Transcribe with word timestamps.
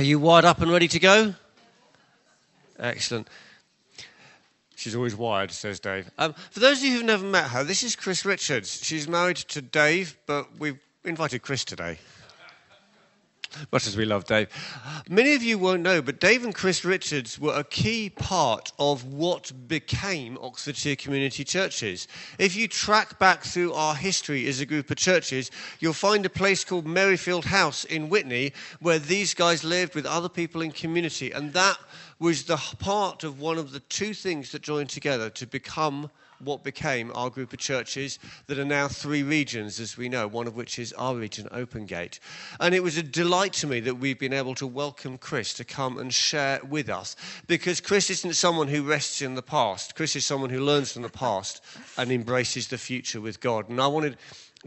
Are 0.00 0.02
you 0.02 0.18
wired 0.18 0.46
up 0.46 0.62
and 0.62 0.72
ready 0.72 0.88
to 0.88 0.98
go? 0.98 1.34
Excellent. 2.78 3.28
She's 4.74 4.94
always 4.94 5.14
wired, 5.14 5.50
says 5.50 5.78
Dave. 5.78 6.10
Um, 6.16 6.32
for 6.50 6.60
those 6.60 6.78
of 6.78 6.84
you 6.84 6.92
who've 6.92 7.04
never 7.04 7.26
met 7.26 7.50
her, 7.50 7.64
this 7.64 7.82
is 7.82 7.96
Chris 7.96 8.24
Richards. 8.24 8.82
She's 8.82 9.06
married 9.06 9.36
to 9.36 9.60
Dave, 9.60 10.16
but 10.24 10.58
we've 10.58 10.80
invited 11.04 11.42
Chris 11.42 11.66
today. 11.66 11.98
Much 13.72 13.86
as 13.86 13.96
we 13.96 14.04
love 14.04 14.24
Dave. 14.24 14.48
Many 15.08 15.34
of 15.34 15.42
you 15.42 15.58
won't 15.58 15.82
know, 15.82 16.00
but 16.00 16.20
Dave 16.20 16.44
and 16.44 16.54
Chris 16.54 16.84
Richards 16.84 17.38
were 17.38 17.54
a 17.54 17.64
key 17.64 18.10
part 18.10 18.72
of 18.78 19.04
what 19.04 19.52
became 19.66 20.38
Oxfordshire 20.40 20.96
Community 20.96 21.44
Churches. 21.44 22.06
If 22.38 22.54
you 22.54 22.68
track 22.68 23.18
back 23.18 23.42
through 23.42 23.72
our 23.72 23.94
history 23.94 24.46
as 24.46 24.60
a 24.60 24.66
group 24.66 24.90
of 24.90 24.96
churches, 24.96 25.50
you'll 25.80 25.92
find 25.92 26.24
a 26.24 26.30
place 26.30 26.64
called 26.64 26.86
Merrifield 26.86 27.44
House 27.44 27.84
in 27.84 28.08
Witney 28.08 28.52
where 28.80 28.98
these 28.98 29.34
guys 29.34 29.64
lived 29.64 29.94
with 29.94 30.06
other 30.06 30.28
people 30.28 30.62
in 30.62 30.70
community. 30.70 31.32
And 31.32 31.52
that 31.52 31.78
was 32.18 32.44
the 32.44 32.56
part 32.78 33.24
of 33.24 33.40
one 33.40 33.58
of 33.58 33.72
the 33.72 33.80
two 33.80 34.14
things 34.14 34.52
that 34.52 34.62
joined 34.62 34.90
together 34.90 35.30
to 35.30 35.46
become 35.46 36.10
what 36.40 36.64
became 36.64 37.12
our 37.14 37.30
group 37.30 37.52
of 37.52 37.58
churches 37.58 38.18
that 38.46 38.58
are 38.58 38.64
now 38.64 38.88
three 38.88 39.22
regions, 39.22 39.78
as 39.80 39.96
we 39.96 40.08
know, 40.08 40.26
one 40.26 40.46
of 40.46 40.56
which 40.56 40.78
is 40.78 40.92
our 40.94 41.14
region, 41.14 41.48
Open 41.50 41.86
Gate. 41.86 42.20
And 42.58 42.74
it 42.74 42.82
was 42.82 42.96
a 42.96 43.02
delight 43.02 43.52
to 43.54 43.66
me 43.66 43.80
that 43.80 43.96
we've 43.96 44.18
been 44.18 44.32
able 44.32 44.54
to 44.56 44.66
welcome 44.66 45.18
Chris 45.18 45.54
to 45.54 45.64
come 45.64 45.98
and 45.98 46.12
share 46.12 46.60
with 46.68 46.88
us 46.88 47.16
because 47.46 47.80
Chris 47.80 48.10
isn't 48.10 48.34
someone 48.34 48.68
who 48.68 48.82
rests 48.82 49.22
in 49.22 49.34
the 49.34 49.42
past. 49.42 49.94
Chris 49.94 50.16
is 50.16 50.26
someone 50.26 50.50
who 50.50 50.60
learns 50.60 50.92
from 50.92 51.02
the 51.02 51.08
past 51.08 51.62
and 51.96 52.10
embraces 52.10 52.68
the 52.68 52.78
future 52.78 53.20
with 53.20 53.40
God. 53.40 53.68
And 53.68 53.80
I 53.80 53.86
wanted 53.86 54.16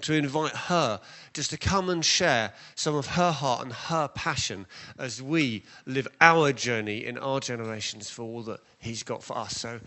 to 0.02 0.14
invite 0.14 0.56
her 0.56 1.00
just 1.34 1.52
to 1.52 1.58
come 1.58 1.90
and 1.90 2.04
share 2.04 2.52
some 2.76 2.96
of 2.96 3.06
her 3.06 3.32
heart 3.32 3.64
and 3.64 3.72
her 3.72 4.08
passion 4.08 4.66
as 4.98 5.22
we 5.22 5.64
live 5.86 6.08
our 6.20 6.52
journey 6.52 7.06
in 7.06 7.18
our 7.20 7.40
generations 7.40 8.10
for 8.10 8.24
all 8.24 8.42
that 8.44 8.60
He's 8.80 9.04
got 9.04 9.24
for 9.24 9.38
us. 9.38 9.56
So, 9.56 9.80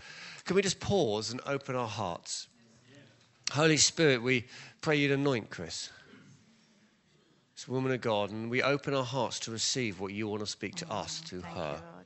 can 0.47 0.55
we 0.55 0.61
just 0.61 0.79
pause 0.79 1.31
and 1.31 1.41
open 1.45 1.75
our 1.75 1.87
hearts? 1.87 2.47
Holy 3.51 3.75
Spirit, 3.75 4.23
we 4.23 4.45
pray 4.79 4.95
you 4.95 5.09
to 5.09 5.15
anoint 5.15 5.49
Chris. 5.49 5.89
This 7.53 7.67
woman 7.67 7.91
of 7.91 7.99
God, 7.99 8.31
and 8.31 8.49
we 8.49 8.63
open 8.63 8.93
our 8.93 9.03
hearts 9.03 9.39
to 9.41 9.51
receive 9.51 9.99
what 9.99 10.13
you 10.13 10.27
want 10.27 10.39
to 10.39 10.47
speak 10.47 10.75
to 10.75 10.89
us 10.89 11.19
through 11.19 11.41
Thank 11.41 11.55
her. 11.57 11.81
you, 11.83 12.05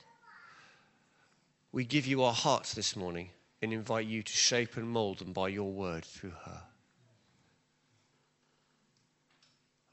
We 1.72 1.86
give 1.86 2.08
you 2.08 2.24
our 2.24 2.34
hearts 2.34 2.74
this 2.74 2.96
morning 2.96 3.30
and 3.62 3.72
invite 3.72 4.08
you 4.08 4.24
to 4.24 4.34
shape 4.34 4.76
and 4.76 4.90
mold 4.90 5.20
them 5.20 5.34
by 5.34 5.50
your 5.50 5.72
word 5.72 6.04
through 6.04 6.34
her. 6.46 6.62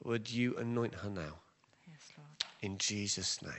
Would 0.04 0.30
you 0.30 0.56
anoint 0.56 0.94
her 0.94 1.10
now? 1.10 1.34
Yes, 1.86 2.12
Lord. 2.16 2.28
In 2.62 2.78
Jesus' 2.78 3.42
name. 3.42 3.52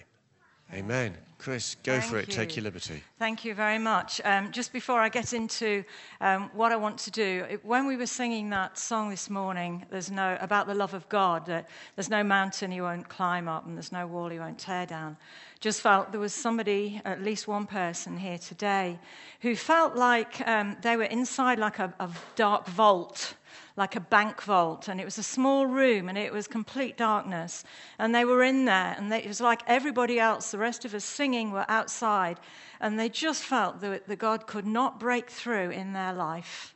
Amen. 0.73 1.15
Chris, 1.39 1.77
go 1.83 2.01
for 2.01 2.17
Thank 2.17 2.29
it. 2.29 2.31
Take 2.33 2.55
your 2.57 2.65
liberty. 2.65 3.01
Thank 3.17 3.45
you 3.45 3.55
very 3.55 3.79
much. 3.79 4.19
Um, 4.25 4.51
just 4.51 4.73
before 4.73 4.99
I 4.99 5.07
get 5.07 5.31
into 5.31 5.85
um, 6.19 6.49
what 6.53 6.73
I 6.73 6.75
want 6.75 6.97
to 6.99 7.11
do, 7.11 7.45
it, 7.49 7.65
when 7.65 7.87
we 7.87 7.95
were 7.95 8.05
singing 8.05 8.49
that 8.49 8.77
song 8.77 9.09
this 9.09 9.29
morning, 9.29 9.85
there's 9.89 10.11
no 10.11 10.37
about 10.41 10.67
the 10.67 10.75
love 10.75 10.93
of 10.93 11.07
God. 11.07 11.45
That 11.45 11.69
there's 11.95 12.09
no 12.09 12.23
mountain 12.23 12.73
you 12.73 12.83
won't 12.83 13.07
climb 13.07 13.47
up, 13.47 13.65
and 13.65 13.77
there's 13.77 13.93
no 13.93 14.05
wall 14.05 14.33
you 14.33 14.41
won't 14.41 14.59
tear 14.59 14.85
down. 14.85 15.15
Just 15.61 15.79
felt 15.79 16.11
there 16.11 16.19
was 16.19 16.33
somebody, 16.33 17.01
at 17.05 17.21
least 17.21 17.47
one 17.47 17.65
person 17.65 18.17
here 18.17 18.37
today, 18.37 18.99
who 19.39 19.55
felt 19.55 19.95
like 19.95 20.45
um, 20.45 20.75
they 20.81 20.97
were 20.97 21.03
inside 21.03 21.57
like 21.57 21.79
a, 21.79 21.93
a 22.01 22.09
dark 22.35 22.67
vault 22.67 23.35
like 23.75 23.95
a 23.95 23.99
bank 23.99 24.41
vault, 24.41 24.87
and 24.87 24.99
it 24.99 25.05
was 25.05 25.17
a 25.17 25.23
small 25.23 25.65
room, 25.65 26.09
and 26.09 26.17
it 26.17 26.33
was 26.33 26.47
complete 26.47 26.97
darkness. 26.97 27.63
And 27.97 28.13
they 28.13 28.25
were 28.25 28.43
in 28.43 28.65
there, 28.65 28.95
and 28.97 29.11
they, 29.11 29.23
it 29.23 29.27
was 29.27 29.41
like 29.41 29.61
everybody 29.67 30.19
else, 30.19 30.51
the 30.51 30.57
rest 30.57 30.85
of 30.85 30.93
us 30.93 31.05
singing, 31.05 31.51
were 31.51 31.65
outside, 31.69 32.39
and 32.79 32.99
they 32.99 33.09
just 33.09 33.43
felt 33.43 33.81
that, 33.81 34.07
that 34.07 34.19
God 34.19 34.47
could 34.47 34.65
not 34.65 34.99
break 34.99 35.29
through 35.29 35.69
in 35.71 35.93
their 35.93 36.13
life. 36.13 36.75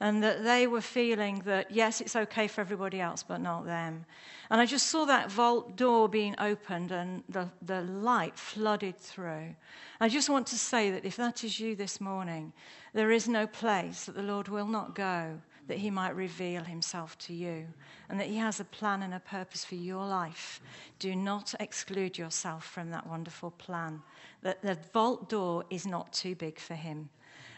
And 0.00 0.22
that 0.22 0.44
they 0.44 0.68
were 0.68 0.80
feeling 0.80 1.42
that, 1.44 1.72
yes, 1.72 2.00
it's 2.00 2.14
okay 2.14 2.46
for 2.46 2.60
everybody 2.60 3.00
else, 3.00 3.24
but 3.24 3.40
not 3.40 3.66
them. 3.66 4.06
And 4.48 4.60
I 4.60 4.64
just 4.64 4.86
saw 4.86 5.04
that 5.06 5.30
vault 5.30 5.76
door 5.76 6.08
being 6.08 6.36
opened 6.38 6.92
and 6.92 7.24
the, 7.28 7.50
the 7.62 7.82
light 7.82 8.38
flooded 8.38 8.96
through. 8.96 9.56
I 10.00 10.08
just 10.08 10.30
want 10.30 10.46
to 10.48 10.56
say 10.56 10.92
that 10.92 11.04
if 11.04 11.16
that 11.16 11.42
is 11.42 11.58
you 11.58 11.74
this 11.74 12.00
morning, 12.00 12.52
there 12.94 13.10
is 13.10 13.28
no 13.28 13.48
place 13.48 14.04
that 14.04 14.14
the 14.14 14.22
Lord 14.22 14.46
will 14.46 14.68
not 14.68 14.94
go 14.94 15.40
that 15.68 15.78
he 15.78 15.90
might 15.90 16.16
reveal 16.16 16.64
himself 16.64 17.16
to 17.18 17.32
you 17.32 17.66
and 18.08 18.18
that 18.18 18.26
he 18.26 18.36
has 18.36 18.58
a 18.58 18.64
plan 18.64 19.02
and 19.02 19.14
a 19.14 19.20
purpose 19.20 19.64
for 19.64 19.76
your 19.76 20.06
life. 20.06 20.60
Do 20.98 21.14
not 21.14 21.54
exclude 21.60 22.18
yourself 22.18 22.64
from 22.64 22.90
that 22.90 23.06
wonderful 23.06 23.52
plan. 23.52 24.02
That 24.42 24.62
the 24.62 24.78
vault 24.92 25.28
door 25.28 25.64
is 25.70 25.86
not 25.86 26.12
too 26.12 26.34
big 26.34 26.58
for 26.58 26.74
him. 26.74 27.10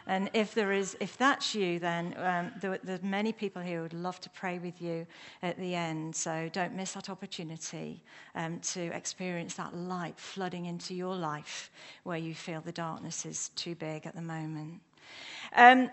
And 0.07 0.29
if 0.35 0.55
there 0.55 0.73
is, 0.73 0.97
if 0.99 1.17
that's 1.17 1.55
you, 1.55 1.79
then 1.79 2.15
um, 2.17 2.51
there, 2.61 2.81
there's 2.83 3.03
many 3.03 3.33
people 3.33 3.63
here 3.63 3.77
who 3.77 3.83
would 3.83 3.95
love 3.95 4.21
to 4.23 4.31
pray 4.31 4.59
with 4.59 4.83
you 4.83 5.07
at 5.43 5.57
the 5.59 5.75
end. 5.75 6.17
So 6.17 6.51
don't 6.53 6.75
miss 6.75 6.93
that 6.93 7.09
opportunity 7.09 8.03
um, 8.35 8.59
to 8.61 8.81
experience 8.87 9.55
that 9.55 9.75
light 9.75 10.19
flooding 10.19 10.67
into 10.67 10.95
your 10.95 11.15
life 11.15 11.71
where 12.03 12.19
you 12.19 12.35
feel 12.35 12.61
the 12.61 12.73
darkness 12.73 13.25
is 13.25 13.51
too 13.51 13.77
big 13.77 14.05
at 14.05 14.17
the 14.17 14.23
moment. 14.23 14.81
Um, 15.55 15.91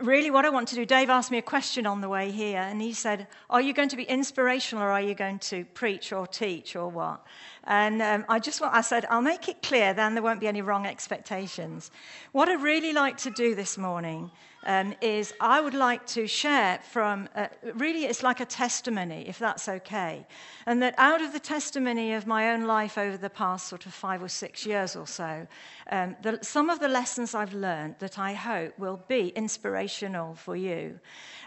really 0.00 0.30
what 0.30 0.44
I 0.44 0.50
want 0.50 0.68
to 0.68 0.74
do, 0.74 0.86
Dave 0.86 1.10
asked 1.10 1.30
me 1.30 1.38
a 1.38 1.42
question 1.42 1.86
on 1.86 2.00
the 2.00 2.08
way 2.08 2.30
here, 2.30 2.60
and 2.60 2.80
he 2.80 2.92
said, 2.92 3.26
Are 3.50 3.60
you 3.60 3.72
going 3.72 3.90
to 3.90 3.96
be 3.96 4.04
inspirational 4.04 4.84
or 4.84 4.90
are 4.90 5.02
you 5.02 5.14
going 5.14 5.38
to 5.40 5.64
preach 5.66 6.12
or 6.12 6.26
teach 6.26 6.76
or 6.76 6.88
what? 6.88 7.24
And 7.64 8.02
um, 8.02 8.24
I 8.28 8.38
just 8.38 8.60
want, 8.60 8.74
I 8.74 8.80
said, 8.80 9.06
I'll 9.08 9.22
make 9.22 9.48
it 9.48 9.62
clear, 9.62 9.94
then 9.94 10.14
there 10.14 10.22
won't 10.22 10.40
be 10.40 10.48
any 10.48 10.62
wrong 10.62 10.86
expectations. 10.86 11.90
What 12.32 12.48
I'd 12.48 12.62
really 12.62 12.92
like 12.92 13.16
to 13.18 13.30
do 13.30 13.54
this 13.54 13.78
morning 13.78 14.30
um, 14.64 14.94
is 15.00 15.34
I 15.40 15.60
would 15.60 15.74
like 15.74 16.06
to 16.08 16.26
share 16.26 16.78
from, 16.90 17.28
uh, 17.34 17.48
really, 17.74 18.04
it's 18.04 18.22
like 18.22 18.40
a 18.40 18.44
testimony, 18.44 19.24
if 19.26 19.38
that's 19.38 19.68
okay. 19.68 20.26
And 20.66 20.82
that 20.82 20.94
out 20.98 21.20
of 21.20 21.32
the 21.32 21.40
testimony 21.40 22.12
of 22.14 22.26
my 22.26 22.50
own 22.52 22.66
life 22.66 22.96
over 22.96 23.16
the 23.16 23.30
past 23.30 23.66
sort 23.68 23.86
of 23.86 23.94
five 23.94 24.22
or 24.22 24.28
six 24.28 24.64
years 24.64 24.94
or 24.94 25.06
so, 25.06 25.46
um, 25.90 26.16
the, 26.22 26.38
some 26.42 26.70
of 26.70 26.78
the 26.78 26.88
lessons 26.88 27.34
I've 27.34 27.54
learned 27.54 27.96
that 27.98 28.18
I 28.18 28.34
hope 28.34 28.78
will 28.78 29.02
be 29.08 29.28
inspirational 29.30 30.34
for 30.34 30.54
you. 30.54 31.00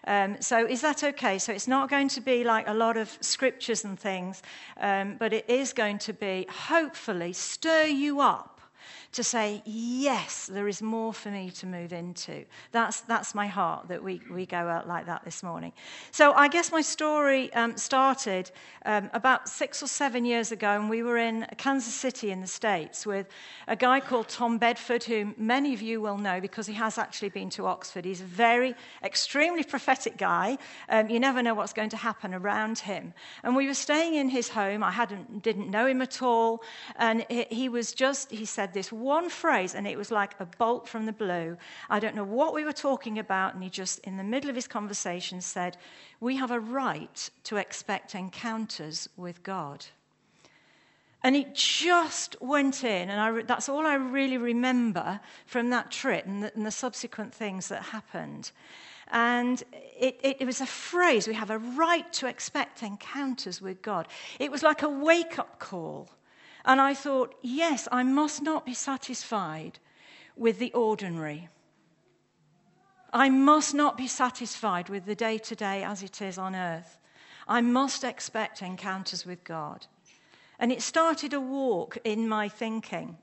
Um, 0.08 0.38
so, 0.40 0.66
is 0.68 0.82
that 0.82 1.04
okay? 1.04 1.40
So, 1.40 1.54
it's 1.54 1.68
not 1.68 1.90
going 1.90 2.10
to 2.10 2.22
be 2.22 2.44
like 2.44 2.68
a 2.68 2.74
lot 2.74 2.98
of 2.98 3.18
scriptures 3.22 3.86
and 3.86 3.98
things, 3.98 4.44
um, 4.78 5.16
but 5.18 5.34
it 5.34 5.50
is 5.50 5.74
going 5.74 5.98
to 6.06 6.14
be 6.14 6.46
hopefully 6.52 7.34
stir 7.34 7.86
you 7.86 8.22
up 8.22 8.55
to 9.16 9.24
say, 9.24 9.62
yes, 9.66 10.48
there 10.52 10.68
is 10.68 10.82
more 10.82 11.14
for 11.14 11.30
me 11.30 11.50
to 11.50 11.66
move 11.66 11.94
into. 11.94 12.44
That's, 12.72 13.02
that's 13.02 13.34
my 13.34 13.48
heart 13.48 13.88
that 13.88 14.04
we, 14.04 14.22
we 14.30 14.46
go 14.46 14.58
out 14.58 14.88
like 14.90 15.06
that 15.06 15.24
this 15.24 15.42
morning. 15.42 15.72
So 16.12 16.34
I 16.34 16.50
guess 16.50 16.70
my 16.72 16.82
story 16.82 17.52
um, 17.54 17.78
started 17.78 18.52
um, 18.86 19.10
about 19.14 19.48
six 19.48 19.82
or 19.82 19.88
seven 19.88 20.26
years 20.26 20.52
ago, 20.52 20.68
and 20.68 20.90
we 20.90 21.02
were 21.02 21.18
in 21.18 21.46
Kansas 21.58 21.94
City 21.94 22.32
in 22.32 22.42
the 22.42 22.48
States 22.48 23.06
with 23.06 23.28
a 23.70 23.76
guy 23.76 24.02
called 24.02 24.28
Tom 24.28 24.58
Bedford, 24.58 25.06
who 25.06 25.34
many 25.38 25.74
of 25.74 25.82
you 25.82 26.02
will 26.02 26.18
know 26.18 26.42
because 26.42 26.68
he 26.68 26.74
has 26.74 26.98
actually 26.98 27.30
been 27.30 27.50
to 27.52 27.68
Oxford. 27.68 28.04
He's 28.04 28.22
a 28.22 28.26
very, 28.26 28.76
extremely 29.02 29.64
prophetic 29.64 30.18
guy. 30.18 30.58
Um, 30.90 31.10
you 31.10 31.22
never 31.22 31.42
know 31.42 31.54
what's 31.54 31.74
going 31.74 31.90
to 31.92 31.98
happen 31.98 32.34
around 32.34 32.80
him. 32.80 33.14
And 33.44 33.56
we 33.56 33.68
were 33.68 33.74
staying 33.74 34.16
in 34.16 34.28
his 34.28 34.50
home. 34.50 34.84
I 34.84 34.92
hadn't, 34.92 35.42
didn't 35.42 35.70
know 35.72 35.88
him 35.88 36.02
at 36.02 36.22
all. 36.22 36.64
And 36.98 37.26
he, 37.30 37.46
he 37.50 37.70
was 37.70 37.94
just, 37.94 38.30
he 38.30 38.44
said 38.44 38.74
this 38.74 38.92
one 39.06 39.30
phrase, 39.30 39.76
and 39.76 39.88
it 39.88 39.98
was 39.98 40.12
like 40.12 40.34
a 40.40 40.46
bolt 40.46 40.90
from 40.90 41.06
the 41.06 41.14
blue. 41.14 41.58
I 41.90 42.00
don't 42.00 42.16
know 42.16 42.24
what 42.24 42.54
we 42.54 42.66
were 42.66 42.74
talking 42.74 43.20
about, 43.20 43.54
and 43.54 43.64
he 43.64 43.70
just, 43.70 44.00
in 44.00 44.18
the 44.18 44.24
middle 44.24 44.50
of 44.50 44.56
his 44.56 44.68
conversation, 44.68 45.40
said, 45.40 45.78
We 46.20 46.36
have 46.38 46.52
a 46.52 46.60
right 46.60 47.30
to 47.46 47.58
expect 47.58 48.16
encounters 48.16 49.08
with 49.16 49.44
God. 49.44 49.86
And 51.24 51.36
it 51.36 51.56
just 51.56 52.36
went 52.42 52.84
in, 52.84 53.10
and 53.10 53.20
I, 53.20 53.42
that's 53.44 53.70
all 53.70 53.88
I 53.88 53.96
really 53.96 54.38
remember 54.38 55.20
from 55.46 55.70
that 55.70 55.92
trip 55.92 56.26
and 56.26 56.44
the, 56.44 56.54
and 56.56 56.66
the 56.66 56.72
subsequent 56.72 57.34
things 57.34 57.68
that 57.70 57.82
happened. 57.82 58.52
And 59.12 59.64
it, 60.00 60.20
it, 60.24 60.38
it 60.42 60.46
was 60.46 60.62
a 60.62 60.66
phrase 60.66 61.28
we 61.28 61.36
have 61.36 61.52
a 61.52 61.60
right 61.60 62.12
to 62.14 62.28
expect 62.28 62.84
encounters 62.84 63.62
with 63.62 63.82
God. 63.82 64.08
It 64.40 64.52
was 64.52 64.64
like 64.64 64.82
a 64.82 64.90
wake 64.90 65.40
up 65.40 65.60
call. 65.60 66.10
And 66.66 66.82
I 66.82 66.94
thought, 66.96 67.36
yes, 67.42 67.88
I 67.92 68.04
must 68.04 68.42
not 68.42 68.66
be 68.66 68.74
satisfied 68.74 69.80
with 70.36 70.58
the 70.58 70.74
ordinary. 70.74 71.48
I 73.14 73.30
must 73.30 73.74
not 73.74 73.96
be 73.96 74.08
satisfied 74.08 74.90
with 74.90 75.06
the 75.06 75.16
day 75.16 75.38
to 75.38 75.56
day 75.56 75.84
as 75.84 76.04
it 76.04 76.22
is 76.22 76.38
on 76.38 76.56
earth. 76.56 76.98
I 77.48 77.62
must 77.62 78.04
expect 78.04 78.62
encounters 78.62 79.26
with 79.26 79.44
God. 79.44 79.86
And 80.60 80.72
it 80.72 80.82
started 80.82 81.34
a 81.34 81.40
walk 81.40 81.98
in 82.04 82.28
my 82.28 82.50
thinking. 82.50 83.18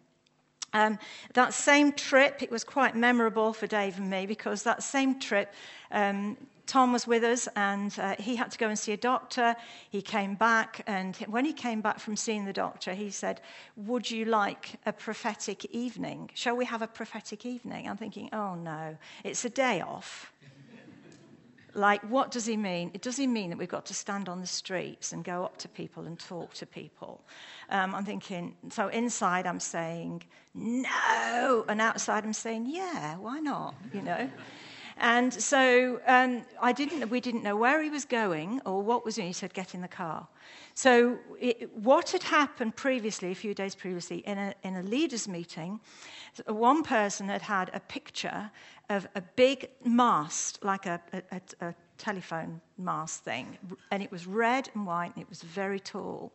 Um, 0.73 0.99
that 1.35 1.53
same 1.53 1.93
trip, 1.93 2.43
it 2.43 2.51
was 2.51 2.65
quite 2.65 2.97
memorable 2.97 3.53
for 3.53 3.67
Dave 3.67 3.99
and 3.99 4.09
me 4.09 4.25
because 4.25 4.63
that 4.63 4.83
same 4.83 5.19
trip, 5.19 5.53
um, 5.91 6.37
Tom 6.67 6.93
was 6.93 7.07
with 7.07 7.25
us 7.25 7.49
and 7.57 7.95
uh, 7.99 8.15
he 8.19 8.37
had 8.37 8.51
to 8.53 8.59
go 8.59 8.69
and 8.69 8.79
see 8.79 8.93
a 8.93 8.97
doctor. 8.97 9.57
He 9.91 10.01
came 10.01 10.35
back, 10.35 10.83
and 10.87 11.17
when 11.29 11.45
he 11.45 11.53
came 11.53 11.81
back 11.81 11.99
from 11.99 12.17
seeing 12.17 12.45
the 12.45 12.53
doctor, 12.53 12.95
he 12.95 13.11
said, 13.11 13.41
Would 13.77 14.11
you 14.11 14.25
like 14.25 14.79
a 14.87 14.93
prophetic 14.93 15.65
evening? 15.67 16.31
Shall 16.35 16.57
we 16.57 16.65
have 16.65 16.83
a 16.83 16.87
prophetic 16.87 17.45
evening? 17.45 17.89
I'm 17.89 17.97
thinking, 17.97 18.29
Oh 18.33 18.55
no, 18.55 18.97
it's 19.25 19.45
a 19.45 19.51
day 19.51 19.81
off. 19.81 20.33
like, 21.75 22.03
what 22.11 22.31
does 22.31 22.47
he 22.47 22.57
mean? 22.57 22.91
It 22.95 23.03
does 23.03 23.17
he 23.17 23.27
mean 23.27 23.51
that 23.51 23.59
we've 23.59 23.69
got 23.69 23.87
to 23.87 23.95
stand 23.95 24.29
on 24.29 24.41
the 24.41 24.47
streets 24.47 25.13
and 25.13 25.25
go 25.25 25.45
up 25.45 25.57
to 25.59 25.69
people 25.69 26.07
and 26.07 26.19
talk 26.19 26.53
to 26.55 26.67
people? 26.67 27.23
Um, 27.71 27.95
I'm 27.95 28.05
thinking, 28.05 28.55
so 28.71 28.89
inside 28.89 29.47
I'm 29.47 29.61
saying, 29.61 30.23
No. 30.55 31.65
And 31.69 31.81
outside 31.81 32.25
I'm 32.25 32.33
saying, 32.35 32.67
Yeah, 32.69 33.17
why 33.17 33.41
not? 33.41 33.75
You 33.93 34.03
know? 34.03 34.31
And 34.97 35.33
so 35.33 36.01
um, 36.07 36.43
I 36.61 36.73
didn't, 36.73 37.09
we 37.09 37.21
didn't 37.21 37.43
know 37.43 37.57
where 37.57 37.83
he 37.83 37.91
was 37.91 38.05
going 38.05 38.61
or 38.65 38.83
what 38.83 39.05
was 39.05 39.19
in. 39.19 39.27
He 39.27 39.33
said, 39.33 39.55
get 39.55 39.75
in 39.75 39.81
the 39.81 39.89
car. 39.89 40.29
So 40.75 41.19
it, 41.41 41.75
what 41.77 42.11
had 42.11 42.23
happened 42.23 42.77
previously, 42.77 43.31
a 43.31 43.35
few 43.35 43.55
days 43.55 43.75
previously, 43.75 44.19
in 44.19 44.39
a, 44.39 44.55
in 44.63 44.77
a 44.77 44.83
leaders' 44.83 45.29
meeting, 45.29 45.81
one 46.47 46.83
person 46.83 47.29
had 47.29 47.43
had 47.43 47.71
a 47.75 47.81
picture 47.81 48.51
of 48.89 49.07
a 49.15 49.21
big 49.21 49.71
mast, 49.85 50.63
like 50.65 50.87
a, 50.87 51.01
a, 51.31 51.41
a 51.61 51.75
telephone 51.99 52.61
mast 52.79 53.25
thing, 53.25 53.59
and 53.91 54.03
it 54.03 54.11
was 54.11 54.27
red 54.27 54.71
and 54.75 54.87
white, 54.87 55.13
and 55.15 55.23
it 55.23 55.29
was 55.29 55.43
very 55.43 55.81
tall. 55.81 56.33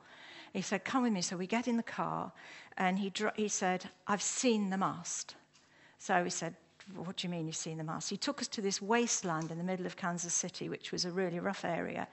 He 0.53 0.61
said, 0.61 0.85
Come 0.85 1.03
with 1.03 1.13
me. 1.13 1.21
So 1.21 1.37
we 1.37 1.47
get 1.47 1.67
in 1.67 1.77
the 1.77 1.83
car, 1.83 2.31
and 2.77 2.97
he, 2.97 3.11
he 3.35 3.47
said, 3.47 3.89
I've 4.07 4.21
seen 4.21 4.69
the 4.69 4.77
mast. 4.77 5.35
So 5.99 6.23
he 6.23 6.29
said, 6.29 6.55
what 6.95 7.17
do 7.17 7.27
you 7.27 7.31
mean 7.31 7.47
you've 7.47 7.55
seen 7.55 7.77
the 7.77 7.83
mast? 7.83 8.09
He 8.09 8.17
took 8.17 8.41
us 8.41 8.47
to 8.49 8.61
this 8.61 8.81
wasteland 8.81 9.51
in 9.51 9.57
the 9.57 9.63
middle 9.63 9.85
of 9.85 9.95
Kansas 9.95 10.33
City, 10.33 10.69
which 10.69 10.91
was 10.91 11.05
a 11.05 11.11
really 11.11 11.39
rough 11.39 11.65
area. 11.65 12.07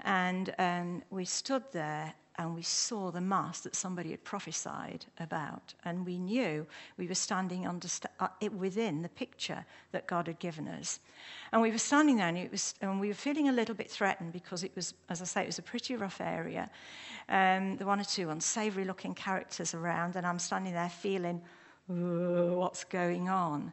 And 0.00 0.54
um, 0.58 1.02
we 1.10 1.24
stood 1.24 1.64
there 1.72 2.14
and 2.38 2.54
we 2.54 2.62
saw 2.62 3.10
the 3.10 3.20
mast 3.20 3.64
that 3.64 3.76
somebody 3.76 4.12
had 4.12 4.24
prophesied 4.24 5.04
about. 5.18 5.74
And 5.84 6.06
we 6.06 6.18
knew 6.18 6.66
we 6.96 7.06
were 7.06 7.14
standing 7.14 7.66
under, 7.66 7.88
uh, 8.18 8.28
within 8.56 9.02
the 9.02 9.10
picture 9.10 9.64
that 9.92 10.06
God 10.06 10.26
had 10.26 10.38
given 10.38 10.66
us. 10.66 11.00
And 11.52 11.60
we 11.60 11.70
were 11.70 11.78
standing 11.78 12.16
there 12.16 12.28
and, 12.28 12.38
it 12.38 12.50
was, 12.50 12.74
and 12.80 12.98
we 12.98 13.08
were 13.08 13.14
feeling 13.14 13.48
a 13.48 13.52
little 13.52 13.74
bit 13.74 13.90
threatened 13.90 14.32
because 14.32 14.64
it 14.64 14.72
was, 14.74 14.94
as 15.10 15.20
I 15.20 15.26
say, 15.26 15.42
it 15.42 15.46
was 15.46 15.58
a 15.58 15.62
pretty 15.62 15.96
rough 15.96 16.20
area. 16.20 16.70
Um, 17.28 17.76
there 17.76 17.86
were 17.86 17.90
one 17.90 18.00
or 18.00 18.04
two 18.04 18.30
unsavory 18.30 18.84
looking 18.84 19.14
characters 19.14 19.74
around, 19.74 20.16
and 20.16 20.26
I'm 20.26 20.38
standing 20.38 20.72
there 20.72 20.88
feeling, 20.88 21.42
what's 21.90 22.84
going 22.84 23.28
on? 23.28 23.72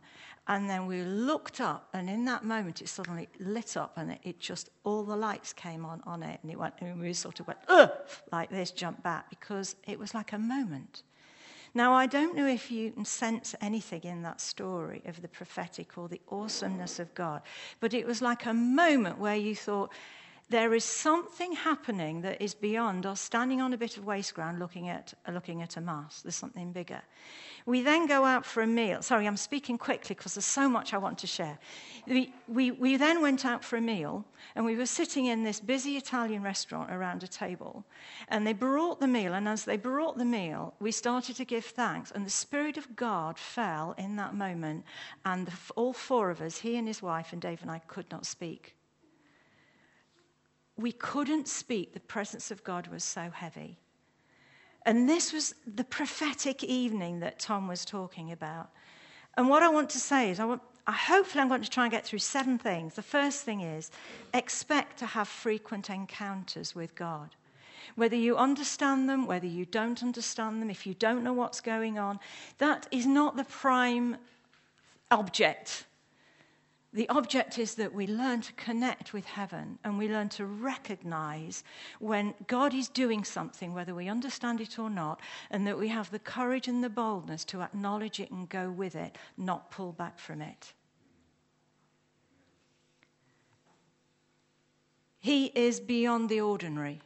And 0.50 0.70
then 0.70 0.86
we 0.86 1.02
looked 1.02 1.60
up, 1.60 1.90
and 1.94 2.10
in 2.10 2.24
that 2.26 2.46
moment, 2.46 2.82
it 2.82 2.88
suddenly 2.88 3.28
lit 3.40 3.76
up, 3.76 3.98
and 3.98 4.12
it, 4.12 4.20
it 4.24 4.40
just 4.40 4.70
all 4.86 5.04
the 5.04 5.16
lights 5.16 5.52
came 5.52 5.86
on 5.86 6.02
on 6.06 6.24
it, 6.24 6.40
and 6.42 6.50
it 6.50 6.58
went, 6.58 6.74
and 6.80 7.00
we 7.00 7.12
sort 7.14 7.42
of 7.42 7.48
went, 7.48 7.60
Ugh! 7.68 7.92
like 8.32 8.50
this, 8.50 8.72
jumped 8.72 9.04
back 9.04 9.30
because 9.30 9.76
it 9.86 10.00
was 10.00 10.14
like 10.14 10.32
a 10.32 10.40
moment. 10.40 11.04
Now, 11.74 11.94
I 11.94 12.08
don't 12.08 12.36
know 12.36 12.48
if 12.48 12.72
you 12.72 12.92
can 12.92 13.04
sense 13.04 13.54
anything 13.60 14.04
in 14.04 14.22
that 14.24 14.40
story 14.40 15.02
of 15.06 15.22
the 15.22 15.28
prophetic 15.28 15.98
or 15.98 16.08
the 16.08 16.22
awesomeness 16.32 16.98
of 16.98 17.14
God, 17.14 17.42
but 17.82 17.94
it 17.94 18.08
was 18.08 18.22
like 18.22 18.46
a 18.46 18.54
moment 18.54 19.20
where 19.20 19.36
you 19.36 19.54
thought, 19.54 19.92
there 20.50 20.74
is 20.74 20.86
something 20.86 21.52
happening 21.52 22.22
that 22.22 22.42
is 22.42 22.54
beyond 22.54 23.06
us 23.06 23.20
standing 23.20 23.60
on 23.60 23.74
a 23.74 23.78
bit 23.78 23.98
of 23.98 24.06
waste 24.06 24.34
ground 24.34 24.60
looking 24.60 24.88
at, 24.88 25.14
looking 25.30 25.62
at 25.62 25.76
a 25.76 25.82
mass. 25.82 26.22
There's 26.22 26.36
something 26.36 26.72
bigger. 26.72 27.02
We 27.66 27.82
then 27.82 28.08
go 28.08 28.24
out 28.24 28.46
for 28.46 28.64
a 28.64 28.68
meal. 28.68 29.02
Sorry, 29.02 29.28
I'm 29.28 29.36
speaking 29.36 29.78
quickly 29.78 30.16
because 30.16 30.36
there's 30.36 30.46
so 30.46 30.70
much 30.70 30.94
I 30.94 31.00
want 31.00 31.18
to 31.18 31.28
share. 31.28 31.60
We, 32.08 32.34
we, 32.48 32.72
we 32.72 32.96
then 32.96 33.22
went 33.22 33.46
out 33.46 33.62
for 33.62 33.76
a 33.76 33.82
meal 33.82 34.24
and 34.56 34.64
we 34.64 34.78
were 34.78 34.86
sitting 34.86 35.26
in 35.26 35.44
this 35.44 35.60
busy 35.60 35.98
Italian 35.98 36.44
restaurant 36.44 36.92
around 36.92 37.24
a 37.24 37.28
table. 37.28 37.84
And 38.30 38.48
they 38.48 38.54
brought 38.54 39.02
the 39.02 39.08
meal. 39.08 39.34
And 39.34 39.50
as 39.50 39.66
they 39.66 39.76
brought 39.76 40.18
the 40.18 40.24
meal, 40.24 40.76
we 40.80 40.94
started 40.94 41.36
to 41.36 41.46
give 41.46 41.66
thanks. 41.66 42.12
And 42.12 42.26
the 42.26 42.30
Spirit 42.30 42.78
of 42.78 42.96
God 42.96 43.38
fell 43.38 43.96
in 43.98 44.16
that 44.16 44.34
moment. 44.34 44.86
And 45.26 45.46
the, 45.46 45.54
all 45.76 45.92
four 45.92 46.30
of 46.30 46.40
us, 46.40 46.60
he 46.60 46.78
and 46.78 46.88
his 46.88 47.02
wife 47.02 47.34
and 47.34 47.42
Dave 47.42 47.62
and 47.64 47.70
I, 47.70 47.80
could 47.80 48.10
not 48.10 48.26
speak 48.26 48.77
we 50.78 50.92
couldn't 50.92 51.48
speak. 51.48 51.94
The 51.94 52.00
presence 52.00 52.52
of 52.52 52.64
God 52.64 52.88
was 52.88 53.04
so 53.04 53.30
heavy. 53.30 53.78
And 54.86 55.10
this 55.10 55.34
was 55.34 55.54
the 55.76 55.84
prophetic 55.84 56.64
evening 56.64 57.20
that 57.20 57.40
Tom 57.40 57.68
was 57.68 57.84
talking 57.84 58.32
about. 58.32 58.70
And 59.36 59.50
what 59.50 59.64
I 59.64 59.70
want 59.70 59.90
to 59.92 60.00
say 60.00 60.30
is, 60.32 60.40
I 60.40 60.46
want, 60.46 60.62
I 60.86 60.94
hopefully 60.94 61.42
I'm 61.42 61.50
going 61.50 61.62
to 61.62 61.70
try 61.70 61.84
and 61.84 61.92
get 61.92 62.06
through 62.06 62.20
seven 62.20 62.58
things. 62.58 62.94
The 62.94 63.02
first 63.02 63.44
thing 63.44 63.62
is 63.62 63.92
expect 64.34 64.98
to 65.00 65.06
have 65.06 65.28
frequent 65.28 65.90
encounters 65.90 66.74
with 66.74 66.96
God. 66.96 67.36
Whether 67.96 68.16
you 68.16 68.38
understand 68.38 69.10
them, 69.10 69.26
whether 69.26 69.48
you 69.48 69.66
don't 69.66 70.02
understand 70.02 70.62
them, 70.62 70.70
if 70.70 70.86
you 70.86 70.94
don't 70.94 71.24
know 71.24 71.34
what's 71.34 71.62
going 71.62 72.00
on, 72.00 72.20
that 72.60 72.88
is 72.92 73.06
not 73.06 73.36
the 73.36 73.44
prime 73.44 74.18
object 75.12 75.86
the 76.94 77.10
object 77.10 77.60
is 77.60 77.76
that 77.76 77.94
we 77.94 78.08
learn 78.08 78.42
to 78.42 78.54
connect 78.54 79.12
with 79.14 79.26
heaven 79.26 79.78
and 79.84 79.98
we 79.98 80.08
learn 80.08 80.30
to 80.30 80.46
recognize 80.46 81.64
when 82.00 82.34
God 82.48 82.74
is 82.74 82.88
doing 82.88 83.24
something, 83.24 83.74
whether 83.74 83.94
we 83.94 84.08
understand 84.08 84.62
it 84.62 84.80
or 84.80 84.90
not, 84.90 85.20
and 85.52 85.68
that 85.68 85.78
we 85.78 85.90
have 85.90 86.10
the 86.12 86.20
courage 86.20 86.68
and 86.68 86.84
the 86.84 86.90
boldness 86.90 87.44
to 87.46 87.62
acknowledge 87.62 88.20
it 88.20 88.32
and 88.32 88.48
go 88.48 88.70
with 88.72 88.96
it, 88.96 89.18
not 89.38 89.70
pull 89.70 89.92
back 89.92 90.18
from 90.18 90.42
it. 90.42 90.74
He 95.20 95.48
is 95.48 95.82
beyond 95.82 96.30
the 96.30 96.40
ordinary. 96.40 97.02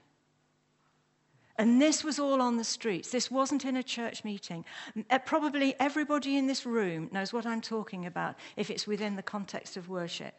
And 1.58 1.82
this 1.82 2.04
was 2.04 2.20
all 2.20 2.42
on 2.42 2.58
the 2.58 2.64
streets. 2.64 3.12
This 3.12 3.30
wasn't 3.30 3.66
in 3.66 3.76
a 3.78 3.84
church 3.84 4.24
meeting. 4.24 4.66
Uh, 5.10 5.20
probably 5.20 5.76
everybody 5.80 6.38
in 6.38 6.48
this 6.48 6.66
room 6.66 7.10
knows 7.12 7.34
what 7.34 7.46
I'm 7.46 7.62
talking 7.62 8.06
about 8.06 8.36
if 8.56 8.70
it's 8.70 8.88
within 8.88 9.16
the 9.16 9.24
context 9.24 9.78
of 9.78 9.90
worship 9.90 10.34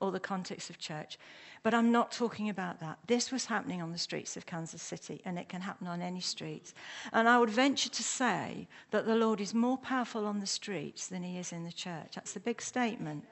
or 0.00 0.12
the 0.12 0.20
context 0.20 0.70
of 0.70 0.78
church. 0.78 1.18
But 1.62 1.72
I'm 1.72 1.90
not 1.90 2.12
talking 2.12 2.50
about 2.50 2.80
that. 2.80 2.98
This 3.06 3.32
was 3.32 3.46
happening 3.46 3.80
on 3.80 3.90
the 3.90 3.98
streets 3.98 4.36
of 4.36 4.44
Kansas 4.44 4.82
City, 4.82 5.22
and 5.24 5.38
it 5.38 5.48
can 5.48 5.62
happen 5.62 5.86
on 5.86 6.02
any 6.02 6.20
streets. 6.20 6.74
And 7.12 7.26
I 7.26 7.38
would 7.38 7.48
venture 7.48 7.88
to 7.88 8.02
say 8.02 8.68
that 8.90 9.06
the 9.06 9.16
Lord 9.16 9.40
is 9.40 9.54
more 9.54 9.78
powerful 9.78 10.26
on 10.26 10.40
the 10.40 10.46
streets 10.46 11.06
than 11.06 11.22
he 11.22 11.38
is 11.38 11.52
in 11.52 11.64
the 11.64 11.72
church. 11.72 12.16
That's 12.16 12.36
a 12.36 12.40
big 12.40 12.60
statement. 12.60 13.24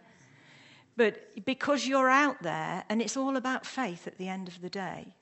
But 0.97 1.45
because 1.45 1.87
you're 1.87 2.09
out 2.09 2.43
there, 2.43 2.85
and 2.89 3.03
it's 3.03 3.17
all 3.17 3.37
about 3.37 3.67
faith 3.67 4.07
at 4.07 4.17
the 4.17 4.29
end 4.29 4.49
of 4.49 4.61
the 4.63 4.71
day, 4.71 5.15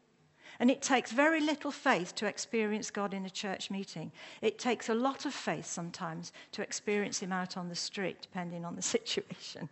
and 0.60 0.70
it 0.70 0.82
takes 0.82 1.10
very 1.10 1.40
little 1.40 1.70
faith 1.70 2.14
to 2.16 2.26
experience 2.26 2.90
God 2.90 3.14
in 3.14 3.24
a 3.24 3.30
church 3.30 3.70
meeting. 3.70 4.12
It 4.42 4.58
takes 4.58 4.90
a 4.90 4.94
lot 4.94 5.24
of 5.24 5.32
faith 5.32 5.64
sometimes 5.64 6.32
to 6.52 6.62
experience 6.62 7.18
Him 7.18 7.32
out 7.32 7.56
on 7.56 7.70
the 7.70 7.74
street, 7.74 8.18
depending 8.20 8.66
on 8.66 8.76
the 8.76 8.82
situation. 8.96 9.70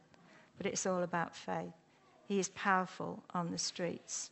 But 0.56 0.66
it's 0.66 0.86
all 0.86 1.02
about 1.02 1.36
faith. 1.36 1.74
He 2.26 2.38
is 2.38 2.48
powerful 2.50 3.22
on 3.34 3.50
the 3.50 3.58
streets. 3.58 4.30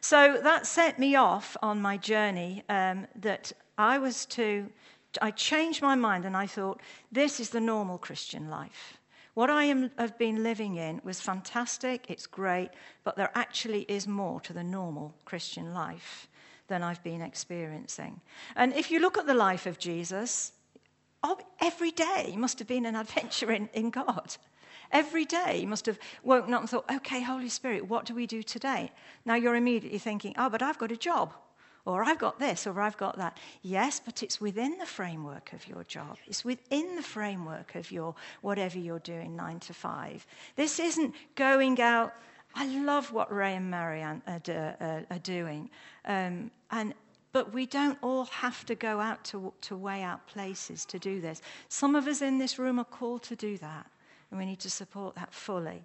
So 0.00 0.40
that 0.42 0.66
set 0.66 0.98
me 0.98 1.14
off 1.14 1.56
on 1.62 1.80
my 1.80 1.96
journey 1.96 2.64
um, 2.68 3.06
that 3.16 3.52
I 3.78 3.98
was 3.98 4.26
to, 4.26 4.68
I 5.22 5.30
changed 5.30 5.80
my 5.80 5.94
mind 5.94 6.24
and 6.24 6.36
I 6.36 6.46
thought, 6.46 6.80
this 7.10 7.38
is 7.38 7.50
the 7.50 7.60
normal 7.60 7.98
Christian 7.98 8.50
life. 8.50 8.98
What 9.34 9.50
I 9.50 9.64
am, 9.64 9.90
have 9.98 10.16
been 10.16 10.44
living 10.44 10.76
in 10.76 11.00
was 11.04 11.20
fantastic, 11.20 12.08
it's 12.08 12.26
great, 12.26 12.70
but 13.02 13.16
there 13.16 13.32
actually 13.34 13.82
is 13.88 14.06
more 14.06 14.40
to 14.42 14.52
the 14.52 14.62
normal 14.62 15.12
Christian 15.24 15.74
life 15.74 16.28
than 16.68 16.82
I've 16.82 17.02
been 17.02 17.20
experiencing. 17.20 18.20
And 18.54 18.72
if 18.74 18.90
you 18.90 19.00
look 19.00 19.18
at 19.18 19.26
the 19.26 19.34
life 19.34 19.66
of 19.66 19.78
Jesus, 19.78 20.52
oh, 21.24 21.38
every 21.60 21.90
day 21.90 22.34
must 22.38 22.60
have 22.60 22.68
been 22.68 22.86
an 22.86 22.94
adventure 22.94 23.50
in, 23.50 23.68
in 23.74 23.90
God. 23.90 24.36
Every 24.92 25.24
day 25.24 25.66
must 25.66 25.86
have 25.86 25.98
woken 26.22 26.54
up 26.54 26.60
and 26.60 26.70
thought, 26.70 26.90
okay, 26.90 27.20
Holy 27.20 27.48
Spirit, 27.48 27.88
what 27.88 28.04
do 28.04 28.14
we 28.14 28.28
do 28.28 28.42
today? 28.44 28.92
Now 29.24 29.34
you're 29.34 29.56
immediately 29.56 29.98
thinking, 29.98 30.34
oh, 30.38 30.48
but 30.48 30.62
I've 30.62 30.78
got 30.78 30.92
a 30.92 30.96
job 30.96 31.34
or 31.86 32.02
I've 32.02 32.18
got 32.18 32.38
this, 32.38 32.66
or 32.66 32.80
I've 32.80 32.96
got 32.96 33.18
that. 33.18 33.38
Yes, 33.62 34.00
but 34.02 34.22
it's 34.22 34.40
within 34.40 34.78
the 34.78 34.86
framework 34.86 35.52
of 35.52 35.66
your 35.68 35.84
job. 35.84 36.16
It's 36.26 36.44
within 36.44 36.96
the 36.96 37.02
framework 37.02 37.74
of 37.74 37.90
your 37.92 38.14
whatever 38.40 38.78
you're 38.78 39.00
doing, 39.00 39.36
nine 39.36 39.60
to 39.60 39.74
five. 39.74 40.26
This 40.56 40.80
isn't 40.80 41.14
going 41.34 41.80
out. 41.80 42.14
I 42.54 42.66
love 42.66 43.12
what 43.12 43.32
Ray 43.32 43.56
and 43.56 43.70
Marianne 43.70 44.22
are, 44.26 44.38
do, 44.38 44.52
uh, 44.52 45.00
are 45.10 45.18
doing. 45.18 45.68
Um, 46.06 46.50
and, 46.70 46.94
but 47.32 47.52
we 47.52 47.66
don't 47.66 47.98
all 48.00 48.24
have 48.26 48.64
to 48.66 48.74
go 48.74 49.00
out 49.00 49.24
to, 49.26 49.52
to 49.62 49.76
way 49.76 50.02
out 50.02 50.26
places 50.26 50.86
to 50.86 50.98
do 50.98 51.20
this. 51.20 51.42
Some 51.68 51.96
of 51.96 52.06
us 52.06 52.22
in 52.22 52.38
this 52.38 52.58
room 52.58 52.78
are 52.78 52.84
called 52.84 53.24
to 53.24 53.36
do 53.36 53.58
that, 53.58 53.86
and 54.30 54.38
we 54.38 54.46
need 54.46 54.60
to 54.60 54.70
support 54.70 55.16
that 55.16 55.34
fully. 55.34 55.84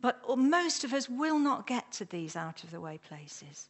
But 0.00 0.22
most 0.36 0.84
of 0.84 0.92
us 0.92 1.08
will 1.08 1.38
not 1.38 1.66
get 1.66 1.92
to 1.92 2.04
these 2.04 2.34
out 2.34 2.64
of 2.64 2.70
the 2.70 2.80
way 2.80 2.98
places. 3.08 3.68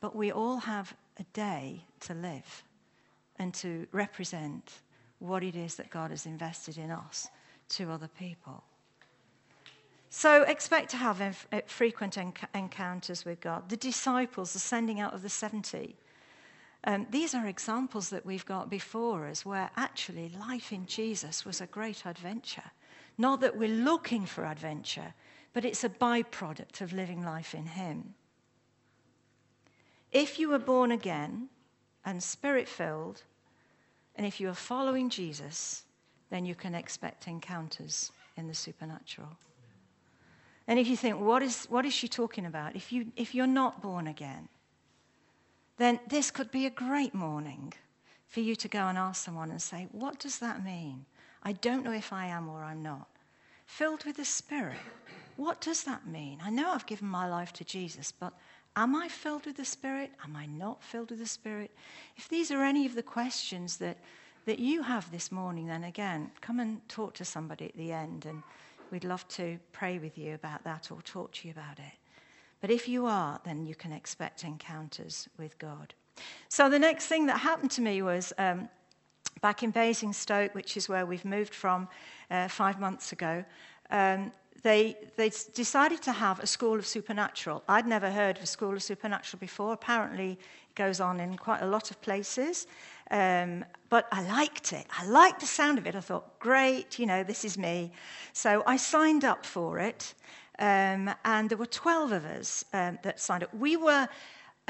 But 0.00 0.16
we 0.16 0.32
all 0.32 0.58
have 0.58 0.94
a 1.18 1.24
day 1.32 1.84
to 2.00 2.14
live 2.14 2.64
and 3.38 3.52
to 3.54 3.86
represent 3.92 4.72
what 5.18 5.42
it 5.42 5.54
is 5.54 5.74
that 5.76 5.90
God 5.90 6.10
has 6.10 6.26
invested 6.26 6.78
in 6.78 6.90
us 6.90 7.28
to 7.70 7.90
other 7.90 8.08
people. 8.08 8.64
So 10.10 10.42
expect 10.42 10.90
to 10.90 10.96
have 10.96 11.46
uh, 11.52 11.60
frequent 11.66 12.14
enc- 12.16 12.48
encounters 12.54 13.24
with 13.24 13.40
God. 13.40 13.68
The 13.68 13.76
disciples, 13.76 14.52
the 14.52 14.58
sending 14.58 14.98
out 14.98 15.14
of 15.14 15.22
the 15.22 15.28
70. 15.28 15.94
Um, 16.84 17.06
these 17.10 17.34
are 17.34 17.46
examples 17.46 18.08
that 18.10 18.26
we've 18.26 18.46
got 18.46 18.68
before 18.68 19.28
us 19.28 19.46
where 19.46 19.70
actually 19.76 20.32
life 20.40 20.72
in 20.72 20.86
Jesus 20.86 21.44
was 21.44 21.60
a 21.60 21.66
great 21.66 22.06
adventure. 22.06 22.70
Not 23.18 23.40
that 23.42 23.56
we're 23.56 23.68
looking 23.68 24.26
for 24.26 24.44
adventure, 24.44 25.14
but 25.52 25.64
it's 25.64 25.84
a 25.84 25.88
byproduct 25.88 26.80
of 26.80 26.92
living 26.92 27.22
life 27.22 27.54
in 27.54 27.66
Him. 27.66 28.14
If 30.12 30.38
you 30.38 30.48
were 30.48 30.58
born 30.58 30.92
again 30.92 31.48
and 32.04 32.22
spirit 32.22 32.68
filled, 32.68 33.22
and 34.16 34.26
if 34.26 34.40
you 34.40 34.48
are 34.48 34.54
following 34.54 35.08
Jesus, 35.08 35.84
then 36.30 36.44
you 36.44 36.54
can 36.54 36.74
expect 36.74 37.28
encounters 37.28 38.12
in 38.36 38.48
the 38.48 38.54
supernatural. 38.54 39.28
And 40.66 40.78
if 40.78 40.86
you 40.86 40.96
think, 40.96 41.20
what 41.20 41.42
is, 41.42 41.66
what 41.66 41.84
is 41.84 41.92
she 41.92 42.08
talking 42.08 42.46
about? 42.46 42.76
If, 42.76 42.92
you, 42.92 43.12
if 43.16 43.34
you're 43.34 43.46
not 43.46 43.82
born 43.82 44.06
again, 44.06 44.48
then 45.78 45.98
this 46.08 46.30
could 46.30 46.50
be 46.50 46.66
a 46.66 46.70
great 46.70 47.14
morning 47.14 47.72
for 48.28 48.40
you 48.40 48.54
to 48.54 48.68
go 48.68 48.86
and 48.86 48.96
ask 48.96 49.24
someone 49.24 49.50
and 49.50 49.60
say, 49.60 49.88
What 49.90 50.20
does 50.20 50.38
that 50.38 50.64
mean? 50.64 51.04
I 51.42 51.52
don't 51.52 51.82
know 51.84 51.92
if 51.92 52.12
I 52.12 52.26
am 52.26 52.48
or 52.48 52.62
I'm 52.62 52.82
not. 52.82 53.08
Filled 53.66 54.04
with 54.04 54.16
the 54.16 54.24
Spirit. 54.24 54.78
What 55.36 55.60
does 55.60 55.84
that 55.84 56.06
mean? 56.06 56.38
I 56.44 56.50
know 56.50 56.70
I've 56.70 56.86
given 56.86 57.08
my 57.08 57.26
life 57.26 57.52
to 57.54 57.64
Jesus, 57.64 58.12
but 58.12 58.34
am 58.76 58.94
I 58.94 59.08
filled 59.08 59.46
with 59.46 59.56
the 59.56 59.64
Spirit? 59.64 60.10
Am 60.24 60.36
I 60.36 60.46
not 60.46 60.82
filled 60.82 61.10
with 61.10 61.18
the 61.18 61.26
Spirit? 61.26 61.70
If 62.16 62.28
these 62.28 62.50
are 62.50 62.62
any 62.62 62.86
of 62.86 62.94
the 62.94 63.02
questions 63.02 63.76
that, 63.78 63.98
that 64.46 64.58
you 64.58 64.82
have 64.82 65.10
this 65.10 65.30
morning, 65.32 65.66
then 65.66 65.84
again, 65.84 66.30
come 66.40 66.60
and 66.60 66.86
talk 66.88 67.14
to 67.14 67.24
somebody 67.24 67.66
at 67.66 67.76
the 67.76 67.92
end, 67.92 68.26
and 68.26 68.42
we'd 68.90 69.04
love 69.04 69.26
to 69.28 69.58
pray 69.72 69.98
with 69.98 70.16
you 70.16 70.34
about 70.34 70.64
that 70.64 70.90
or 70.90 71.02
talk 71.02 71.32
to 71.32 71.48
you 71.48 71.52
about 71.52 71.78
it. 71.78 71.92
But 72.60 72.70
if 72.70 72.88
you 72.88 73.06
are, 73.06 73.40
then 73.44 73.66
you 73.66 73.74
can 73.74 73.92
expect 73.92 74.44
encounters 74.44 75.28
with 75.38 75.58
God. 75.58 75.94
So 76.48 76.68
the 76.68 76.78
next 76.78 77.06
thing 77.06 77.26
that 77.26 77.38
happened 77.38 77.70
to 77.72 77.80
me 77.80 78.02
was 78.02 78.32
um, 78.36 78.68
back 79.40 79.62
in 79.62 79.70
Basingstoke, 79.70 80.54
which 80.54 80.76
is 80.76 80.88
where 80.88 81.06
we've 81.06 81.24
moved 81.24 81.54
from 81.54 81.88
uh, 82.30 82.48
five 82.48 82.78
months 82.78 83.12
ago. 83.12 83.44
Um, 83.90 84.32
they, 84.62 84.96
they 85.16 85.30
decided 85.54 86.02
to 86.02 86.12
have 86.12 86.40
a 86.40 86.46
school 86.46 86.74
of 86.74 86.86
supernatural. 86.86 87.62
I'd 87.68 87.86
never 87.86 88.10
heard 88.10 88.36
of 88.36 88.42
a 88.42 88.46
school 88.46 88.72
of 88.74 88.82
supernatural 88.82 89.38
before. 89.40 89.72
Apparently, 89.72 90.32
it 90.32 90.74
goes 90.74 91.00
on 91.00 91.20
in 91.20 91.36
quite 91.36 91.62
a 91.62 91.66
lot 91.66 91.90
of 91.90 92.00
places. 92.02 92.66
Um, 93.10 93.64
but 93.88 94.06
I 94.12 94.22
liked 94.22 94.72
it. 94.72 94.86
I 94.96 95.06
liked 95.06 95.40
the 95.40 95.46
sound 95.46 95.78
of 95.78 95.86
it. 95.86 95.94
I 95.94 96.00
thought, 96.00 96.38
great, 96.38 96.98
you 96.98 97.06
know, 97.06 97.24
this 97.24 97.44
is 97.44 97.58
me. 97.58 97.90
So 98.32 98.62
I 98.66 98.76
signed 98.76 99.24
up 99.24 99.44
for 99.44 99.78
it. 99.78 100.14
Um, 100.58 101.10
and 101.24 101.48
there 101.48 101.58
were 101.58 101.66
12 101.66 102.12
of 102.12 102.24
us 102.24 102.64
um, 102.72 102.98
that 103.02 103.18
signed 103.18 103.42
up. 103.42 103.54
We 103.54 103.76
were 103.76 104.08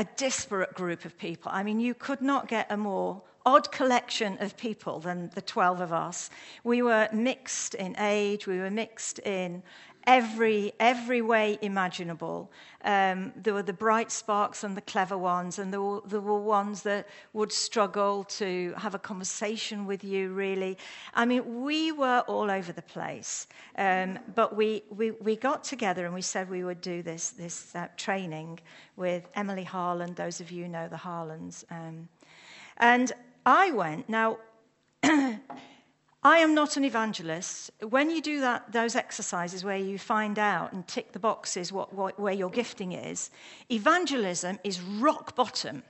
a 0.01 0.05
disparate 0.17 0.73
group 0.73 1.05
of 1.05 1.17
people. 1.19 1.53
I 1.53 1.63
mean, 1.63 1.79
you 1.79 1.93
could 1.93 2.23
not 2.23 2.49
get 2.49 2.67
a 2.73 2.77
more 2.77 3.21
odd 3.45 3.71
collection 3.71 4.39
of 4.41 4.57
people 4.57 4.99
than 4.99 5.31
the 5.35 5.43
12 5.43 5.83
of 5.83 5.93
us. 5.93 6.31
We 6.65 6.81
were 6.81 7.07
mixed 7.13 7.75
in 7.75 7.95
age, 7.99 8.47
we 8.47 8.59
were 8.61 8.71
mixed 8.71 9.19
in 9.19 9.63
every, 10.07 10.73
every 10.81 11.23
way 11.23 11.59
imaginable. 11.63 12.51
Um, 12.83 13.33
there 13.37 13.55
were 13.55 13.63
the 13.63 13.73
bright 13.73 14.11
sparks 14.11 14.65
and 14.65 14.77
the 14.77 14.81
clever 14.81 15.19
ones, 15.19 15.59
and 15.59 15.73
there 15.73 15.83
were, 15.83 16.01
there 16.07 16.21
were 16.21 16.41
ones 16.41 16.83
that 16.83 17.09
would 17.33 17.53
struggle 17.53 18.25
to 18.25 18.75
have 18.77 18.95
a 18.95 18.99
conversation 18.99 19.87
with 19.87 20.03
you, 20.03 20.31
really. 20.33 20.79
I 21.15 21.27
mean, 21.27 21.63
we 21.63 21.93
were 21.93 22.21
all 22.27 22.51
over 22.51 22.73
the 22.73 22.83
place. 22.83 23.47
Um, 23.77 24.19
but 24.35 24.57
we, 24.57 24.83
we, 24.91 25.11
we 25.13 25.37
got 25.37 25.65
together 25.65 26.05
and 26.05 26.15
we 26.15 26.23
said 26.23 26.49
we 26.49 26.65
would 26.65 26.81
do 26.81 27.03
this, 27.03 27.31
this 27.31 27.75
uh, 27.75 27.89
training 27.97 28.61
with 28.97 29.29
Emily 29.35 29.65
Harland. 29.65 30.17
Those 30.17 30.41
of 30.41 30.51
you 30.51 30.69
know 30.69 30.89
the 30.89 30.97
Harlands. 30.97 31.65
Um, 31.71 32.09
and 32.79 33.13
I 33.45 33.71
went. 33.73 34.09
Now, 34.09 34.39
I 36.23 36.39
am 36.39 36.55
not 36.55 36.77
an 36.77 36.85
evangelist. 36.85 37.71
When 37.89 38.11
you 38.11 38.21
do 38.21 38.41
that, 38.43 38.73
those 38.73 38.95
exercises 38.95 39.65
where 39.65 39.79
you 39.79 39.99
find 39.99 40.39
out 40.39 40.73
and 40.73 40.87
tick 40.87 41.13
the 41.13 41.19
boxes 41.19 41.73
what, 41.73 41.95
what, 41.95 42.21
where 42.21 42.35
your 42.35 42.51
gifting 42.51 42.93
is, 42.93 43.31
evangelism 43.71 44.59
is 44.63 44.83
rock 44.83 45.35
bottom. 45.35 45.83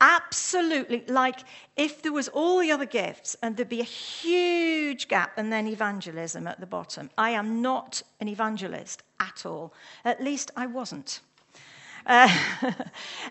Absolutely, 0.00 1.04
like 1.08 1.40
if 1.76 2.02
there 2.02 2.12
was 2.12 2.28
all 2.28 2.60
the 2.60 2.70
other 2.70 2.86
gifts 2.86 3.36
and 3.42 3.56
there'd 3.56 3.68
be 3.68 3.80
a 3.80 3.84
huge 3.84 5.08
gap 5.08 5.32
and 5.36 5.52
then 5.52 5.66
evangelism 5.66 6.46
at 6.46 6.60
the 6.60 6.66
bottom. 6.66 7.10
I 7.18 7.30
am 7.30 7.60
not 7.60 8.02
an 8.20 8.28
evangelist 8.28 9.02
at 9.20 9.44
all. 9.44 9.74
At 10.04 10.22
least 10.22 10.50
I 10.56 10.66
wasn't. 10.66 11.20
Uh, 12.06 12.32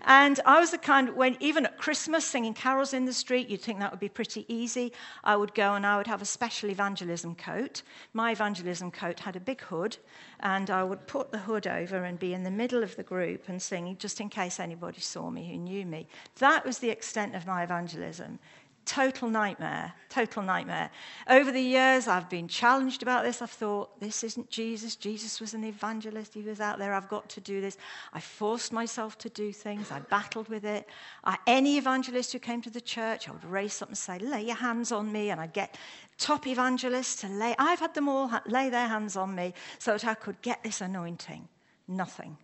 and 0.06 0.40
I 0.46 0.60
was 0.60 0.72
the 0.72 0.78
kind, 0.78 1.16
when 1.16 1.38
even 1.40 1.66
at 1.66 1.78
Christmas, 1.78 2.26
singing 2.26 2.54
carols 2.54 2.94
in 2.94 3.06
the 3.06 3.14
street, 3.14 3.48
you'd 3.48 3.62
think 3.62 3.80
that 3.80 3.90
would 3.90 4.02
be 4.02 4.10
pretty 4.10 4.46
easy. 4.54 4.92
I 5.24 5.38
would 5.38 5.56
go 5.56 5.76
and 5.76 5.86
I 5.86 5.98
would 5.98 6.08
have 6.08 6.22
a 6.22 6.26
special 6.26 6.70
evangelism 6.70 7.36
coat. 7.36 7.82
My 8.14 8.32
evangelism 8.32 8.92
coat 8.92 9.22
had 9.22 9.38
a 9.38 9.40
big 9.40 9.62
hood, 9.62 9.98
and 10.42 10.70
I 10.70 10.84
would 10.84 11.08
put 11.08 11.32
the 11.32 11.38
hood 11.38 11.68
over 11.68 12.04
and 12.04 12.20
be 12.20 12.34
in 12.34 12.44
the 12.44 12.52
middle 12.52 12.84
of 12.84 12.96
the 12.98 13.04
group 13.04 13.48
and 13.48 13.62
sing, 13.62 13.96
just 13.98 14.20
in 14.20 14.30
case 14.30 14.60
anybody 14.60 15.00
saw 15.00 15.30
me 15.30 15.48
who 15.48 15.58
knew 15.58 15.86
me. 15.86 16.08
That 16.40 16.66
was 16.66 16.80
the 16.80 16.90
extent 16.90 17.34
of 17.34 17.48
my 17.48 17.64
evangelism 17.64 18.40
total 18.86 19.30
nightmare, 19.30 19.94
total 20.10 20.44
nightmare. 20.44 20.90
Over 21.28 21.52
the 21.52 21.62
years, 21.62 22.08
I've 22.08 22.30
been 22.30 22.48
challenged 22.48 23.02
about 23.02 23.24
this. 23.24 23.42
I've 23.42 23.50
thought, 23.50 24.00
this 24.00 24.24
isn't 24.24 24.50
Jesus. 24.50 24.96
Jesus 24.96 25.42
was 25.42 25.54
an 25.54 25.64
evangelist. 25.64 26.34
He 26.34 26.42
was 26.42 26.60
out 26.60 26.80
there. 26.80 26.94
I've 26.94 27.10
got 27.10 27.28
to 27.30 27.42
do 27.42 27.62
this. 27.62 27.78
I 28.14 28.20
forced 28.20 28.72
myself 28.72 29.18
to 29.20 29.30
do 29.30 29.52
things. 29.52 29.92
I 29.92 30.00
battled 30.00 30.48
with 30.50 30.66
it. 30.66 30.88
I, 31.24 31.38
any 31.48 31.78
evangelist 31.78 32.32
who 32.32 32.40
came 32.40 32.62
to 32.62 32.70
the 32.70 32.82
church, 32.82 33.28
I 33.28 33.32
would 33.32 33.46
raise 33.46 33.82
up 33.82 33.90
and 33.90 33.98
say, 33.98 34.20
lay 34.20 34.44
your 34.44 34.56
hands 34.56 34.92
on 34.92 35.12
me. 35.12 35.32
And 35.32 35.42
I'd 35.42 35.54
get 35.54 35.78
top 36.18 36.48
evangelists 36.48 37.18
to 37.22 37.28
lay, 37.28 37.56
I've 37.60 37.80
had 37.80 37.94
them 37.94 38.08
all 38.08 38.32
lay 38.46 38.70
their 38.70 38.88
hands 38.88 39.16
on 39.16 39.36
me 39.36 39.54
so 39.80 39.94
that 39.94 40.06
I 40.06 40.14
could 40.14 40.42
get 40.42 40.64
this 40.64 40.82
anointing. 40.82 41.48
Nothing. 41.88 42.38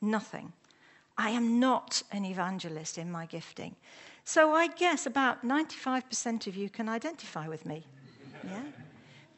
Nothing. 0.00 0.52
I 1.18 1.30
am 1.30 1.58
not 1.58 2.02
an 2.12 2.24
evangelist 2.24 2.98
in 2.98 3.10
my 3.10 3.26
gifting. 3.26 3.76
So 4.24 4.52
I 4.54 4.66
guess 4.66 5.06
about 5.06 5.46
95% 5.46 6.46
of 6.46 6.56
you 6.56 6.68
can 6.68 6.88
identify 6.88 7.48
with 7.48 7.64
me. 7.64 7.84
Yeah? 8.44 8.62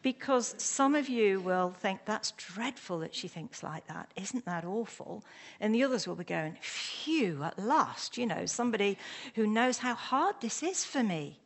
Because 0.02 0.54
some 0.58 0.94
of 0.94 1.08
you 1.08 1.40
will 1.40 1.70
think, 1.70 2.04
that's 2.04 2.30
dreadful 2.32 3.00
that 3.00 3.14
she 3.14 3.28
thinks 3.28 3.62
like 3.62 3.86
that. 3.88 4.10
Isn't 4.16 4.44
that 4.46 4.64
awful? 4.64 5.24
And 5.60 5.74
the 5.74 5.84
others 5.84 6.06
will 6.06 6.14
be 6.14 6.24
going, 6.24 6.56
phew, 6.60 7.42
at 7.42 7.58
last, 7.58 8.16
you 8.16 8.26
know, 8.26 8.46
somebody 8.46 8.96
who 9.34 9.46
knows 9.46 9.78
how 9.78 9.94
hard 9.94 10.36
this 10.40 10.62
is 10.62 10.84
for 10.84 11.02
me 11.02 11.38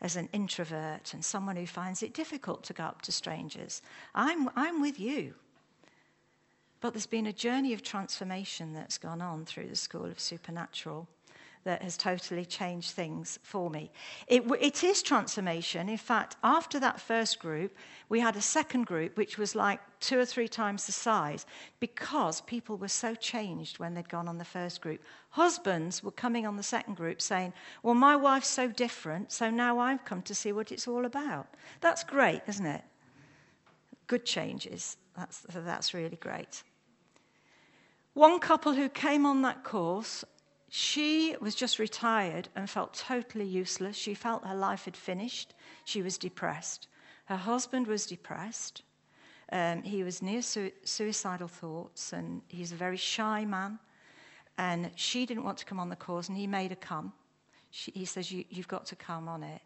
as 0.00 0.16
an 0.16 0.28
introvert 0.32 1.14
and 1.14 1.24
someone 1.24 1.56
who 1.56 1.66
finds 1.66 2.02
it 2.02 2.12
difficult 2.12 2.64
to 2.64 2.72
go 2.72 2.84
up 2.84 3.02
to 3.02 3.12
strangers. 3.12 3.82
I'm, 4.14 4.50
I'm 4.56 4.80
with 4.80 4.98
you. 4.98 5.34
But 6.80 6.94
there's 6.94 7.06
been 7.06 7.26
a 7.26 7.32
journey 7.32 7.72
of 7.72 7.82
transformation 7.82 8.72
that's 8.72 8.98
gone 8.98 9.20
on 9.20 9.44
through 9.44 9.68
the 9.68 9.76
School 9.76 10.06
of 10.06 10.18
Supernatural 10.18 11.06
that 11.64 11.82
has 11.82 11.96
totally 11.96 12.46
changed 12.46 12.92
things 12.92 13.38
for 13.42 13.68
me. 13.68 13.90
It, 14.28 14.44
it 14.60 14.82
is 14.82 15.02
transformation. 15.02 15.90
In 15.90 15.98
fact, 15.98 16.36
after 16.42 16.80
that 16.80 16.98
first 16.98 17.38
group, 17.38 17.76
we 18.08 18.18
had 18.18 18.34
a 18.36 18.40
second 18.40 18.86
group 18.86 19.18
which 19.18 19.36
was 19.36 19.54
like 19.54 19.78
two 20.00 20.18
or 20.18 20.24
three 20.24 20.48
times 20.48 20.86
the 20.86 20.92
size 20.92 21.44
because 21.78 22.40
people 22.42 22.78
were 22.78 22.88
so 22.88 23.14
changed 23.14 23.78
when 23.78 23.92
they'd 23.92 24.08
gone 24.08 24.26
on 24.26 24.38
the 24.38 24.44
first 24.44 24.80
group. 24.80 25.02
Husbands 25.30 26.02
were 26.02 26.10
coming 26.10 26.46
on 26.46 26.56
the 26.56 26.62
second 26.62 26.94
group 26.94 27.20
saying, 27.20 27.52
Well, 27.82 27.94
my 27.94 28.16
wife's 28.16 28.48
so 28.48 28.68
different, 28.68 29.30
so 29.30 29.50
now 29.50 29.78
I've 29.78 30.04
come 30.06 30.22
to 30.22 30.34
see 30.34 30.52
what 30.52 30.72
it's 30.72 30.88
all 30.88 31.04
about. 31.04 31.46
That's 31.82 32.04
great, 32.04 32.40
isn't 32.48 32.66
it? 32.66 32.82
Good 34.06 34.24
changes. 34.24 34.96
That's, 35.14 35.44
that's 35.50 35.92
really 35.92 36.16
great. 36.16 36.62
One 38.14 38.40
couple 38.40 38.74
who 38.74 38.88
came 38.88 39.24
on 39.24 39.42
that 39.42 39.64
course 39.64 40.24
she 40.72 41.34
was 41.40 41.56
just 41.56 41.80
retired 41.80 42.48
and 42.54 42.70
felt 42.70 42.94
totally 42.94 43.44
useless. 43.44 43.96
She 43.96 44.14
felt 44.14 44.46
her 44.46 44.54
life 44.54 44.84
had 44.84 44.96
finished. 44.96 45.52
She 45.84 46.00
was 46.00 46.16
depressed. 46.16 46.86
Her 47.24 47.36
husband 47.36 47.88
was 47.88 48.06
depressed. 48.06 48.82
Um, 49.50 49.82
he 49.82 50.04
was 50.04 50.22
near 50.22 50.42
su- 50.42 50.70
suicidal 50.84 51.48
thoughts, 51.48 52.12
and 52.12 52.42
he's 52.46 52.70
a 52.70 52.76
very 52.76 52.96
shy 52.96 53.44
man. 53.44 53.80
And 54.58 54.92
she 54.94 55.26
didn't 55.26 55.42
want 55.42 55.58
to 55.58 55.64
come 55.64 55.80
on 55.80 55.88
the 55.88 55.96
course, 55.96 56.28
and 56.28 56.38
he 56.38 56.46
made 56.46 56.70
her 56.70 56.76
come. 56.76 57.12
She, 57.70 57.90
he 57.90 58.04
says, 58.04 58.30
you, 58.30 58.44
You've 58.48 58.68
got 58.68 58.86
to 58.86 58.96
come 58.96 59.28
on 59.28 59.42
it. 59.42 59.62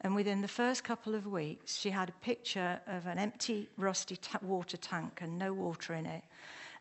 And 0.00 0.14
within 0.14 0.40
the 0.40 0.48
first 0.48 0.84
couple 0.84 1.14
of 1.14 1.26
weeks, 1.26 1.76
she 1.76 1.90
had 1.90 2.08
a 2.08 2.24
picture 2.24 2.80
of 2.86 3.06
an 3.06 3.18
empty, 3.18 3.68
rusty 3.76 4.16
ta- 4.16 4.38
water 4.40 4.78
tank 4.78 5.20
and 5.20 5.38
no 5.38 5.52
water 5.52 5.92
in 5.92 6.06
it. 6.06 6.22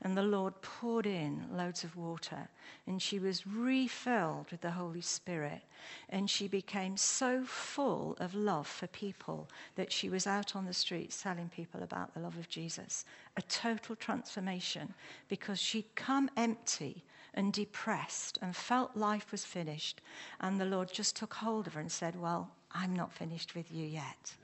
And 0.01 0.15
the 0.15 0.23
Lord 0.23 0.61
poured 0.61 1.05
in 1.05 1.45
loads 1.51 1.83
of 1.83 1.95
water, 1.95 2.49
and 2.85 3.01
she 3.01 3.19
was 3.19 3.47
refilled 3.47 4.51
with 4.51 4.61
the 4.61 4.71
Holy 4.71 5.01
Spirit. 5.01 5.61
And 6.09 6.29
she 6.29 6.47
became 6.47 6.97
so 6.97 7.43
full 7.43 8.17
of 8.19 8.35
love 8.35 8.67
for 8.67 8.87
people 8.87 9.49
that 9.75 9.91
she 9.91 10.09
was 10.09 10.27
out 10.27 10.55
on 10.55 10.65
the 10.65 10.73
streets 10.73 11.21
telling 11.21 11.49
people 11.49 11.83
about 11.83 12.13
the 12.13 12.19
love 12.19 12.37
of 12.37 12.49
Jesus. 12.49 13.05
A 13.37 13.41
total 13.43 13.95
transformation 13.95 14.93
because 15.27 15.59
she'd 15.59 15.95
come 15.95 16.29
empty 16.35 17.03
and 17.33 17.53
depressed 17.53 18.39
and 18.41 18.55
felt 18.55 18.95
life 18.95 19.31
was 19.31 19.45
finished. 19.45 20.01
And 20.39 20.59
the 20.59 20.65
Lord 20.65 20.91
just 20.91 21.15
took 21.15 21.33
hold 21.35 21.67
of 21.67 21.73
her 21.73 21.81
and 21.81 21.91
said, 21.91 22.19
Well, 22.19 22.51
I'm 22.71 22.95
not 22.95 23.13
finished 23.13 23.55
with 23.55 23.71
you 23.71 23.85
yet. 23.85 24.35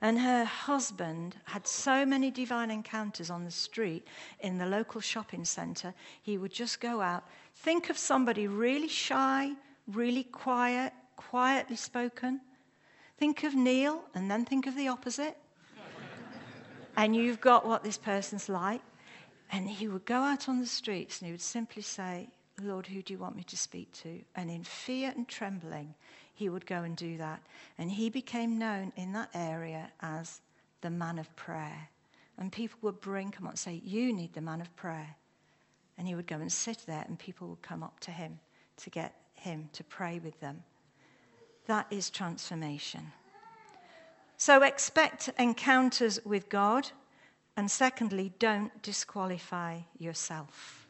And 0.00 0.20
her 0.20 0.44
husband 0.44 1.36
had 1.44 1.66
so 1.66 2.06
many 2.06 2.30
divine 2.30 2.70
encounters 2.70 3.30
on 3.30 3.44
the 3.44 3.50
street 3.50 4.06
in 4.40 4.58
the 4.58 4.66
local 4.66 5.00
shopping 5.00 5.44
centre, 5.44 5.92
he 6.22 6.38
would 6.38 6.52
just 6.52 6.80
go 6.80 7.00
out. 7.00 7.24
Think 7.56 7.90
of 7.90 7.98
somebody 7.98 8.46
really 8.46 8.88
shy, 8.88 9.52
really 9.88 10.24
quiet, 10.24 10.92
quietly 11.16 11.76
spoken. 11.76 12.40
Think 13.18 13.42
of 13.42 13.54
Neil, 13.54 14.02
and 14.14 14.30
then 14.30 14.44
think 14.44 14.66
of 14.66 14.76
the 14.76 14.86
opposite. 14.86 15.36
and 16.96 17.16
you've 17.16 17.40
got 17.40 17.66
what 17.66 17.82
this 17.82 17.98
person's 17.98 18.48
like. 18.48 18.82
And 19.50 19.68
he 19.68 19.88
would 19.88 20.04
go 20.04 20.18
out 20.20 20.48
on 20.48 20.60
the 20.60 20.66
streets 20.66 21.20
and 21.20 21.26
he 21.26 21.32
would 21.32 21.40
simply 21.40 21.82
say, 21.82 22.28
Lord, 22.62 22.86
who 22.86 23.02
do 23.02 23.12
you 23.12 23.18
want 23.18 23.36
me 23.36 23.44
to 23.44 23.56
speak 23.56 23.90
to? 24.02 24.20
And 24.36 24.50
in 24.50 24.62
fear 24.62 25.12
and 25.16 25.26
trembling, 25.26 25.94
he 26.38 26.48
would 26.48 26.66
go 26.66 26.82
and 26.84 26.96
do 26.96 27.18
that. 27.18 27.42
And 27.78 27.90
he 27.90 28.10
became 28.10 28.58
known 28.58 28.92
in 28.96 29.12
that 29.12 29.30
area 29.34 29.90
as 30.00 30.40
the 30.82 30.90
man 30.90 31.18
of 31.18 31.34
prayer. 31.34 31.88
And 32.38 32.52
people 32.52 32.78
would 32.82 33.00
bring, 33.00 33.32
come 33.32 33.46
up 33.46 33.54
and 33.54 33.58
say, 33.58 33.82
You 33.84 34.12
need 34.12 34.34
the 34.34 34.40
man 34.40 34.60
of 34.60 34.74
prayer. 34.76 35.16
And 35.98 36.06
he 36.06 36.14
would 36.14 36.28
go 36.28 36.36
and 36.36 36.52
sit 36.52 36.84
there, 36.86 37.04
and 37.08 37.18
people 37.18 37.48
would 37.48 37.62
come 37.62 37.82
up 37.82 37.98
to 38.00 38.12
him 38.12 38.38
to 38.76 38.90
get 38.90 39.16
him 39.34 39.68
to 39.72 39.82
pray 39.82 40.20
with 40.20 40.38
them. 40.38 40.62
That 41.66 41.88
is 41.90 42.08
transformation. 42.08 43.12
So 44.36 44.62
expect 44.62 45.30
encounters 45.40 46.20
with 46.24 46.48
God. 46.48 46.88
And 47.56 47.68
secondly, 47.68 48.32
don't 48.38 48.80
disqualify 48.82 49.80
yourself. 49.98 50.86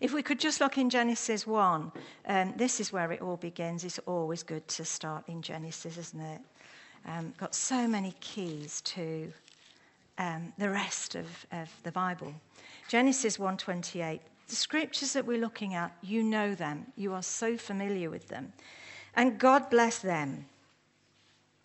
If 0.00 0.12
we 0.12 0.22
could 0.22 0.38
just 0.38 0.60
look 0.60 0.78
in 0.78 0.90
Genesis 0.90 1.46
1, 1.46 1.92
um, 2.26 2.54
this 2.56 2.80
is 2.80 2.92
where 2.92 3.12
it 3.12 3.22
all 3.22 3.36
begins. 3.36 3.84
It's 3.84 3.98
always 4.00 4.42
good 4.42 4.66
to 4.68 4.84
start 4.84 5.24
in 5.28 5.42
Genesis, 5.42 5.96
isn't 5.96 6.20
it? 6.20 6.40
Um, 7.06 7.32
got 7.38 7.54
so 7.54 7.86
many 7.86 8.14
keys 8.20 8.80
to 8.82 9.32
um, 10.18 10.52
the 10.58 10.70
rest 10.70 11.14
of, 11.14 11.26
of 11.52 11.70
the 11.82 11.92
Bible. 11.92 12.34
Genesis 12.88 13.38
1:28. 13.38 14.20
The 14.48 14.54
scriptures 14.54 15.12
that 15.14 15.26
we're 15.26 15.40
looking 15.40 15.74
at, 15.74 15.92
you 16.02 16.22
know 16.22 16.54
them. 16.54 16.86
You 16.94 17.12
are 17.14 17.22
so 17.22 17.56
familiar 17.56 18.10
with 18.10 18.28
them. 18.28 18.52
And 19.14 19.38
God 19.38 19.70
bless 19.70 19.98
them, 19.98 20.46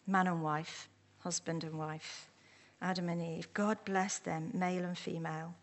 man 0.08 0.28
and 0.28 0.42
wife, 0.42 0.90
husband 1.20 1.64
and 1.64 1.78
wife, 1.78 2.28
Adam 2.82 3.10
and 3.10 3.22
Eve. 3.22 3.48
God 3.54 3.78
bless 3.86 4.18
them, 4.18 4.50
male 4.54 4.84
and 4.84 4.98
female. 4.98 5.54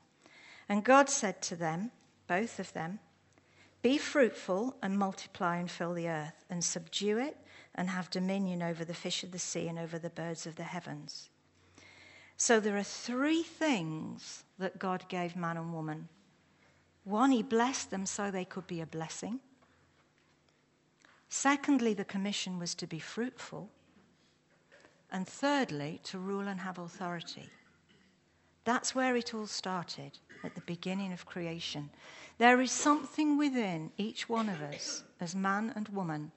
And 0.68 0.84
God 0.84 1.08
said 1.08 1.42
to 1.42 1.56
them, 1.56 1.90
both 2.28 2.60
of 2.60 2.72
them. 2.74 3.00
Be 3.82 3.98
fruitful 3.98 4.76
and 4.82 4.98
multiply 4.98 5.56
and 5.56 5.70
fill 5.70 5.94
the 5.94 6.08
earth, 6.08 6.44
and 6.50 6.64
subdue 6.64 7.18
it, 7.18 7.36
and 7.74 7.90
have 7.90 8.10
dominion 8.10 8.62
over 8.62 8.84
the 8.84 8.94
fish 8.94 9.24
of 9.24 9.32
the 9.32 9.38
sea 9.38 9.66
and 9.68 9.78
over 9.78 9.98
the 9.98 10.10
birds 10.10 10.46
of 10.46 10.56
the 10.56 10.64
heavens. 10.64 11.30
So 12.36 12.60
there 12.60 12.76
are 12.76 12.84
three 12.84 13.42
things 13.42 14.44
that 14.58 14.78
God 14.78 15.08
gave 15.08 15.36
man 15.36 15.56
and 15.56 15.72
woman. 15.72 16.08
One, 17.04 17.30
he 17.30 17.42
blessed 17.42 17.90
them 17.90 18.06
so 18.06 18.30
they 18.30 18.44
could 18.44 18.66
be 18.66 18.80
a 18.80 18.86
blessing. 18.86 19.40
Secondly, 21.28 21.94
the 21.94 22.04
commission 22.04 22.58
was 22.58 22.74
to 22.76 22.86
be 22.86 22.98
fruitful. 22.98 23.70
And 25.10 25.26
thirdly, 25.26 26.00
to 26.04 26.18
rule 26.18 26.48
and 26.48 26.60
have 26.60 26.78
authority. 26.78 27.48
That's 28.64 28.94
where 28.94 29.16
it 29.16 29.34
all 29.34 29.46
started 29.46 30.18
at 30.44 30.54
the 30.54 30.60
beginning 30.62 31.12
of 31.12 31.26
creation. 31.26 31.90
There 32.38 32.60
is 32.60 32.70
something 32.70 33.36
within 33.36 33.90
each 33.96 34.28
one 34.28 34.48
of 34.48 34.60
us, 34.62 35.02
as 35.20 35.34
man 35.34 35.72
and 35.74 35.88
woman, 35.88 36.30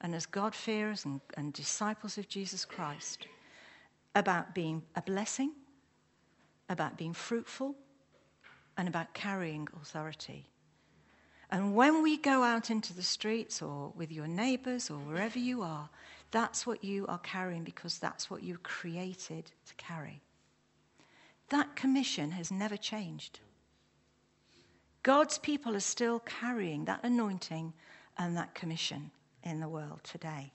and 0.00 0.14
as 0.14 0.26
God-fearers 0.26 1.04
and, 1.04 1.20
and 1.36 1.52
disciples 1.52 2.18
of 2.18 2.28
Jesus 2.28 2.64
Christ, 2.64 3.26
about 4.14 4.54
being 4.54 4.82
a 4.96 5.02
blessing, 5.02 5.52
about 6.68 6.98
being 6.98 7.14
fruitful, 7.14 7.74
and 8.76 8.88
about 8.88 9.14
carrying 9.14 9.68
authority. 9.80 10.46
And 11.50 11.74
when 11.74 12.02
we 12.02 12.16
go 12.16 12.42
out 12.42 12.70
into 12.70 12.92
the 12.92 13.02
streets 13.02 13.62
or 13.62 13.92
with 13.96 14.10
your 14.10 14.26
neighbors 14.26 14.90
or 14.90 14.98
wherever 14.98 15.38
you 15.38 15.62
are, 15.62 15.88
that's 16.30 16.66
what 16.66 16.82
you 16.82 17.06
are 17.06 17.18
carrying 17.18 17.62
because 17.62 17.98
that's 17.98 18.28
what 18.28 18.42
you 18.42 18.58
created 18.58 19.52
to 19.66 19.74
carry. 19.76 20.20
That 21.50 21.76
commission 21.76 22.30
has 22.32 22.50
never 22.50 22.76
changed. 22.76 23.40
God's 25.02 25.38
people 25.38 25.76
are 25.76 25.80
still 25.80 26.20
carrying 26.20 26.86
that 26.86 27.00
anointing 27.02 27.74
and 28.18 28.36
that 28.36 28.54
commission 28.54 29.10
in 29.42 29.60
the 29.60 29.68
world 29.68 30.00
today. 30.02 30.52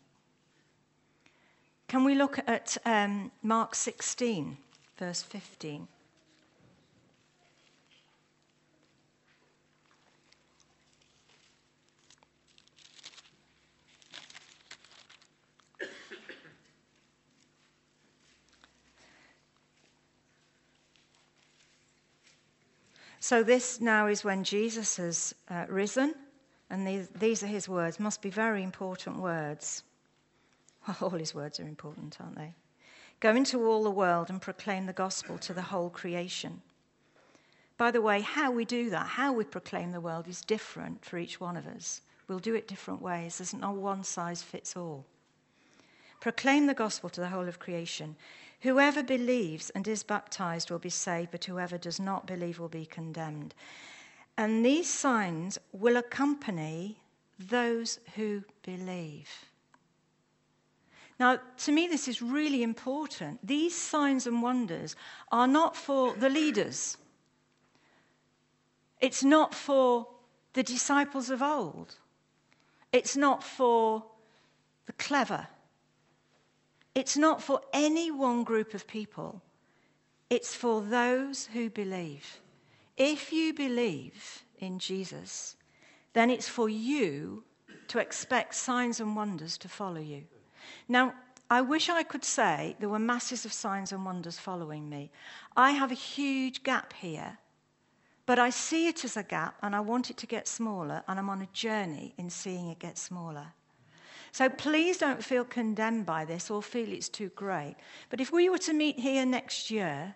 Can 1.87 2.03
we 2.03 2.15
look 2.15 2.39
at 2.47 2.77
um, 2.85 3.31
Mark 3.43 3.75
16, 3.75 4.57
verse 4.97 5.21
15? 5.21 5.87
So, 23.29 23.43
this 23.43 23.79
now 23.79 24.07
is 24.07 24.23
when 24.23 24.43
Jesus 24.43 24.97
has 24.97 25.35
uh, 25.51 25.65
risen, 25.69 26.15
and 26.71 26.87
these, 26.87 27.09
these 27.09 27.43
are 27.43 27.53
his 27.53 27.69
words, 27.69 27.99
must 27.99 28.23
be 28.23 28.31
very 28.31 28.63
important 28.63 29.19
words. 29.19 29.83
Well, 30.87 30.97
all 31.01 31.09
his 31.11 31.35
words 31.35 31.59
are 31.59 31.67
important, 31.67 32.17
aren't 32.19 32.37
they? 32.37 32.55
Go 33.19 33.35
into 33.35 33.63
all 33.67 33.83
the 33.83 33.91
world 33.91 34.31
and 34.31 34.41
proclaim 34.41 34.87
the 34.87 34.93
gospel 34.93 35.37
to 35.37 35.53
the 35.53 35.61
whole 35.61 35.91
creation. 35.91 36.63
By 37.77 37.91
the 37.91 38.01
way, 38.01 38.21
how 38.21 38.49
we 38.49 38.65
do 38.65 38.89
that, 38.89 39.05
how 39.05 39.31
we 39.31 39.43
proclaim 39.43 39.91
the 39.91 40.01
world, 40.01 40.27
is 40.27 40.41
different 40.41 41.05
for 41.05 41.19
each 41.19 41.39
one 41.39 41.55
of 41.55 41.67
us. 41.67 42.01
We'll 42.27 42.39
do 42.39 42.55
it 42.55 42.67
different 42.67 42.99
ways. 42.99 43.37
There's 43.37 43.53
no 43.53 43.69
one 43.69 44.03
size 44.03 44.41
fits 44.41 44.75
all. 44.75 45.05
Proclaim 46.19 46.65
the 46.65 46.73
gospel 46.73 47.11
to 47.11 47.21
the 47.21 47.29
whole 47.29 47.47
of 47.47 47.59
creation. 47.59 48.15
Whoever 48.61 49.03
believes 49.03 49.69
and 49.69 49.87
is 49.87 50.03
baptized 50.03 50.69
will 50.69 50.79
be 50.79 50.89
saved, 50.89 51.31
but 51.31 51.45
whoever 51.45 51.77
does 51.77 51.99
not 51.99 52.27
believe 52.27 52.59
will 52.59 52.69
be 52.69 52.85
condemned. 52.85 53.55
And 54.37 54.65
these 54.65 54.89
signs 54.89 55.57
will 55.71 55.97
accompany 55.97 56.97
those 57.39 57.99
who 58.15 58.43
believe. 58.63 59.29
Now, 61.19 61.39
to 61.57 61.71
me, 61.71 61.87
this 61.87 62.07
is 62.07 62.21
really 62.21 62.63
important. 62.63 63.45
These 63.45 63.75
signs 63.75 64.27
and 64.27 64.41
wonders 64.41 64.95
are 65.31 65.47
not 65.47 65.75
for 65.75 66.13
the 66.13 66.29
leaders, 66.29 66.97
it's 69.01 69.23
not 69.23 69.53
for 69.53 70.07
the 70.53 70.63
disciples 70.63 71.29
of 71.29 71.41
old, 71.41 71.95
it's 72.91 73.15
not 73.15 73.43
for 73.43 74.03
the 74.85 74.93
clever. 74.93 75.47
It's 76.99 77.15
not 77.15 77.41
for 77.41 77.61
any 77.71 78.11
one 78.11 78.43
group 78.43 78.73
of 78.73 78.85
people, 78.85 79.41
it's 80.29 80.53
for 80.53 80.81
those 80.81 81.45
who 81.45 81.69
believe. 81.69 82.41
If 82.97 83.31
you 83.31 83.53
believe 83.53 84.43
in 84.57 84.79
Jesus, 84.79 85.55
then 86.11 86.29
it's 86.29 86.49
for 86.49 86.67
you 86.67 87.45
to 87.87 87.99
expect 87.99 88.53
signs 88.53 88.99
and 88.99 89.15
wonders 89.15 89.57
to 89.59 89.69
follow 89.69 90.01
you. 90.01 90.25
Now, 90.89 91.13
I 91.49 91.61
wish 91.61 91.87
I 91.87 92.03
could 92.03 92.25
say 92.25 92.75
there 92.81 92.89
were 92.89 92.99
masses 92.99 93.45
of 93.45 93.53
signs 93.53 93.93
and 93.93 94.03
wonders 94.03 94.37
following 94.37 94.89
me. 94.89 95.09
I 95.55 95.71
have 95.71 95.93
a 95.93 96.05
huge 96.13 96.63
gap 96.63 96.91
here, 96.91 97.37
but 98.25 98.39
I 98.39 98.49
see 98.49 98.89
it 98.89 99.05
as 99.05 99.15
a 99.15 99.23
gap 99.23 99.55
and 99.63 99.73
I 99.73 99.79
want 99.79 100.09
it 100.09 100.17
to 100.17 100.27
get 100.27 100.49
smaller, 100.49 101.01
and 101.07 101.17
I'm 101.17 101.29
on 101.29 101.41
a 101.41 101.53
journey 101.53 102.13
in 102.17 102.29
seeing 102.29 102.67
it 102.67 102.79
get 102.79 102.97
smaller. 102.97 103.53
So 104.31 104.49
please 104.49 104.97
don't 104.97 105.23
feel 105.23 105.43
condemned 105.43 106.05
by 106.05 106.25
this 106.25 106.49
or 106.49 106.61
feel 106.61 106.91
it's 106.91 107.09
too 107.09 107.29
great. 107.35 107.75
But 108.09 108.21
if 108.21 108.31
we 108.31 108.49
were 108.49 108.57
to 108.59 108.73
meet 108.73 108.99
here 108.99 109.25
next 109.25 109.71
year, 109.71 110.15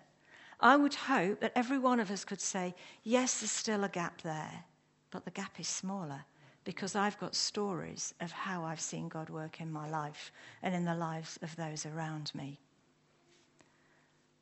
I 0.59 0.75
would 0.75 0.93
hope 0.93 1.41
that 1.41 1.51
every 1.55 1.79
one 1.79 1.99
of 1.99 2.11
us 2.11 2.23
could 2.23 2.41
say, 2.41 2.75
yes, 3.03 3.39
there's 3.39 3.51
still 3.51 3.83
a 3.83 3.89
gap 3.89 4.21
there, 4.21 4.63
but 5.11 5.25
the 5.25 5.31
gap 5.31 5.59
is 5.59 5.67
smaller 5.67 6.23
because 6.63 6.95
I've 6.95 7.19
got 7.19 7.35
stories 7.35 8.13
of 8.21 8.31
how 8.31 8.63
I've 8.63 8.79
seen 8.79 9.09
God 9.09 9.29
work 9.29 9.59
in 9.59 9.71
my 9.71 9.89
life 9.89 10.31
and 10.61 10.73
in 10.73 10.85
the 10.85 10.95
lives 10.95 11.37
of 11.41 11.55
those 11.55 11.85
around 11.85 12.31
me. 12.33 12.59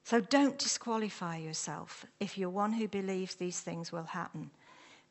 So 0.04 0.20
don't 0.20 0.58
disqualify 0.58 1.38
yourself 1.38 2.06
if 2.20 2.38
you're 2.38 2.50
one 2.50 2.74
who 2.74 2.88
believes 2.88 3.36
these 3.36 3.60
things 3.60 3.92
will 3.92 4.04
happen. 4.04 4.52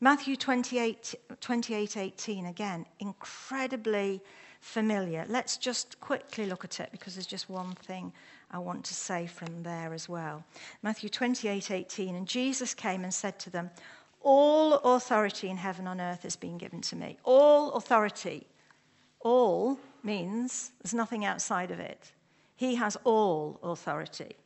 Matthew 0.00 0.36
28, 0.36 1.14
28 1.40 1.96
18, 1.96 2.46
again, 2.46 2.86
incredibly 3.00 4.22
familiar. 4.60 5.24
Let's 5.28 5.56
just 5.56 6.00
quickly 6.00 6.46
look 6.46 6.64
at 6.64 6.80
it 6.80 6.90
because 6.92 7.14
there's 7.14 7.26
just 7.26 7.48
one 7.48 7.72
thing 7.72 8.12
I 8.50 8.58
want 8.58 8.84
to 8.86 8.94
say 8.94 9.26
from 9.26 9.62
there 9.62 9.92
as 9.92 10.08
well. 10.08 10.44
Matthew 10.82 11.08
28 11.08 11.70
18, 11.70 12.14
and 12.14 12.26
Jesus 12.26 12.74
came 12.74 13.02
and 13.04 13.12
said 13.12 13.38
to 13.40 13.50
them, 13.50 13.70
All 14.20 14.74
authority 14.74 15.48
in 15.48 15.56
heaven 15.56 15.86
and 15.86 16.00
earth 16.00 16.22
has 16.22 16.36
been 16.36 16.58
given 16.58 16.80
to 16.82 16.96
me. 16.96 17.18
All 17.24 17.72
authority. 17.72 18.46
All 19.20 19.78
means 20.02 20.72
there's 20.82 20.94
nothing 20.94 21.24
outside 21.24 21.70
of 21.70 21.80
it. 21.80 22.12
He 22.56 22.74
has 22.76 22.96
all 23.04 23.58
authority. 23.62 24.36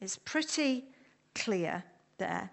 It's 0.00 0.16
pretty 0.16 0.84
clear 1.34 1.84
there. 2.18 2.50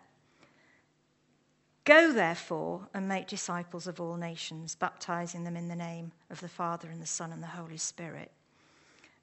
Go, 1.84 2.14
therefore, 2.14 2.88
and 2.94 3.08
make 3.08 3.28
disciples 3.28 3.88
of 3.88 4.00
all 4.00 4.16
nations, 4.16 4.76
baptizing 4.76 5.44
them 5.44 5.58
in 5.58 5.68
the 5.68 5.76
name 5.76 6.12
of 6.30 6.40
the 6.40 6.48
Father 6.48 6.90
and 6.90 7.02
the 7.02 7.08
Son 7.08 7.32
and 7.32 7.42
the 7.42 7.48
Holy 7.48 7.78
Spirit. 7.78 8.32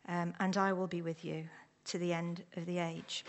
Um, 0.09 0.35
and 0.41 0.57
I 0.57 0.73
will 0.73 0.89
be 0.89 1.03
with 1.03 1.25
you 1.25 1.45
to 1.85 1.99
the 1.99 2.13
end 2.13 2.43
of 2.57 2.67
the 2.67 2.79
age. 2.79 3.25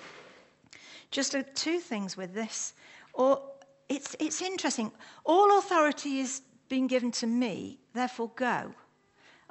Just 1.11 1.35
two 1.55 1.79
things 1.79 2.17
with 2.17 2.33
this. 2.33 2.73
Or 3.13 3.41
it's, 3.87 4.15
it's 4.19 4.41
interesting. 4.41 4.91
All 5.25 5.59
authority 5.59 6.19
is 6.19 6.41
being 6.67 6.87
given 6.87 7.11
to 7.11 7.27
me, 7.27 7.79
therefore 7.93 8.31
go. 8.35 8.73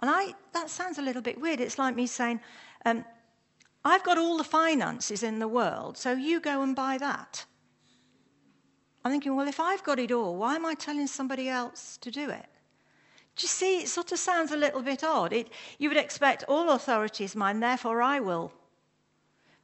And 0.01 0.11
I, 0.11 0.35
that 0.55 0.71
sounds 0.71 0.99
a 0.99 1.03
little 1.03 1.23
bit 1.23 1.41
weird. 1.41 1.61
It's 1.61 1.79
like 1.79 1.97
me 1.97 2.07
saying, 2.07 2.41
um, 2.85 3.05
I've 3.85 4.05
got 4.05 4.19
all 4.19 4.37
the 4.39 4.45
finances 4.45 5.23
in 5.23 5.39
the 5.39 5.49
world, 5.49 5.97
so 5.97 6.13
you 6.13 6.41
go 6.41 6.63
and 6.63 6.75
buy 6.75 6.99
that. 6.99 7.45
I'm 9.09 9.13
thinking, 9.13 9.37
well, 9.37 9.49
if 9.49 9.59
I've 9.59 9.83
got 9.85 9.99
it 9.99 10.13
all, 10.13 10.37
why 10.37 10.57
am 10.57 10.67
I 10.67 10.75
telling 10.75 11.07
somebody 11.07 11.49
else 11.49 11.97
to 12.03 12.11
do 12.11 12.29
it? 12.29 12.45
Do 13.37 13.45
you 13.45 13.49
see, 13.49 13.79
it 13.79 13.89
sort 13.89 14.13
of 14.13 14.19
sounds 14.19 14.53
a 14.53 14.57
little 14.57 14.83
bit 14.83 15.03
odd. 15.03 15.33
It, 15.33 15.49
you 15.79 15.89
would 15.89 15.97
expect 15.97 16.45
all 16.47 16.69
authority 16.69 17.25
is 17.25 17.35
mine, 17.35 17.61
therefore 17.61 18.03
I 18.03 18.21
will. 18.21 18.53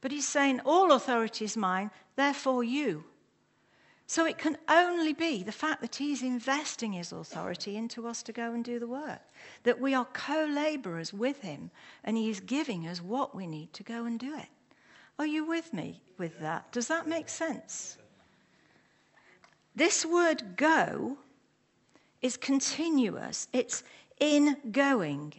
But 0.01 0.11
he's 0.11 0.27
saying, 0.27 0.61
all 0.65 0.91
authority 0.91 1.45
is 1.45 1.55
mine, 1.55 1.91
therefore 2.15 2.63
you. 2.63 3.03
So 4.07 4.25
it 4.25 4.39
can 4.39 4.57
only 4.67 5.13
be 5.13 5.43
the 5.43 5.51
fact 5.51 5.79
that 5.81 5.97
he's 5.97 6.23
investing 6.23 6.93
his 6.93 7.11
authority 7.11 7.77
into 7.77 8.07
us 8.07 8.23
to 8.23 8.33
go 8.33 8.51
and 8.51 8.65
do 8.65 8.79
the 8.79 8.87
work, 8.87 9.21
that 9.61 9.79
we 9.79 9.93
are 9.93 10.05
co 10.05 10.45
laborers 10.45 11.13
with 11.13 11.41
him, 11.41 11.69
and 12.03 12.17
he 12.17 12.31
is 12.31 12.39
giving 12.39 12.87
us 12.87 12.99
what 12.99 13.35
we 13.35 13.45
need 13.45 13.73
to 13.73 13.83
go 13.83 14.05
and 14.05 14.19
do 14.19 14.35
it. 14.35 14.49
Are 15.19 15.27
you 15.27 15.45
with 15.45 15.71
me 15.71 16.01
with 16.17 16.39
that? 16.39 16.71
Does 16.71 16.87
that 16.87 17.07
make 17.07 17.29
sense? 17.29 17.99
This 19.75 20.05
word 20.05 20.55
go 20.55 21.17
is 22.21 22.37
continuous, 22.37 23.47
it's 23.51 23.83
in 24.19 24.57
going, 24.71 25.33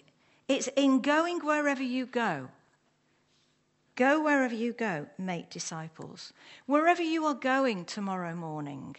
it's 0.47 0.69
in 0.77 1.01
going 1.01 1.41
wherever 1.41 1.83
you 1.83 2.07
go. 2.07 2.49
Go 3.97 4.23
wherever 4.23 4.55
you 4.55 4.75
go, 4.75 5.07
make 5.17 5.49
disciples. 5.49 6.35
Wherever 6.67 7.03
you 7.03 7.25
are 7.25 7.35
going 7.35 7.87
tomorrow 7.87 8.35
morning, 8.35 8.95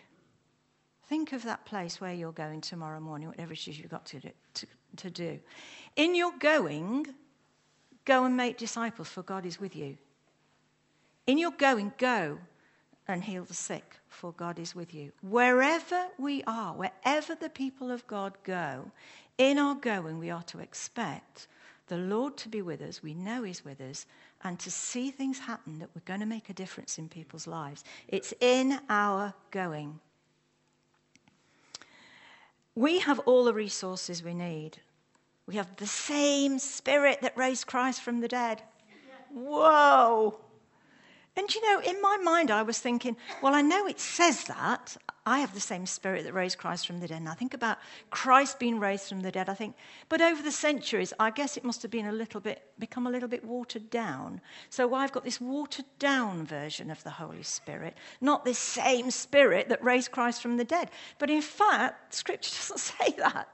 think 1.08 1.34
of 1.34 1.44
that 1.44 1.66
place 1.66 2.02
where 2.02 2.16
you're 2.16 2.32
going 2.32 2.62
tomorrow 2.62 3.00
morning, 3.00 3.28
whatever 3.28 3.54
it 3.54 3.68
is 3.68 3.78
you've 3.78 3.92
got 3.92 4.08
to 4.08 4.20
do. 4.20 4.32
To, 4.56 4.68
to 4.96 5.10
do. 5.12 5.40
In 5.98 6.16
your 6.16 6.34
going, 6.40 7.06
go 8.06 8.26
and 8.26 8.36
make 8.36 8.58
disciples, 8.58 9.08
for 9.08 9.22
God 9.22 9.46
is 9.46 9.60
with 9.60 9.76
you. 9.76 10.00
In 11.28 11.38
your 11.38 11.52
going, 11.52 11.94
go 12.00 12.40
and 13.08 13.24
heal 13.24 13.44
the 13.44 13.54
sick, 13.54 14.00
for 14.10 14.34
God 14.34 14.60
is 14.60 14.76
with 14.76 14.94
you. 14.94 15.12
Wherever 15.22 16.08
we 16.18 16.44
are, 16.46 16.74
wherever 16.74 17.36
the 17.36 17.50
people 17.50 17.92
of 17.92 18.06
God 18.08 18.34
go, 18.44 18.92
in 19.38 19.58
our 19.58 19.76
going, 19.76 20.20
we 20.20 20.30
are 20.30 20.44
to 20.44 20.60
expect 20.60 21.48
the 21.88 21.98
Lord 21.98 22.36
to 22.38 22.50
be 22.50 22.62
with 22.62 22.82
us. 22.82 23.02
We 23.02 23.14
know 23.14 23.44
He's 23.44 23.64
with 23.64 23.80
us, 23.80 24.06
and 24.44 24.60
to 24.60 24.70
see 24.70 25.10
things 25.10 25.40
happen 25.40 25.80
that 25.80 25.90
we're 25.96 26.02
going 26.06 26.20
to 26.20 26.26
make 26.26 26.50
a 26.50 26.54
difference 26.54 26.98
in 26.98 27.08
people's 27.08 27.48
lives. 27.48 27.84
It's 28.08 28.34
in 28.42 28.80
our 28.90 29.34
going. 29.52 30.00
We 32.76 33.00
have 33.00 33.20
all 33.20 33.46
the 33.46 33.54
resources 33.54 34.22
we 34.22 34.34
need. 34.34 34.78
We 35.48 35.56
have 35.56 35.76
the 35.78 35.88
same 35.88 36.60
spirit 36.60 37.22
that 37.22 37.38
raised 37.38 37.68
Christ 37.68 38.02
from 38.02 38.20
the 38.20 38.28
dead. 38.28 38.62
Whoa! 39.32 40.40
And 41.38 41.54
you 41.54 41.62
know, 41.62 41.80
in 41.82 42.02
my 42.02 42.18
mind, 42.18 42.50
I 42.50 42.64
was 42.64 42.80
thinking, 42.80 43.16
well, 43.44 43.54
I 43.54 43.62
know 43.62 43.86
it 43.86 44.00
says 44.00 44.46
that. 44.46 44.98
I 45.24 45.40
have 45.40 45.54
the 45.54 45.60
same 45.60 45.86
spirit 45.86 46.24
that 46.24 46.34
raised 46.34 46.58
Christ 46.58 46.88
from 46.88 47.00
the 47.00 47.08
dead. 47.08 47.18
And 47.18 47.30
I 47.30 47.34
think 47.36 47.54
about 47.54 47.78
Christ 48.10 48.60
being 48.60 48.80
raised 48.80 49.10
from 49.10 49.20
the 49.20 49.30
dead. 49.30 49.48
I 49.48 49.54
think, 49.54 49.76
but 50.10 50.20
over 50.20 50.42
the 50.42 50.52
centuries, 50.52 51.14
I 51.20 51.30
guess 51.30 51.56
it 51.56 51.64
must 51.64 51.84
have 51.84 51.92
been 51.92 52.08
a 52.08 52.12
little 52.12 52.42
bit, 52.42 52.64
become 52.80 53.06
a 53.06 53.12
little 53.12 53.28
bit 53.28 53.44
watered 53.44 53.92
down. 53.92 54.42
So 54.72 54.96
I've 54.96 55.12
got 55.12 55.26
this 55.26 55.40
watered 55.40 55.86
down 56.00 56.46
version 56.46 56.90
of 56.90 57.04
the 57.04 57.12
Holy 57.12 57.44
Spirit, 57.44 57.96
not 58.20 58.44
this 58.44 58.58
same 58.58 59.12
spirit 59.12 59.70
that 59.70 59.84
raised 59.84 60.12
Christ 60.12 60.42
from 60.42 60.58
the 60.58 60.64
dead. 60.64 60.90
But 61.20 61.30
in 61.30 61.42
fact, 61.44 62.16
Scripture 62.16 62.56
doesn't 62.58 62.80
say 62.80 63.14
that. 63.18 63.48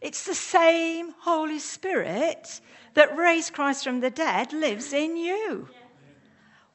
It's 0.00 0.24
the 0.24 0.34
same 0.34 1.14
Holy 1.18 1.58
Spirit 1.58 2.60
that 2.94 3.16
raised 3.16 3.54
Christ 3.54 3.82
from 3.82 4.00
the 4.00 4.10
dead 4.10 4.52
lives 4.52 4.92
in 4.92 5.16
you. 5.16 5.68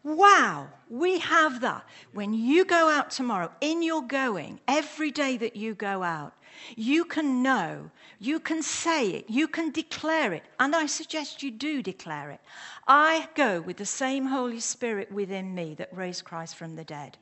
Wow, 0.03 0.67
we 0.89 1.19
have 1.19 1.61
that. 1.61 1.85
When 2.11 2.33
you 2.33 2.65
go 2.65 2.89
out 2.89 3.09
tomorrow, 3.09 3.51
in 3.61 3.81
your 3.81 4.01
going, 4.01 4.59
every 4.67 5.11
day 5.11 5.37
that 5.37 5.55
you 5.55 5.75
go 5.75 6.03
out, 6.03 6.33
you 6.75 7.05
can 7.05 7.41
know, 7.41 7.89
you 8.19 8.39
can 8.39 8.61
say 8.61 9.11
it, 9.11 9.29
you 9.29 9.47
can 9.47 9.71
declare 9.71 10.33
it, 10.33 10.43
and 10.59 10.75
I 10.75 10.87
suggest 10.87 11.41
you 11.41 11.51
do 11.51 11.81
declare 11.81 12.31
it. 12.31 12.41
I 12.85 13.29
go 13.33 13.61
with 13.61 13.77
the 13.77 13.85
same 13.85 14.25
Holy 14.25 14.59
Spirit 14.59 15.11
within 15.11 15.55
me 15.55 15.73
that 15.75 15.95
raised 15.95 16.25
Christ 16.25 16.55
from 16.55 16.75
the 16.75 16.83
dead. 16.83 17.17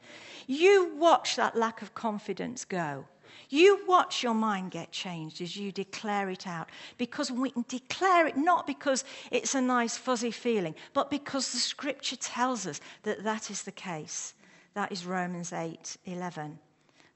You 0.48 0.91
watch 0.96 1.36
that 1.36 1.56
lack 1.56 1.84
of 1.84 1.94
confidence 1.94 2.65
go. 2.65 3.06
You 3.52 3.82
watch 3.86 4.24
your 4.24 4.34
mind 4.34 4.72
get 4.72 4.94
changed 4.94 5.42
as 5.42 5.58
you 5.58 5.74
declare 5.74 6.30
it 6.30 6.48
out. 6.48 6.70
Because 6.98 7.30
we 7.30 7.52
can 7.52 7.66
declare 7.68 8.26
it 8.26 8.38
not 8.38 8.66
because 8.66 9.04
it's 9.30 9.56
a 9.56 9.62
nice, 9.62 9.98
fuzzy 9.98 10.32
feeling, 10.32 10.74
but 10.94 11.12
because 11.12 11.52
the 11.52 11.60
scripture 11.60 12.16
tells 12.16 12.66
us 12.66 12.80
that 13.04 13.26
that 13.26 13.52
is 13.52 13.64
the 13.64 13.74
case. 13.74 14.36
That 14.74 14.92
is 14.92 15.06
Romans 15.06 15.52
8 15.52 15.98
11. 16.06 16.60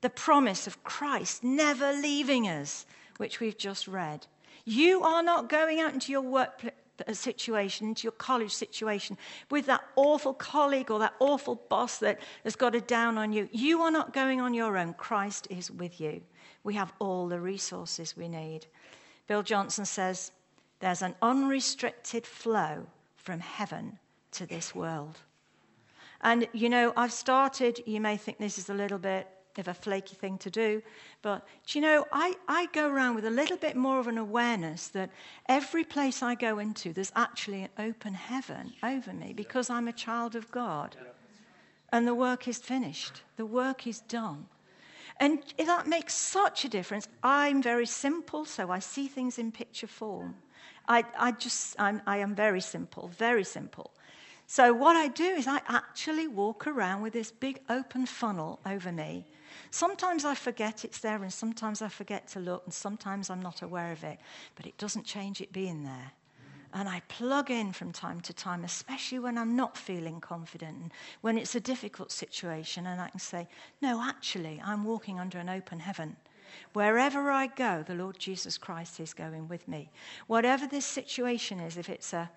The 0.01 0.09
promise 0.09 0.67
of 0.67 0.83
Christ 0.83 1.41
never 1.41 1.93
leaving 1.93 2.49
us, 2.49 2.85
which 3.15 3.39
we've 3.39 3.57
just 3.57 3.87
read. 3.87 4.27
You 4.65 5.03
are 5.03 5.23
not 5.23 5.47
going 5.47 5.79
out 5.79 5.93
into 5.93 6.11
your 6.11 6.21
workplace 6.21 6.73
situation, 7.11 7.87
into 7.87 8.03
your 8.03 8.11
college 8.13 8.53
situation, 8.53 9.17
with 9.49 9.65
that 9.65 9.83
awful 9.95 10.33
colleague 10.33 10.91
or 10.91 10.99
that 10.99 11.13
awful 11.19 11.55
boss 11.69 11.97
that 11.99 12.19
has 12.43 12.55
got 12.55 12.75
it 12.75 12.87
down 12.87 13.17
on 13.17 13.33
you. 13.33 13.49
You 13.51 13.81
are 13.81 13.91
not 13.91 14.13
going 14.13 14.41
on 14.41 14.53
your 14.53 14.77
own. 14.77 14.93
Christ 14.93 15.47
is 15.49 15.69
with 15.71 15.99
you. 15.99 16.21
We 16.63 16.73
have 16.75 16.93
all 16.99 17.27
the 17.27 17.39
resources 17.39 18.17
we 18.17 18.27
need. 18.27 18.65
Bill 19.27 19.43
Johnson 19.43 19.85
says 19.85 20.31
there's 20.79 21.01
an 21.01 21.15
unrestricted 21.21 22.25
flow 22.25 22.85
from 23.15 23.39
heaven 23.39 23.99
to 24.31 24.45
this 24.45 24.75
world. 24.75 25.17
And, 26.21 26.47
you 26.53 26.69
know, 26.69 26.93
I've 26.97 27.13
started, 27.13 27.83
you 27.85 28.01
may 28.01 28.17
think 28.17 28.37
this 28.37 28.57
is 28.57 28.69
a 28.69 28.73
little 28.73 28.97
bit 28.97 29.27
of 29.57 29.67
a 29.67 29.73
flaky 29.73 30.15
thing 30.15 30.37
to 30.39 30.49
do. 30.49 30.81
But 31.21 31.45
do 31.65 31.77
you 31.77 31.81
know, 31.81 32.05
I, 32.11 32.35
I 32.47 32.67
go 32.73 32.89
around 32.89 33.15
with 33.15 33.25
a 33.25 33.29
little 33.29 33.57
bit 33.57 33.75
more 33.75 33.99
of 33.99 34.07
an 34.07 34.17
awareness 34.17 34.87
that 34.89 35.09
every 35.47 35.83
place 35.83 36.21
I 36.21 36.35
go 36.35 36.59
into, 36.59 36.93
there's 36.93 37.11
actually 37.15 37.63
an 37.63 37.69
open 37.77 38.13
heaven 38.13 38.73
over 38.83 39.13
me 39.13 39.33
because 39.33 39.69
I'm 39.69 39.87
a 39.87 39.93
child 39.93 40.35
of 40.35 40.51
God. 40.51 40.95
And 41.91 42.07
the 42.07 42.15
work 42.15 42.47
is 42.47 42.57
finished, 42.57 43.21
the 43.37 43.45
work 43.45 43.87
is 43.87 44.01
done. 44.01 44.47
And 45.19 45.41
that 45.57 45.87
makes 45.87 46.13
such 46.13 46.65
a 46.65 46.69
difference. 46.69 47.07
I'm 47.23 47.61
very 47.61 47.85
simple, 47.85 48.43
so 48.43 48.69
I 48.69 48.79
see 48.79 49.07
things 49.07 49.39
in 49.39 49.51
picture 49.51 49.87
form. 49.87 50.35
I, 50.87 51.03
I 51.17 51.31
just, 51.31 51.75
I'm, 51.79 52.01
I 52.05 52.17
am 52.17 52.35
very 52.35 52.61
simple, 52.61 53.09
very 53.17 53.43
simple. 53.43 53.91
So, 54.47 54.73
what 54.73 54.95
I 54.95 55.07
do 55.07 55.23
is 55.23 55.47
I 55.47 55.61
actually 55.67 56.27
walk 56.27 56.67
around 56.67 57.01
with 57.01 57.13
this 57.13 57.31
big 57.31 57.61
open 57.69 58.05
funnel 58.05 58.59
over 58.65 58.91
me 58.91 59.25
Sometimes 59.71 60.25
I 60.25 60.35
forget 60.35 60.85
it's 60.85 60.99
there, 60.99 61.21
and 61.21 61.33
sometimes 61.33 61.81
I 61.81 61.89
forget 61.89 62.27
to 62.29 62.39
look, 62.39 62.63
and 62.65 62.73
sometimes 62.73 63.29
I'm 63.29 63.41
not 63.41 63.61
aware 63.61 63.91
of 63.91 64.03
it. 64.03 64.19
But 64.55 64.65
it 64.65 64.77
doesn't 64.77 65.05
change 65.05 65.41
it 65.41 65.51
being 65.51 65.83
there. 65.83 66.11
And 66.73 66.89
I 66.89 67.01
plug 67.07 67.49
in 67.51 67.71
from 67.71 67.93
time 67.93 68.19
to 68.21 68.33
time, 68.33 68.65
especially 68.65 69.19
when 69.19 69.37
I'm 69.37 69.55
not 69.55 69.77
feeling 69.77 70.19
confident 70.19 70.77
and 70.77 70.91
when 71.21 71.37
it's 71.37 71.55
a 71.55 71.61
difficult 71.61 72.11
situation, 72.11 72.85
and 72.85 72.99
I 72.99 73.09
can 73.09 73.19
say, 73.19 73.47
No, 73.81 74.03
actually, 74.03 74.61
I'm 74.63 74.83
walking 74.83 75.17
under 75.17 75.37
an 75.37 75.47
open 75.47 75.79
heaven. 75.79 76.17
Wherever 76.73 77.31
I 77.31 77.47
go, 77.47 77.83
the 77.83 77.95
Lord 77.95 78.19
Jesus 78.19 78.57
Christ 78.57 78.99
is 78.99 79.13
going 79.13 79.47
with 79.47 79.67
me. 79.67 79.89
Whatever 80.27 80.67
this 80.67 80.85
situation 80.85 81.61
is, 81.61 81.77
if 81.77 81.89
it's 81.89 82.11
a 82.13 82.29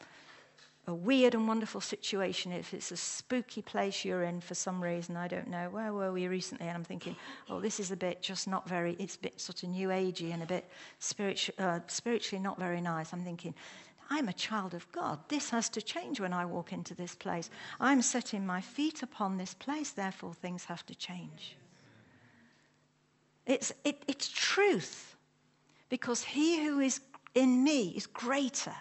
a 0.89 0.95
weird 0.95 1.35
and 1.35 1.47
wonderful 1.47 1.83
situation, 1.83 2.51
if 2.51 2.73
it's 2.73 2.91
a 2.91 2.97
spooky 2.97 3.61
place 3.61 4.07
you're 4.07 4.23
in 4.23 4.41
for 4.41 4.55
some 4.55 4.83
reason, 4.83 5.17
I 5.17 5.29
don't 5.29 5.49
know, 5.49 5.69
where 5.71 5.93
were 5.93 6.13
we 6.13 6.27
recently? 6.29 6.67
And 6.67 6.77
I'm 6.77 6.85
thinking, 6.85 7.15
oh, 7.51 7.61
this 7.61 7.79
is 7.79 7.91
a 7.91 7.97
bit 7.97 8.23
just 8.23 8.49
not 8.49 8.67
very, 8.67 8.97
it's 8.99 9.17
a 9.17 9.19
bit 9.19 9.39
sort 9.39 9.63
of 9.63 9.69
new 9.69 9.89
agey 9.89 10.33
and 10.33 10.43
a 10.43 10.47
bit 10.47 10.69
spiritu- 10.99 11.53
uh, 11.59 11.81
spiritually 11.89 12.43
not 12.43 12.59
very 12.59 12.81
nice. 12.81 13.13
I'm 13.13 13.21
thinking, 13.21 13.55
I'm 14.09 14.29
a 14.29 14.33
child 14.33 14.73
of 14.73 14.91
God. 14.91 15.19
This 15.29 15.51
has 15.51 15.69
to 15.71 15.83
change 15.83 16.21
when 16.21 16.33
I 16.33 16.47
walk 16.47 16.73
into 16.73 16.95
this 16.95 17.15
place. 17.15 17.51
I'm 17.79 18.01
setting 18.01 18.47
my 18.47 18.63
feet 18.63 19.03
upon 19.03 19.37
this 19.37 19.53
place, 19.53 19.91
therefore, 19.91 20.33
things 20.33 20.65
have 20.65 20.87
to 20.87 20.95
change. 20.95 21.59
It's, 23.45 23.73
it, 23.85 24.03
it's 24.09 24.29
truth 24.29 25.17
because 25.91 26.23
he 26.23 26.65
who 26.65 26.81
is 26.81 27.01
in 27.35 27.63
me 27.63 27.91
is 27.91 28.07
greater 28.07 28.75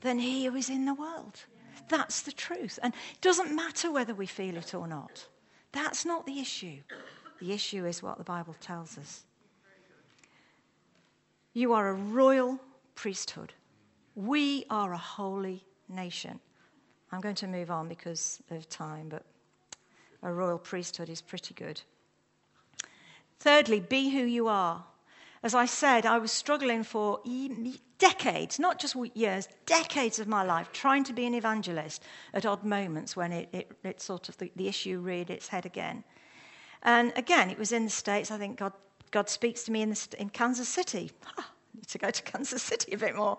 than 0.00 0.18
he 0.18 0.46
who 0.46 0.54
is 0.54 0.68
in 0.70 0.84
the 0.84 0.94
world. 0.94 1.44
That's 1.88 2.22
the 2.22 2.32
truth. 2.32 2.78
And 2.82 2.92
it 3.14 3.20
doesn't 3.20 3.54
matter 3.54 3.90
whether 3.90 4.14
we 4.14 4.26
feel 4.26 4.56
it 4.56 4.74
or 4.74 4.86
not. 4.86 5.26
That's 5.72 6.04
not 6.04 6.26
the 6.26 6.40
issue. 6.40 6.78
The 7.40 7.52
issue 7.52 7.86
is 7.86 8.02
what 8.02 8.18
the 8.18 8.24
Bible 8.24 8.56
tells 8.60 8.98
us. 8.98 9.24
You 11.52 11.72
are 11.72 11.88
a 11.88 11.94
royal 11.94 12.60
priesthood. 12.94 13.52
We 14.14 14.64
are 14.70 14.92
a 14.92 14.98
holy 14.98 15.64
nation. 15.88 16.40
I'm 17.10 17.20
going 17.20 17.34
to 17.36 17.46
move 17.46 17.70
on 17.70 17.88
because 17.88 18.42
of 18.50 18.68
time, 18.68 19.08
but 19.08 19.24
a 20.22 20.32
royal 20.32 20.58
priesthood 20.58 21.08
is 21.08 21.22
pretty 21.22 21.54
good. 21.54 21.80
Thirdly, 23.40 23.80
be 23.80 24.10
who 24.10 24.24
you 24.24 24.48
are. 24.48 24.84
As 25.42 25.54
I 25.54 25.66
said, 25.66 26.04
I 26.04 26.18
was 26.18 26.32
struggling 26.32 26.82
for 26.82 27.20
decades, 27.98 28.58
not 28.58 28.78
just 28.78 28.96
years, 29.14 29.48
decades 29.66 30.18
of 30.18 30.26
my 30.26 30.42
life, 30.42 30.72
trying 30.72 31.04
to 31.04 31.12
be 31.12 31.26
an 31.26 31.34
evangelist 31.34 32.02
at 32.34 32.46
odd 32.46 32.64
moments 32.64 33.16
when 33.16 33.32
it, 33.32 33.48
it, 33.52 33.72
it 33.84 34.00
sort 34.00 34.28
of 34.28 34.36
the, 34.38 34.50
the, 34.56 34.68
issue 34.68 35.00
reared 35.00 35.30
its 35.30 35.48
head 35.48 35.66
again. 35.66 36.04
And 36.82 37.12
again, 37.16 37.50
it 37.50 37.58
was 37.58 37.72
in 37.72 37.84
the 37.84 37.90
States. 37.90 38.30
I 38.30 38.38
think 38.38 38.58
God, 38.58 38.72
God 39.10 39.28
speaks 39.28 39.64
to 39.64 39.72
me 39.72 39.82
in, 39.82 39.90
the, 39.90 40.16
in 40.18 40.30
Kansas 40.30 40.68
City. 40.68 41.10
I 41.38 41.42
need 41.74 41.88
to 41.88 41.98
go 41.98 42.10
to 42.10 42.22
Kansas 42.32 42.62
City 42.62 42.92
a 42.92 42.98
bit 42.98 43.16
more. 43.16 43.38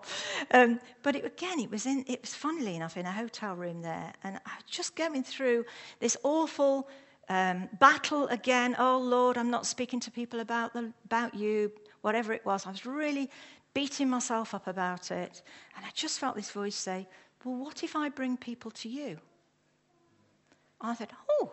Um, 0.52 0.80
but 1.02 1.16
it, 1.16 1.24
again, 1.24 1.60
it 1.60 1.70
was, 1.70 1.86
in, 1.86 2.04
it 2.06 2.20
was 2.22 2.34
funnily 2.34 2.76
enough 2.76 2.96
in 2.96 3.06
a 3.06 3.12
hotel 3.12 3.54
room 3.54 3.82
there. 3.82 4.12
And 4.24 4.36
I 4.46 4.56
was 4.56 4.64
just 4.70 4.96
going 4.96 5.22
through 5.22 5.64
this 6.00 6.16
awful 6.22 6.88
um, 7.30 7.68
battle 7.78 8.26
again. 8.28 8.76
Oh, 8.78 8.98
Lord, 8.98 9.38
I'm 9.38 9.50
not 9.50 9.64
speaking 9.64 10.00
to 10.00 10.10
people 10.10 10.40
about, 10.40 10.74
the, 10.74 10.92
about 11.04 11.34
you 11.34 11.72
whatever 12.02 12.32
it 12.32 12.44
was. 12.44 12.66
I 12.66 12.70
was 12.70 12.86
really 12.86 13.30
beating 13.74 14.08
myself 14.08 14.54
up 14.54 14.66
about 14.66 15.10
it. 15.10 15.42
And 15.76 15.84
I 15.84 15.90
just 15.94 16.18
felt 16.18 16.36
this 16.36 16.50
voice 16.50 16.76
say, 16.76 17.06
Well, 17.44 17.56
what 17.56 17.82
if 17.82 17.96
I 17.96 18.08
bring 18.08 18.36
people 18.36 18.70
to 18.72 18.88
you? 18.88 19.18
I 20.80 20.94
said, 20.94 21.10
Oh, 21.28 21.52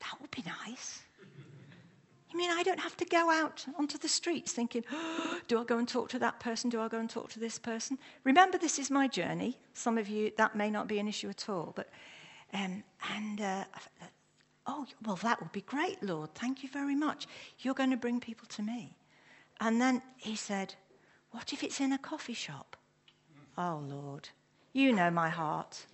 that 0.00 0.20
would 0.20 0.30
be 0.30 0.44
nice. 0.66 1.02
You 2.32 2.38
mean 2.38 2.50
I 2.50 2.62
don't 2.62 2.80
have 2.80 2.96
to 2.96 3.04
go 3.04 3.30
out 3.30 3.66
onto 3.78 3.98
the 3.98 4.08
streets 4.08 4.52
thinking, 4.52 4.84
oh, 4.90 5.38
do 5.48 5.60
I 5.60 5.64
go 5.64 5.76
and 5.76 5.86
talk 5.86 6.08
to 6.10 6.18
that 6.20 6.40
person? 6.40 6.70
Do 6.70 6.80
I 6.80 6.88
go 6.88 6.98
and 6.98 7.08
talk 7.08 7.28
to 7.32 7.40
this 7.40 7.58
person? 7.58 7.98
Remember, 8.24 8.56
this 8.56 8.78
is 8.78 8.90
my 8.90 9.06
journey. 9.06 9.58
Some 9.74 9.98
of 9.98 10.08
you, 10.08 10.32
that 10.38 10.56
may 10.56 10.70
not 10.70 10.88
be 10.88 10.98
an 10.98 11.06
issue 11.06 11.28
at 11.28 11.50
all. 11.50 11.74
But, 11.76 11.90
um, 12.54 12.82
and, 13.14 13.40
uh, 13.42 13.64
oh, 14.66 14.86
well, 15.04 15.16
that 15.16 15.40
would 15.42 15.52
be 15.52 15.60
great, 15.60 16.02
Lord. 16.02 16.34
Thank 16.34 16.62
you 16.62 16.70
very 16.70 16.94
much. 16.94 17.26
You're 17.58 17.74
going 17.74 17.90
to 17.90 17.98
bring 17.98 18.18
people 18.18 18.46
to 18.48 18.62
me. 18.62 18.96
And 19.64 19.80
then 19.80 20.02
he 20.16 20.34
said, 20.34 20.74
What 21.30 21.52
if 21.52 21.62
it's 21.62 21.80
in 21.80 21.92
a 21.92 21.98
coffee 21.98 22.34
shop? 22.34 22.76
Oh, 23.56 23.80
Lord, 23.86 24.28
you 24.72 24.92
know 24.92 25.08
my 25.08 25.28
heart. 25.28 25.86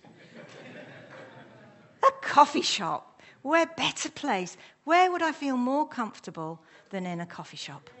a 2.03 2.11
coffee 2.21 2.63
shop. 2.63 3.21
Where 3.43 3.67
better 3.67 4.09
place? 4.09 4.57
Where 4.85 5.11
would 5.11 5.21
I 5.21 5.31
feel 5.31 5.55
more 5.55 5.87
comfortable 5.87 6.59
than 6.89 7.05
in 7.05 7.21
a 7.21 7.27
coffee 7.27 7.57
shop? 7.57 7.91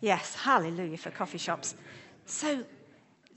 Yes, 0.00 0.36
hallelujah 0.36 0.98
for 0.98 1.10
coffee 1.10 1.38
shops. 1.38 1.74
So 2.24 2.64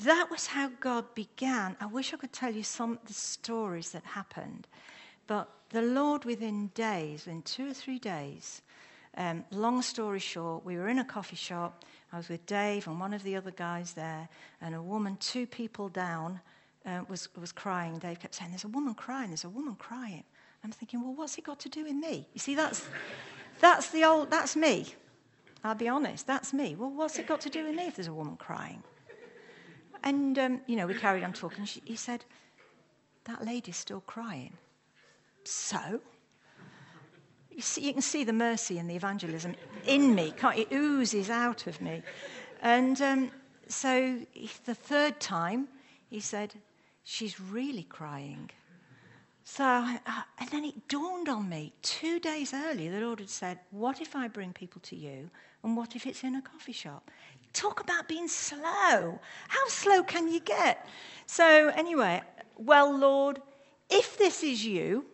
that 0.04 0.30
was 0.30 0.46
how 0.46 0.70
God 0.80 1.16
began. 1.16 1.76
I 1.82 1.88
wish 1.88 2.14
I 2.14 2.18
could 2.18 2.32
tell 2.32 2.54
you 2.54 2.62
some 2.62 2.92
of 2.92 3.08
the 3.08 3.14
stories 3.14 3.90
that 3.94 4.04
happened. 4.04 4.68
But 5.26 5.50
the 5.70 5.82
Lord, 5.82 6.26
within 6.26 6.68
days, 6.76 7.26
in 7.26 7.42
two 7.42 7.72
or 7.72 7.74
three 7.74 7.98
days, 7.98 8.62
um, 9.18 9.44
long 9.52 9.82
story 9.82 10.20
short, 10.20 10.66
we 10.66 10.78
were 10.78 10.88
in 10.88 11.00
a 11.00 11.06
coffee 11.06 11.36
shop. 11.36 11.84
I 12.14 12.18
was 12.18 12.30
with 12.30 12.46
Dave 12.46 12.88
and 12.88 13.00
one 13.00 13.14
of 13.14 13.24
the 13.24 13.36
other 13.36 13.52
guys 13.52 13.94
there, 13.94 14.28
and 14.62 14.76
a 14.76 14.82
woman, 14.82 15.18
two 15.18 15.46
people 15.46 15.90
down, 15.90 16.40
uh, 16.86 17.02
was, 17.08 17.30
was 17.40 17.52
crying. 17.52 18.00
Dave 18.00 18.20
kept 18.20 18.36
saying, 18.36 18.52
There's 18.52 18.64
a 18.64 18.70
woman 18.70 18.94
crying, 18.94 19.30
there's 19.30 19.44
a 19.44 19.50
woman 19.50 19.76
crying. 19.76 20.24
I'm 20.64 20.72
thinking, 20.72 21.02
Well, 21.02 21.14
what's 21.14 21.38
it 21.38 21.44
got 21.44 21.60
to 21.62 21.70
do 21.70 21.84
with 21.84 21.96
me? 21.96 22.28
You 22.34 22.40
see, 22.40 22.56
that's, 22.56 22.88
that's 23.60 23.90
the 23.92 24.06
old, 24.06 24.32
that's 24.32 24.56
me. 24.56 24.88
I'll 25.64 25.76
be 25.76 25.88
honest, 25.88 26.26
that's 26.26 26.54
me. 26.54 26.76
Well, 26.76 26.90
what's 26.90 27.20
it 27.20 27.28
got 27.28 27.42
to 27.42 27.50
do 27.50 27.66
with 27.66 27.76
me 27.76 27.88
if 27.88 27.96
there's 27.96 28.08
a 28.08 28.14
woman 28.14 28.36
crying? 28.38 28.82
And, 30.04 30.40
um, 30.40 30.62
you 30.66 30.76
know, 30.76 30.88
we 30.88 30.96
carried 30.96 31.24
on 31.24 31.34
talking. 31.34 31.66
She, 31.66 31.82
he 31.86 31.96
said, 31.96 32.26
That 33.26 33.46
lady's 33.46 33.78
still 33.78 34.02
crying. 34.02 34.54
So? 35.44 36.02
You, 37.52 37.62
see, 37.62 37.82
you 37.82 37.94
can 37.94 38.02
see 38.02 38.24
the 38.24 38.34
mercy 38.34 38.80
and 38.80 38.90
the 38.90 38.96
evangelism 38.96 39.56
in 39.86 40.16
me. 40.16 40.34
Can't, 40.38 40.58
it 40.58 40.72
oozes 40.72 41.30
out 41.30 41.68
of 41.68 41.82
me. 41.82 42.02
And 42.62 43.02
um, 43.02 43.32
so 43.68 44.20
the 44.66 44.76
third 44.76 45.20
time, 45.20 45.68
he 46.10 46.20
said, 46.20 46.54
She's 47.04 47.40
really 47.40 47.84
crying. 47.84 48.52
So, 49.44 49.66
uh, 49.66 49.98
and 50.40 50.50
then 50.50 50.64
it 50.64 50.88
dawned 50.88 51.28
on 51.28 51.50
me 51.50 51.74
two 51.82 52.20
days 52.20 52.54
earlier, 52.54 52.92
the 52.92 53.06
Lord 53.06 53.20
had 53.20 53.30
said, 53.30 53.60
What 53.72 54.00
if 54.00 54.16
I 54.16 54.28
bring 54.28 54.54
people 54.54 54.82
to 54.86 54.96
you? 54.96 55.30
And 55.64 55.76
what 55.76 55.96
if 55.96 56.06
it's 56.06 56.24
in 56.24 56.36
a 56.36 56.42
coffee 56.42 56.72
shop? 56.72 57.10
Talk 57.54 57.82
about 57.82 58.08
being 58.08 58.28
slow. 58.28 59.20
How 59.48 59.68
slow 59.68 60.04
can 60.04 60.32
you 60.32 60.40
get? 60.40 60.88
So, 61.26 61.70
anyway, 61.76 62.22
well, 62.58 62.98
Lord, 62.98 63.42
if 63.90 64.18
this 64.18 64.42
is 64.44 64.66
you, 64.66 65.06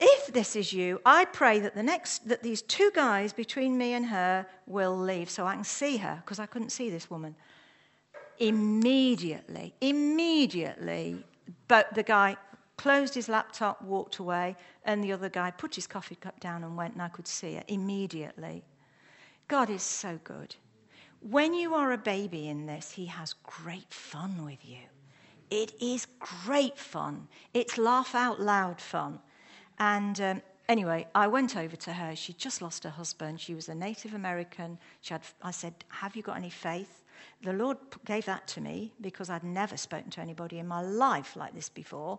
if 0.00 0.26
this 0.32 0.56
is 0.56 0.72
you, 0.72 1.00
I 1.04 1.24
pray 1.24 1.60
that 1.60 1.74
the 1.74 1.82
next 1.82 2.28
that 2.28 2.42
these 2.42 2.62
two 2.62 2.90
guys 2.94 3.32
between 3.32 3.78
me 3.78 3.94
and 3.94 4.06
her 4.06 4.46
will 4.66 4.96
leave 4.96 5.30
so 5.30 5.46
I 5.46 5.54
can 5.54 5.64
see 5.64 5.96
her 5.98 6.22
because 6.24 6.38
I 6.38 6.46
couldn't 6.46 6.70
see 6.70 6.90
this 6.90 7.10
woman. 7.10 7.34
Immediately, 8.38 9.74
immediately, 9.80 11.24
but 11.68 11.94
the 11.94 12.02
guy 12.02 12.36
closed 12.76 13.14
his 13.14 13.28
laptop, 13.28 13.80
walked 13.80 14.18
away, 14.18 14.56
and 14.84 15.02
the 15.02 15.12
other 15.12 15.30
guy 15.30 15.50
put 15.50 15.74
his 15.74 15.86
coffee 15.86 16.16
cup 16.16 16.38
down 16.40 16.62
and 16.62 16.76
went, 16.76 16.92
and 16.92 17.02
I 17.02 17.08
could 17.08 17.26
see 17.26 17.54
her 17.54 17.62
immediately. 17.68 18.62
God 19.48 19.70
is 19.70 19.82
so 19.82 20.18
good. 20.24 20.54
When 21.20 21.54
you 21.54 21.74
are 21.74 21.92
a 21.92 21.98
baby 21.98 22.48
in 22.48 22.66
this, 22.66 22.92
He 22.92 23.06
has 23.06 23.34
great 23.42 23.92
fun 23.92 24.44
with 24.44 24.64
you. 24.64 24.78
It 25.50 25.72
is 25.80 26.06
great 26.18 26.78
fun. 26.78 27.28
It's 27.54 27.78
laugh 27.78 28.14
out 28.14 28.40
loud 28.40 28.80
fun. 28.80 29.20
And 29.78 30.20
um, 30.20 30.42
anyway, 30.68 31.06
I 31.14 31.26
went 31.26 31.56
over 31.56 31.76
to 31.76 31.92
her. 31.92 32.16
She'd 32.16 32.38
just 32.38 32.62
lost 32.62 32.84
her 32.84 32.90
husband. 32.90 33.40
She 33.40 33.54
was 33.54 33.68
a 33.68 33.74
Native 33.74 34.14
American. 34.14 34.78
She 35.00 35.14
had, 35.14 35.22
I 35.42 35.50
said, 35.50 35.74
Have 35.88 36.16
you 36.16 36.22
got 36.22 36.36
any 36.36 36.50
faith? 36.50 37.04
The 37.42 37.52
Lord 37.52 37.78
gave 38.04 38.24
that 38.26 38.46
to 38.48 38.60
me 38.60 38.92
because 39.00 39.30
I'd 39.30 39.44
never 39.44 39.76
spoken 39.76 40.10
to 40.12 40.20
anybody 40.20 40.58
in 40.58 40.66
my 40.66 40.82
life 40.82 41.36
like 41.36 41.54
this 41.54 41.68
before. 41.68 42.18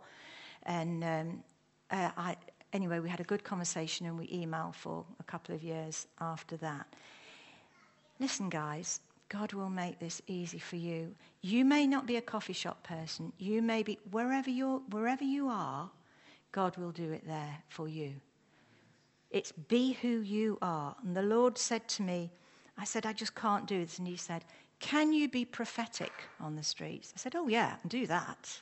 And 0.63 1.03
um, 1.03 1.43
uh, 1.91 2.11
I, 2.17 2.35
anyway, 2.73 2.99
we 2.99 3.09
had 3.09 3.19
a 3.19 3.23
good 3.23 3.43
conversation 3.43 4.05
and 4.05 4.17
we 4.17 4.27
emailed 4.27 4.75
for 4.75 5.05
a 5.19 5.23
couple 5.23 5.55
of 5.55 5.63
years 5.63 6.07
after 6.19 6.57
that. 6.57 6.87
Listen, 8.19 8.49
guys, 8.49 8.99
God 9.29 9.53
will 9.53 9.69
make 9.69 9.99
this 9.99 10.21
easy 10.27 10.59
for 10.59 10.77
you. 10.77 11.13
You 11.41 11.65
may 11.65 11.85
not 11.85 12.05
be 12.05 12.15
a 12.15 12.21
coffee 12.21 12.53
shop 12.53 12.83
person. 12.83 13.33
You 13.37 13.61
may 13.61 13.83
be 13.83 13.99
wherever 14.11 14.49
you're, 14.49 14.79
wherever 14.89 15.23
you 15.23 15.49
are. 15.49 15.89
God 16.51 16.77
will 16.77 16.91
do 16.91 17.11
it 17.11 17.27
there 17.27 17.57
for 17.69 17.87
you. 17.87 18.13
It's 19.29 19.51
be 19.51 19.93
who 19.93 20.21
you 20.21 20.57
are. 20.61 20.95
And 21.03 21.15
the 21.15 21.21
Lord 21.21 21.57
said 21.57 21.87
to 21.89 22.03
me, 22.03 22.31
I 22.77 22.85
said, 22.85 23.05
I 23.05 23.13
just 23.13 23.35
can't 23.35 23.67
do 23.67 23.83
this. 23.83 23.99
And 23.99 24.07
He 24.07 24.17
said, 24.17 24.45
Can 24.79 25.11
you 25.11 25.27
be 25.27 25.45
prophetic 25.45 26.13
on 26.39 26.55
the 26.55 26.63
streets? 26.63 27.13
I 27.15 27.19
said, 27.19 27.35
Oh, 27.35 27.47
yeah, 27.47 27.75
do 27.87 28.07
that. 28.07 28.61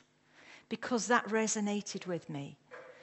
Because 0.68 1.06
that 1.06 1.26
resonated 1.28 2.06
with 2.06 2.28
me. 2.28 2.56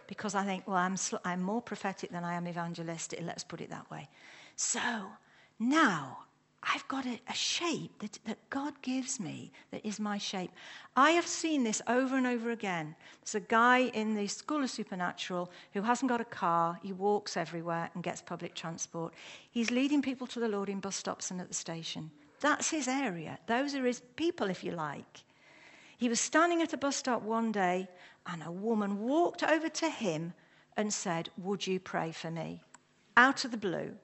Because 0.07 0.35
I 0.35 0.43
think, 0.43 0.67
well, 0.67 0.75
I'm, 0.75 0.97
sl- 0.97 1.23
I'm 1.23 1.41
more 1.41 1.61
prophetic 1.61 2.11
than 2.11 2.25
I 2.25 2.33
am 2.33 2.47
evangelistic. 2.47 3.19
Let's 3.23 3.43
put 3.43 3.61
it 3.61 3.69
that 3.69 3.89
way. 3.89 4.09
So 4.57 4.81
now 5.59 6.25
I've 6.63 6.87
got 6.87 7.05
a, 7.05 7.19
a 7.27 7.33
shape 7.33 7.91
that, 7.99 8.17
that 8.25 8.49
God 8.49 8.73
gives 8.81 9.19
me 9.19 9.51
that 9.71 9.85
is 9.85 9.99
my 9.99 10.17
shape. 10.17 10.51
I 10.95 11.11
have 11.11 11.27
seen 11.27 11.63
this 11.63 11.81
over 11.87 12.15
and 12.15 12.25
over 12.25 12.51
again. 12.51 12.95
There's 13.21 13.35
a 13.35 13.47
guy 13.47 13.89
in 13.93 14.15
the 14.15 14.27
School 14.27 14.63
of 14.63 14.69
Supernatural 14.69 15.51
who 15.73 15.81
hasn't 15.81 16.09
got 16.09 16.21
a 16.21 16.25
car, 16.25 16.79
he 16.81 16.93
walks 16.93 17.35
everywhere 17.35 17.89
and 17.93 18.03
gets 18.03 18.21
public 18.21 18.55
transport. 18.55 19.13
He's 19.51 19.71
leading 19.71 20.01
people 20.01 20.27
to 20.27 20.39
the 20.39 20.47
Lord 20.47 20.69
in 20.69 20.79
bus 20.79 20.95
stops 20.95 21.31
and 21.31 21.41
at 21.41 21.49
the 21.49 21.53
station. 21.53 22.11
That's 22.39 22.69
his 22.69 22.87
area. 22.87 23.39
Those 23.47 23.75
are 23.75 23.85
his 23.85 24.01
people, 24.15 24.49
if 24.49 24.63
you 24.63 24.71
like. 24.71 25.23
He 25.97 26.09
was 26.09 26.19
standing 26.19 26.61
at 26.61 26.73
a 26.73 26.77
bus 26.77 26.97
stop 26.97 27.21
one 27.21 27.51
day, 27.51 27.87
and 28.25 28.43
a 28.43 28.51
woman 28.51 28.99
walked 28.99 29.43
over 29.43 29.69
to 29.69 29.89
him 29.89 30.33
and 30.75 30.93
said, 30.93 31.29
Would 31.37 31.67
you 31.67 31.79
pray 31.79 32.11
for 32.11 32.31
me? 32.31 32.61
Out 33.15 33.45
of 33.45 33.51
the 33.51 33.57
blue. 33.57 33.95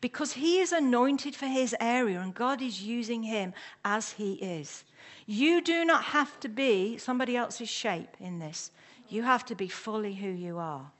Because 0.00 0.34
he 0.34 0.60
is 0.60 0.72
anointed 0.72 1.34
for 1.34 1.46
his 1.46 1.74
area 1.80 2.20
and 2.20 2.34
God 2.34 2.60
is 2.60 2.82
using 2.82 3.22
him 3.22 3.54
as 3.84 4.12
he 4.12 4.34
is. 4.34 4.84
You 5.26 5.60
do 5.60 5.84
not 5.84 6.04
have 6.04 6.38
to 6.40 6.48
be 6.48 6.98
somebody 6.98 7.36
else's 7.36 7.68
shape 7.68 8.16
in 8.20 8.38
this, 8.38 8.70
you 9.08 9.22
have 9.22 9.44
to 9.46 9.54
be 9.54 9.68
fully 9.68 10.14
who 10.14 10.28
you 10.28 10.58
are. 10.58 10.90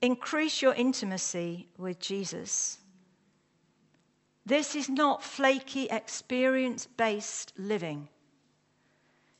Increase 0.00 0.62
your 0.62 0.74
intimacy 0.74 1.68
with 1.76 1.98
Jesus. 1.98 2.78
This 4.46 4.74
is 4.74 4.88
not 4.88 5.22
flaky, 5.22 5.84
experience 5.90 6.86
based 6.86 7.52
living. 7.58 8.08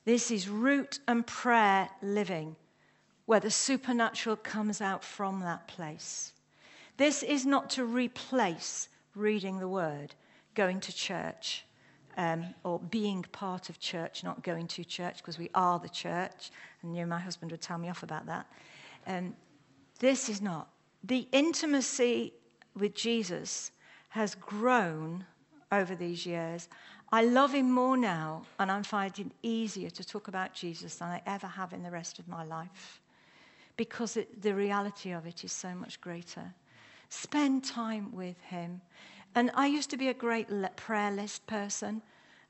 This 0.05 0.31
is 0.31 0.47
root 0.47 0.99
and 1.07 1.25
prayer 1.25 1.89
living, 2.01 2.55
where 3.25 3.39
the 3.39 3.51
supernatural 3.51 4.35
comes 4.35 4.81
out 4.81 5.03
from 5.03 5.41
that 5.41 5.67
place. 5.67 6.33
This 6.97 7.23
is 7.23 7.45
not 7.45 7.69
to 7.71 7.85
replace 7.85 8.89
reading 9.15 9.59
the 9.59 9.67
word, 9.67 10.13
going 10.55 10.79
to 10.81 10.93
church, 10.93 11.65
um, 12.17 12.53
or 12.63 12.79
being 12.79 13.23
part 13.31 13.69
of 13.69 13.79
church, 13.79 14.23
not 14.23 14.43
going 14.43 14.67
to 14.67 14.83
church, 14.83 15.17
because 15.17 15.37
we 15.37 15.49
are 15.55 15.79
the 15.79 15.89
church. 15.89 16.51
And 16.81 16.95
you 16.95 17.05
my 17.05 17.19
husband 17.19 17.51
would 17.51 17.61
tell 17.61 17.77
me 17.77 17.89
off 17.89 18.03
about 18.03 18.25
that. 18.27 18.45
Um, 19.07 19.35
this 19.99 20.29
is 20.29 20.41
not. 20.41 20.69
The 21.03 21.27
intimacy 21.31 22.33
with 22.75 22.95
Jesus 22.95 23.71
has 24.09 24.35
grown 24.35 25.25
over 25.71 25.95
these 25.95 26.25
years. 26.25 26.67
I 27.11 27.23
love 27.23 27.53
him 27.53 27.71
more 27.71 27.97
now, 27.97 28.43
and 28.59 28.71
I'm 28.71 28.83
finding 28.83 29.27
it 29.27 29.33
easier 29.41 29.89
to 29.89 30.03
talk 30.03 30.27
about 30.27 30.53
Jesus 30.53 30.95
than 30.95 31.09
I 31.09 31.21
ever 31.25 31.47
have 31.47 31.73
in 31.73 31.83
the 31.83 31.91
rest 31.91 32.19
of 32.19 32.27
my 32.27 32.43
life 32.43 33.01
because 33.77 34.17
it, 34.17 34.41
the 34.41 34.53
reality 34.53 35.11
of 35.11 35.25
it 35.25 35.43
is 35.43 35.51
so 35.51 35.73
much 35.73 35.99
greater. 36.01 36.53
Spend 37.11 37.65
time 37.65 38.09
with 38.13 38.39
him. 38.39 38.79
And 39.35 39.51
I 39.53 39.67
used 39.67 39.89
to 39.89 39.97
be 39.97 40.07
a 40.07 40.13
great 40.13 40.47
prayer 40.77 41.11
list 41.11 41.45
person. 41.45 42.01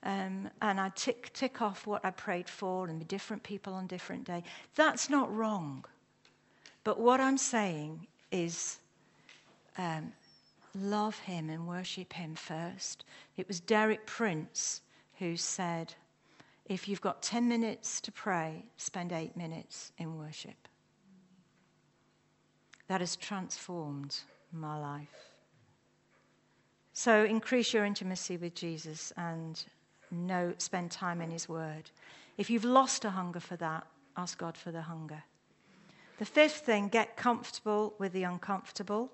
Um, 0.04 0.52
and 0.62 0.80
I 0.80 0.91
tick, 0.95 1.34
tick 1.34 1.63
off 1.63 1.88
what 1.88 2.06
I 2.06 2.12
prayed 2.12 2.47
for 2.47 2.88
and 2.88 3.02
the 3.02 3.06
different 3.06 3.41
people 3.41 3.74
on 3.74 3.88
different 3.88 4.24
day. 4.24 4.43
That's 4.76 5.10
not 5.10 5.36
wrong. 5.36 5.84
But 6.84 7.00
what 7.00 7.19
I'm 7.19 7.39
saying 7.39 8.06
is 8.32 8.78
um, 9.80 10.13
love 10.76 11.17
him 11.17 11.50
and 11.50 11.67
worship 11.67 12.13
him 12.13 12.36
first. 12.36 13.04
It 13.38 13.47
was 13.47 13.60
Derek 13.60 14.06
Prince 14.06 14.82
who 15.17 15.38
said, 15.38 15.95
if 16.67 16.88
you've 16.88 17.02
got 17.02 17.24
10 17.24 17.47
minutes 17.47 18.00
to 18.02 18.12
pray, 18.12 18.63
spend 18.78 19.12
eight 19.12 19.36
minutes 19.36 19.91
in 19.97 20.19
worship. 20.19 20.67
That 22.88 23.02
has 23.02 23.15
transformed 23.15 24.19
my 24.54 24.80
life. 24.80 25.32
So 26.94 27.24
increase 27.24 27.74
your 27.74 27.86
intimacy 27.86 28.38
with 28.38 28.54
Jesus 28.54 29.14
and 29.18 29.64
know, 30.12 30.54
spend 30.58 30.92
time 30.92 31.22
in 31.22 31.32
his 31.32 31.48
word. 31.48 31.90
If 32.38 32.50
you've 32.50 32.66
lost 32.66 33.06
a 33.06 33.10
hunger 33.10 33.40
for 33.40 33.56
that, 33.58 33.86
ask 34.18 34.38
God 34.38 34.58
for 34.58 34.72
the 34.72 34.82
hunger. 34.82 35.24
The 36.20 36.26
fifth 36.26 36.58
thing, 36.66 36.90
get 36.90 37.18
comfortable 37.18 37.94
with 37.98 38.14
the 38.14 38.24
uncomfortable. 38.24 39.10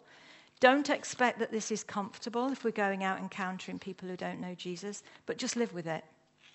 Don't 0.60 0.89
expect 0.89 1.39
that 1.39 1.52
this 1.52 1.71
is 1.71 1.84
comfortable 1.84 2.52
if 2.52 2.63
we're 2.63 2.71
going 2.71 3.04
out 3.04 3.19
encountering 3.19 3.80
people 3.80 4.10
who 4.10 4.17
don't 4.17 4.41
know 4.41 4.56
Jesus, 4.56 5.04
but 5.26 5.38
just 5.38 5.56
live 5.56 5.73
with 5.73 5.88
it. 5.88 6.04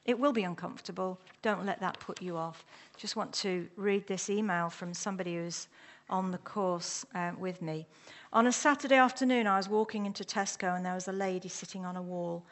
It 0.05 0.19
will 0.19 0.33
be 0.33 0.43
uncomfortable. 0.43 1.21
Don't 1.43 1.65
let 1.65 1.81
that 1.81 2.01
put 2.01 2.21
you 2.21 2.37
off. 2.37 2.65
Just 2.97 3.15
want 3.15 3.33
to 3.35 3.69
read 3.77 4.07
this 4.09 4.29
email 4.29 4.69
from 4.69 4.93
somebody 4.93 5.37
who's 5.37 5.69
on 6.09 6.31
the 6.31 6.39
course 6.39 7.05
uh, 7.15 7.33
with 7.39 7.63
me. 7.63 7.87
On 8.33 8.47
a 8.47 8.53
Saturday 8.53 8.97
afternoon, 8.97 9.47
I 9.47 9.57
was 9.57 9.69
walking 9.69 10.07
into 10.07 10.25
Tesco 10.25 10.77
and 10.77 10.85
there 10.85 10.95
was 10.95 11.09
a 11.09 11.13
lady 11.13 11.49
sitting 11.49 11.85
on 11.85 11.97
a 11.97 12.03
wall. 12.03 12.45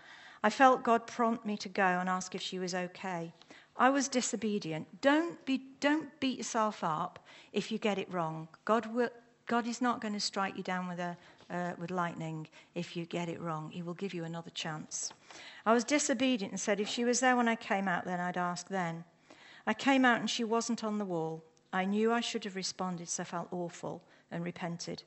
I 0.42 0.50
felt 0.50 0.82
God 0.82 1.06
prompt 1.06 1.44
me 1.44 1.56
to 1.58 1.68
go 1.68 1.82
and 1.82 2.08
ask 2.08 2.34
if 2.34 2.40
she 2.40 2.58
was 2.58 2.74
okay. 2.74 3.32
I 3.76 3.90
was 3.90 4.08
disobedient. 4.08 5.00
Don't, 5.00 5.42
be, 5.44 5.62
don't 5.80 6.08
beat 6.20 6.38
yourself 6.38 6.82
up 6.82 7.18
if 7.52 7.70
you 7.72 7.78
get 7.78 7.98
it 7.98 8.12
wrong. 8.12 8.48
God, 8.64 8.92
will, 8.92 9.10
God 9.46 9.66
is 9.66 9.80
not 9.80 10.00
going 10.00 10.14
to 10.14 10.20
strike 10.20 10.56
you 10.56 10.62
down 10.62 10.88
with 10.88 10.98
a, 10.98 11.16
uh, 11.50 11.72
with 11.78 11.90
lightning 11.90 12.46
if 12.74 12.96
you 12.96 13.06
get 13.06 13.28
it 13.28 13.40
wrong. 13.40 13.70
He 13.70 13.82
will 13.82 13.94
give 13.94 14.14
you 14.14 14.24
another 14.24 14.50
chance. 14.50 15.12
I 15.66 15.72
was 15.72 15.84
disobedient 15.84 16.52
and 16.52 16.60
said 16.60 16.80
if 16.80 16.88
she 16.88 17.04
was 17.04 17.20
there 17.20 17.36
when 17.36 17.48
I 17.48 17.56
came 17.56 17.88
out, 17.88 18.04
then 18.04 18.20
I'd 18.20 18.36
ask 18.36 18.68
then. 18.68 19.04
I 19.66 19.74
came 19.74 20.04
out 20.04 20.20
and 20.20 20.28
she 20.28 20.44
wasn't 20.44 20.84
on 20.84 20.98
the 20.98 21.04
wall. 21.04 21.44
I 21.72 21.84
knew 21.84 22.12
I 22.12 22.20
should 22.20 22.44
have 22.44 22.56
responded, 22.56 23.08
so 23.08 23.22
I 23.22 23.24
felt 23.24 23.48
awful 23.52 24.02
and 24.30 24.44
repented. 24.44 25.02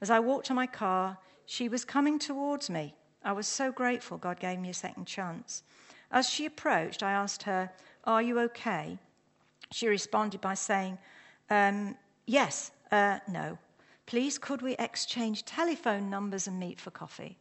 As 0.00 0.10
I 0.10 0.20
walked 0.20 0.46
to 0.46 0.54
my 0.54 0.66
car, 0.66 1.18
she 1.46 1.68
was 1.68 1.84
coming 1.84 2.18
towards 2.18 2.68
me. 2.68 2.94
I 3.24 3.32
was 3.32 3.46
so 3.46 3.72
grateful 3.72 4.18
God 4.18 4.40
gave 4.40 4.58
me 4.58 4.70
a 4.70 4.74
second 4.74 5.06
chance. 5.06 5.62
As 6.10 6.28
she 6.28 6.44
approached, 6.44 7.02
I 7.02 7.12
asked 7.12 7.44
her, 7.44 7.70
Are 8.04 8.20
you 8.20 8.38
okay? 8.40 8.98
She 9.70 9.88
responded 9.88 10.40
by 10.40 10.54
saying, 10.54 10.98
um, 11.48 11.96
Yes, 12.26 12.72
uh, 12.90 13.18
no. 13.28 13.58
Please, 14.06 14.38
could 14.38 14.62
we 14.62 14.76
exchange 14.76 15.44
telephone 15.44 16.10
numbers 16.10 16.46
and 16.46 16.58
meet 16.58 16.80
for 16.80 16.90
coffee? 16.90 17.38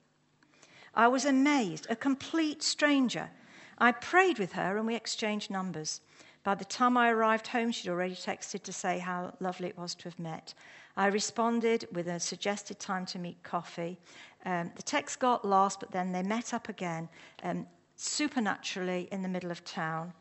I 0.93 1.07
was 1.07 1.25
amazed, 1.25 1.87
a 1.89 1.95
complete 1.95 2.63
stranger. 2.63 3.29
I 3.77 3.91
prayed 3.91 4.39
with 4.39 4.53
her 4.53 4.77
and 4.77 4.85
we 4.85 4.95
exchanged 4.95 5.49
numbers. 5.49 6.01
By 6.43 6.55
the 6.55 6.65
time 6.65 6.97
I 6.97 7.11
arrived 7.11 7.47
home, 7.47 7.71
she'd 7.71 7.89
already 7.89 8.15
texted 8.15 8.63
to 8.63 8.73
say 8.73 8.97
how 8.97 9.33
lovely 9.39 9.67
it 9.67 9.77
was 9.77 9.93
to 9.95 10.05
have 10.05 10.17
met. 10.17 10.53
I 10.97 11.07
responded 11.07 11.87
with 11.91 12.07
a 12.07 12.19
suggested 12.19 12.79
time 12.79 13.05
to 13.07 13.19
meet 13.19 13.41
coffee. 13.43 13.99
Um, 14.45 14.71
the 14.75 14.81
text 14.81 15.19
got 15.19 15.45
lost, 15.45 15.79
but 15.79 15.91
then 15.91 16.11
they 16.11 16.23
met 16.23 16.53
up 16.53 16.67
again, 16.67 17.09
um, 17.43 17.67
supernaturally 17.95 19.07
in 19.11 19.21
the 19.21 19.29
middle 19.29 19.51
of 19.51 19.63
town. 19.63 20.13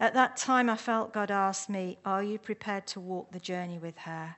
At 0.00 0.14
that 0.14 0.36
time, 0.36 0.68
I 0.68 0.76
felt 0.76 1.12
God 1.12 1.30
asked 1.30 1.68
me, 1.68 1.98
Are 2.04 2.22
you 2.22 2.38
prepared 2.38 2.86
to 2.88 3.00
walk 3.00 3.30
the 3.30 3.38
journey 3.38 3.78
with 3.78 3.98
her? 3.98 4.34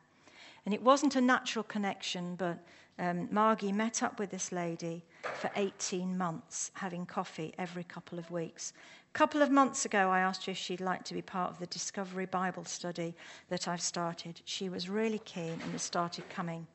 And 0.67 0.75
it 0.75 0.83
wasn't 0.83 1.17
a 1.17 1.21
natural 1.21 1.63
connection, 1.63 2.37
but 2.37 2.59
um, 2.99 3.29
Margie 3.31 3.73
met 3.73 4.03
up 4.03 4.19
with 4.19 4.31
this 4.31 4.53
lady 4.53 5.05
for 5.23 5.51
18 5.57 6.17
months, 6.17 6.71
having 6.75 7.07
coffee 7.07 7.55
every 7.59 7.85
couple 7.85 8.19
of 8.19 8.31
weeks. 8.31 8.73
A 9.15 9.19
couple 9.19 9.43
of 9.43 9.51
months 9.51 9.85
ago, 9.85 10.11
I 10.11 10.21
asked 10.21 10.47
her 10.47 10.53
if 10.53 10.59
she'd 10.59 10.81
like 10.81 11.05
to 11.05 11.15
be 11.15 11.23
part 11.23 11.51
of 11.51 11.59
the 11.59 11.67
Discovery 11.67 12.27
Bible 12.27 12.65
study 12.65 13.15
that 13.49 13.69
I've 13.69 13.83
started. 13.83 14.41
She 14.45 14.69
was 14.69 14.89
really 14.89 15.19
keen 15.21 15.61
and 15.63 15.73
has 15.73 15.83
started 15.83 16.29
coming. 16.29 16.67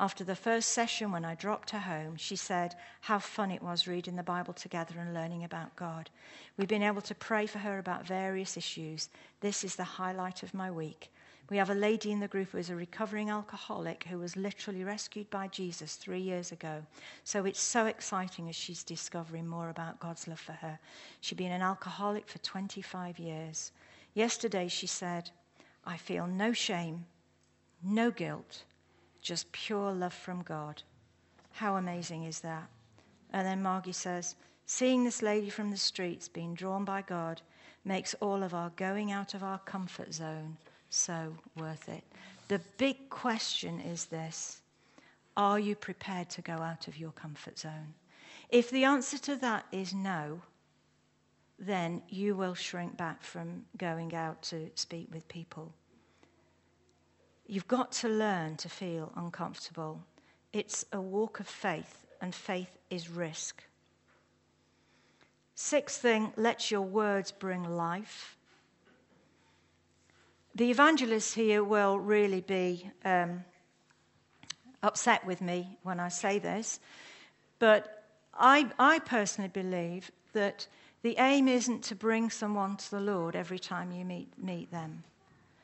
After 0.00 0.22
the 0.22 0.36
first 0.36 0.68
session, 0.68 1.10
when 1.10 1.24
I 1.24 1.34
dropped 1.34 1.70
her 1.70 1.78
home, 1.80 2.16
she 2.16 2.36
said 2.36 2.76
how 3.00 3.18
fun 3.18 3.50
it 3.50 3.62
was 3.62 3.88
reading 3.88 4.14
the 4.14 4.22
Bible 4.22 4.54
together 4.54 4.94
and 4.98 5.12
learning 5.12 5.42
about 5.42 5.74
God. 5.74 6.08
We've 6.56 6.68
been 6.68 6.84
able 6.84 7.02
to 7.02 7.14
pray 7.16 7.46
for 7.46 7.58
her 7.58 7.78
about 7.78 8.06
various 8.06 8.56
issues. 8.56 9.08
This 9.40 9.64
is 9.64 9.74
the 9.74 9.84
highlight 9.84 10.42
of 10.42 10.54
my 10.54 10.70
week. 10.70 11.10
We 11.50 11.56
have 11.56 11.70
a 11.70 11.74
lady 11.74 12.12
in 12.12 12.20
the 12.20 12.28
group 12.28 12.50
who 12.50 12.58
is 12.58 12.68
a 12.68 12.76
recovering 12.76 13.30
alcoholic 13.30 14.04
who 14.04 14.18
was 14.18 14.36
literally 14.36 14.84
rescued 14.84 15.30
by 15.30 15.48
Jesus 15.48 15.96
three 15.96 16.20
years 16.20 16.52
ago. 16.52 16.84
So 17.24 17.46
it's 17.46 17.60
so 17.60 17.86
exciting 17.86 18.50
as 18.50 18.56
she's 18.56 18.82
discovering 18.82 19.46
more 19.46 19.70
about 19.70 19.98
God's 19.98 20.28
love 20.28 20.40
for 20.40 20.52
her. 20.52 20.78
She'd 21.22 21.38
been 21.38 21.52
an 21.52 21.62
alcoholic 21.62 22.28
for 22.28 22.38
25 22.38 23.18
years. 23.18 23.72
Yesterday 24.12 24.68
she 24.68 24.86
said, 24.86 25.30
I 25.86 25.96
feel 25.96 26.26
no 26.26 26.52
shame, 26.52 27.06
no 27.82 28.10
guilt, 28.10 28.64
just 29.22 29.50
pure 29.52 29.90
love 29.90 30.12
from 30.12 30.42
God. 30.42 30.82
How 31.52 31.76
amazing 31.76 32.24
is 32.24 32.40
that? 32.40 32.68
And 33.32 33.46
then 33.46 33.62
Margie 33.62 33.92
says, 33.92 34.36
Seeing 34.66 35.02
this 35.02 35.22
lady 35.22 35.48
from 35.48 35.70
the 35.70 35.78
streets 35.78 36.28
being 36.28 36.52
drawn 36.52 36.84
by 36.84 37.00
God 37.00 37.40
makes 37.86 38.12
all 38.20 38.42
of 38.42 38.52
our 38.52 38.68
going 38.76 39.10
out 39.10 39.32
of 39.32 39.42
our 39.42 39.58
comfort 39.60 40.12
zone 40.12 40.58
so 40.90 41.34
worth 41.56 41.88
it. 41.88 42.04
The 42.48 42.60
big 42.78 43.10
question 43.10 43.80
is 43.80 44.06
this 44.06 44.60
Are 45.36 45.58
you 45.58 45.74
prepared 45.74 46.30
to 46.30 46.42
go 46.42 46.54
out 46.54 46.88
of 46.88 46.96
your 46.96 47.12
comfort 47.12 47.58
zone? 47.58 47.94
If 48.48 48.70
the 48.70 48.84
answer 48.84 49.18
to 49.18 49.36
that 49.36 49.66
is 49.72 49.92
no, 49.92 50.40
then 51.58 52.02
you 52.08 52.34
will 52.34 52.54
shrink 52.54 52.96
back 52.96 53.22
from 53.22 53.64
going 53.76 54.14
out 54.14 54.42
to 54.44 54.70
speak 54.74 55.08
with 55.12 55.28
people. 55.28 55.74
You've 57.46 57.68
got 57.68 57.92
to 57.92 58.08
learn 58.08 58.56
to 58.58 58.68
feel 58.68 59.12
uncomfortable. 59.16 60.02
It's 60.52 60.84
a 60.92 61.00
walk 61.00 61.40
of 61.40 61.48
faith, 61.48 62.06
and 62.20 62.34
faith 62.34 62.78
is 62.90 63.10
risk. 63.10 63.62
Sixth 65.54 66.00
thing, 66.00 66.32
let 66.36 66.70
your 66.70 66.82
words 66.82 67.32
bring 67.32 67.64
life. 67.64 68.37
The 70.58 70.70
evangelists 70.72 71.34
here 71.34 71.62
will 71.62 72.00
really 72.00 72.40
be 72.40 72.90
um, 73.04 73.44
upset 74.82 75.24
with 75.24 75.40
me 75.40 75.78
when 75.84 76.00
I 76.00 76.08
say 76.08 76.40
this, 76.40 76.80
but 77.60 78.04
I, 78.34 78.68
I 78.76 78.98
personally 78.98 79.50
believe 79.50 80.10
that 80.32 80.66
The 81.02 81.16
aim 81.18 81.46
isn't 81.46 81.84
to 81.84 81.94
bring 81.94 82.30
someone 82.30 82.76
to 82.76 82.90
the 82.90 83.00
Lord 83.00 83.36
every 83.36 83.58
time 83.58 83.92
you 83.92 84.04
meet, 84.04 84.32
meet 84.36 84.70
them. 84.70 85.04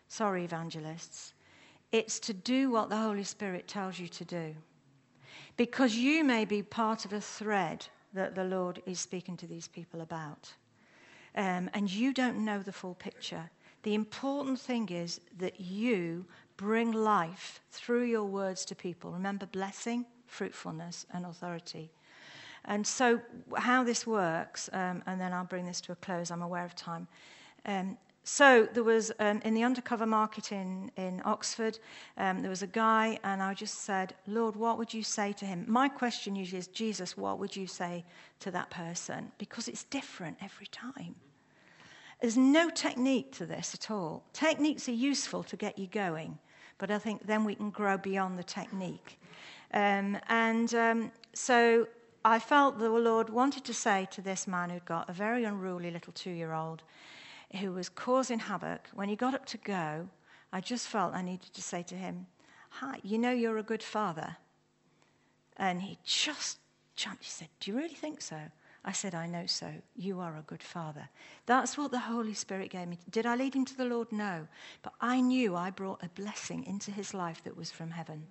Sorry, 0.09 0.45
evangelists. 0.45 1.35
It's 1.91 2.21
to 2.21 2.33
do 2.33 2.71
what 2.71 2.89
the 2.89 2.97
Holy 2.97 3.25
Spirit 3.25 3.67
tells 3.67 3.99
you 3.99 4.09
to 4.09 4.25
do. 4.25 4.55
Because 5.57 5.97
you 5.97 6.25
may 6.25 6.45
be 6.45 6.63
part 6.63 7.05
of 7.05 7.13
a 7.13 7.21
thread 7.21 7.87
that 8.13 8.35
the 8.35 8.45
Lord 8.45 8.81
is 8.87 9.01
speaking 9.01 9.37
to 9.39 9.47
these 9.47 9.69
people 9.69 10.01
about. 10.01 10.53
Um, 11.37 11.69
and 11.75 11.91
you 11.91 12.13
don't 12.13 12.45
know 12.45 12.61
the 12.61 12.73
full 12.73 12.95
picture. 12.95 13.51
The 13.85 13.95
important 13.95 14.59
thing 14.59 14.89
is 14.89 15.21
that 15.39 15.61
you 15.61 16.25
bring 16.57 16.93
life 16.93 17.61
through 17.71 18.05
your 18.05 18.25
words 18.25 18.65
to 18.67 18.75
people. 18.75 19.13
Remember, 19.13 19.45
blessing, 19.45 20.07
fruitfulness, 20.27 21.05
and 21.13 21.27
authority. 21.27 21.91
And 22.65 22.87
so, 22.87 23.21
how 23.59 23.85
this 23.85 24.07
works, 24.07 24.71
um, 24.73 25.03
and 25.07 25.21
then 25.21 25.35
I'll 25.35 25.45
bring 25.45 25.67
this 25.67 25.83
to 25.83 25.93
a 25.93 25.97
close, 25.97 26.31
I'm 26.31 26.41
aware 26.41 26.65
of 26.65 26.75
time. 26.75 27.07
Um, 27.67 27.99
so, 28.23 28.67
there 28.73 28.83
was 28.83 29.13
um, 29.19 29.43
in 29.45 29.53
the 29.53 29.65
undercover 29.65 30.07
market 30.07 30.51
in, 30.51 30.91
in 30.97 31.21
Oxford, 31.27 31.79
um, 32.17 32.41
there 32.41 32.49
was 32.49 32.63
a 32.63 32.67
guy, 32.67 33.19
and 33.23 33.43
I 33.43 33.53
just 33.53 33.83
said, 33.83 34.15
Lord, 34.27 34.57
what 34.57 34.79
would 34.79 34.95
you 34.95 35.03
say 35.03 35.35
to 35.35 35.45
him? 35.45 35.67
My 35.69 35.91
question 35.91 36.35
usually 36.35 36.59
is, 36.59 36.69
Jesus, 36.69 37.19
what 37.19 37.39
would 37.39 37.55
you 37.55 37.67
say 37.67 38.07
to 38.41 38.51
that 38.51 38.71
person? 38.71 39.31
Because 39.37 39.69
it's 39.69 39.85
different 39.85 40.39
every 40.41 40.69
time. 40.69 41.17
There's 42.25 42.39
no 42.39 42.71
technique 42.71 43.33
to 43.33 43.45
this 43.45 43.75
at 43.75 43.91
all. 43.91 44.25
Techniques 44.33 44.89
are 44.89 44.93
useful 44.93 45.43
to 45.43 45.59
get 45.59 45.79
you 45.79 45.87
going, 45.87 46.39
but 46.79 46.91
I 46.91 46.97
think 46.97 47.27
then 47.27 47.45
we 47.45 47.55
can 47.55 47.69
grow 47.69 47.99
beyond 47.99 48.39
the 48.39 48.43
technique. 48.43 49.21
Um, 49.75 50.17
and 50.31 50.75
um, 50.75 51.13
so 51.35 51.87
I 52.25 52.39
felt 52.39 52.79
the 52.79 52.89
Lord 52.89 53.29
wanted 53.29 53.63
to 53.65 53.75
say 53.75 54.09
to 54.11 54.23
this 54.23 54.47
man 54.47 54.71
who'd 54.71 54.87
got 54.87 55.11
a 55.11 55.13
very 55.13 55.45
unruly 55.45 55.91
little 55.91 56.15
two 56.15 56.31
year 56.31 56.55
old 56.55 56.83
who 57.61 57.73
was 57.73 57.91
causing 57.91 58.39
havoc, 58.39 58.89
when 58.95 59.11
he 59.11 59.17
got 59.17 59.35
up 59.35 59.45
to 59.45 59.59
go, 59.59 60.09
I 60.51 60.63
just 60.63 60.89
felt 60.89 61.13
I 61.13 61.21
needed 61.21 61.53
to 61.53 61.61
say 61.61 61.83
to 61.83 61.95
him, 61.95 62.27
Hi, 62.71 63.01
you 63.03 63.19
know 63.19 63.33
you're 63.33 63.59
a 63.59 63.63
good 63.63 63.83
father. 63.83 64.39
And 65.59 65.83
he 65.83 65.99
just 66.05 66.59
jumped. 66.97 67.25
He 67.25 67.31
said, 67.31 67.49
Do 67.61 67.71
you 67.71 67.77
really 67.77 67.95
think 67.95 68.23
so? 68.23 68.41
I 68.85 68.93
said, 68.93 69.15
I 69.15 69.27
know 69.27 69.47
so. 69.47 69.73
You 69.97 70.21
are 70.21 70.37
a 70.37 70.43
good 70.43 70.63
father. 70.63 71.09
That's 71.47 71.79
what 71.79 71.91
the 71.91 71.99
Holy 71.99 72.35
Spirit 72.35 72.71
gave 72.71 72.87
me. 72.87 72.99
Did 73.11 73.25
I 73.25 73.35
lead 73.35 73.55
him 73.55 73.65
to 73.65 73.77
the 73.77 73.87
Lord? 73.87 74.13
No. 74.13 74.47
But 74.83 74.93
I 75.01 75.21
knew 75.21 75.57
I 75.57 75.71
brought 75.71 76.03
a 76.03 76.09
blessing 76.11 76.65
into 76.65 76.91
his 76.91 77.15
life 77.15 77.43
that 77.45 77.57
was 77.57 77.71
from 77.71 77.91
heaven. 77.91 78.27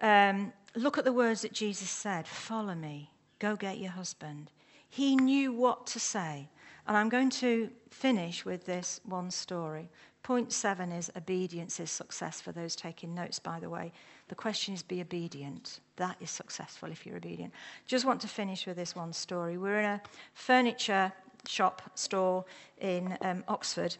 Um, 0.00 0.52
look 0.74 0.98
at 0.98 1.04
the 1.04 1.12
words 1.12 1.42
that 1.42 1.52
Jesus 1.52 1.88
said 1.88 2.26
Follow 2.26 2.74
me, 2.74 3.10
go 3.38 3.54
get 3.54 3.78
your 3.78 3.92
husband. 3.92 4.50
He 4.88 5.14
knew 5.14 5.52
what 5.52 5.86
to 5.88 6.00
say. 6.00 6.48
And 6.88 6.96
I'm 6.96 7.08
going 7.08 7.30
to 7.30 7.70
finish 7.90 8.44
with 8.44 8.66
this 8.66 9.00
one 9.04 9.30
story. 9.30 9.88
Point 10.22 10.52
seven 10.52 10.90
is 10.92 11.10
obedience 11.16 11.80
is 11.80 11.90
success 11.90 12.40
for 12.40 12.52
those 12.52 12.76
taking 12.76 13.14
notes, 13.14 13.38
by 13.38 13.60
the 13.60 13.70
way. 13.70 13.92
The 14.32 14.36
question 14.36 14.72
is 14.72 14.82
be 14.82 15.02
obedient. 15.02 15.80
That 15.96 16.16
is 16.18 16.30
successful 16.30 16.90
if 16.90 17.04
you're 17.04 17.18
obedient. 17.18 17.52
Just 17.86 18.06
want 18.06 18.18
to 18.22 18.26
finish 18.26 18.64
with 18.64 18.76
this 18.76 18.96
one 18.96 19.12
story. 19.12 19.58
We're 19.58 19.78
in 19.78 19.84
a 19.84 20.00
furniture 20.32 21.12
shop 21.46 21.82
store 21.96 22.46
in 22.80 23.18
um, 23.20 23.44
Oxford, 23.46 23.94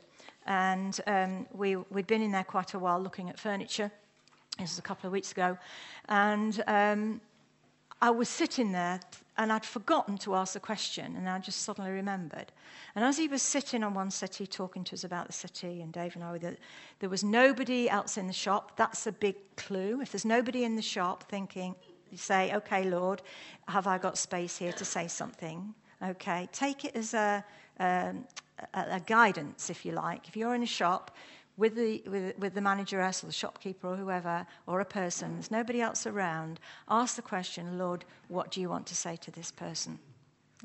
and 0.47 0.99
um, 1.07 1.47
we, 1.53 1.76
we'd 1.76 2.07
been 2.07 2.22
in 2.22 2.33
there 2.33 2.45
quite 2.45 2.72
a 2.72 2.78
while 2.78 2.99
looking 2.99 3.28
at 3.28 3.39
furniture. 3.39 3.93
This 4.59 4.70
was 4.70 4.78
a 4.78 4.83
couple 4.83 5.07
of 5.07 5.12
weeks 5.12 5.33
ago. 5.33 5.59
And 6.09 6.64
um, 6.66 7.20
I 8.01 8.09
was 8.09 8.30
sitting 8.30 8.72
there 8.72 9.01
and 9.39 9.51
I'd 9.53 9.64
forgotten 9.64 10.18
to 10.18 10.35
ask 10.35 10.53
the 10.53 10.61
question, 10.61 11.16
and 11.16 11.28
I 11.28 11.39
just 11.39 11.62
suddenly 11.62 11.91
remembered. 11.91 12.53
And 12.95 13.05
as 13.05 13.16
he 13.16 13.28
was 13.28 13.41
sitting 13.41 13.83
on 13.83 13.95
one 13.95 14.11
settee 14.11 14.47
talking 14.47 14.85
to 14.85 14.95
us 14.95 15.05
about 15.05 15.26
the 15.26 15.33
city, 15.33 15.80
and 15.80 15.93
Dave 15.93 16.14
and 16.16 16.24
I, 16.24 16.37
that 16.39 16.59
there 16.99 17.09
was 17.09 17.24
nobody 17.24 17.89
else 17.89 18.18
in 18.18 18.26
the 18.26 18.33
shop. 18.33 18.76
That's 18.76 19.07
a 19.07 19.12
big 19.12 19.37
clue. 19.57 20.01
If 20.03 20.12
there's 20.12 20.26
nobody 20.26 20.64
in 20.64 20.76
the 20.76 20.83
shop 20.83 21.24
thinking, 21.30 21.74
you 22.11 22.18
say, 22.18 22.55
okay, 22.55 22.85
Lord, 22.85 23.22
have 23.68 23.87
I 23.87 23.97
got 23.97 24.18
space 24.18 24.59
here 24.59 24.72
to 24.72 24.85
say 24.85 25.09
something? 25.09 25.74
Okay, 26.03 26.49
take 26.53 26.85
it 26.85 26.95
as 26.95 27.14
a, 27.14 27.43
um, 27.80 28.26
a, 28.74 28.97
a 28.97 29.01
guidance, 29.01 29.70
if 29.70 29.87
you 29.87 29.93
like. 29.93 30.28
If 30.28 30.37
you're 30.37 30.55
in 30.55 30.62
a 30.62 30.66
shop, 30.66 31.16
with 31.57 31.74
the, 31.74 32.03
with, 32.07 32.38
with 32.38 32.55
the 32.55 32.61
manageress 32.61 33.22
or 33.22 33.26
the 33.26 33.32
shopkeeper 33.32 33.88
or 33.88 33.96
whoever, 33.96 34.46
or 34.66 34.80
a 34.80 34.84
person, 34.84 35.34
there's 35.34 35.50
nobody 35.50 35.80
else 35.80 36.07
around, 36.07 36.59
ask 36.88 37.16
the 37.16 37.22
question, 37.22 37.78
Lord, 37.78 38.05
what 38.28 38.50
do 38.50 38.61
you 38.61 38.68
want 38.68 38.86
to 38.86 38.96
say 38.96 39.16
to 39.16 39.30
this 39.30 39.50
person? 39.50 39.98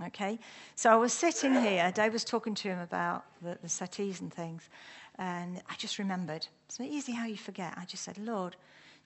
Okay? 0.06 0.40
So 0.76 0.90
I 0.92 0.96
was 0.96 1.14
sitting 1.14 1.54
here, 1.54 1.92
Dave 1.92 2.14
was 2.14 2.24
talking 2.24 2.56
to 2.56 2.70
him 2.70 2.80
about 2.80 3.26
the, 3.42 3.58
the 3.62 3.70
settees 3.70 4.22
and 4.22 4.34
things, 4.34 4.70
and 5.18 5.62
I 5.70 5.76
just 5.78 6.00
remembered. 6.00 6.48
It's 6.68 6.80
easy 6.80 7.12
how 7.12 7.26
you 7.26 7.38
forget. 7.38 7.74
I 7.76 7.86
just 7.86 8.04
said, 8.04 8.18
Lord, 8.18 8.56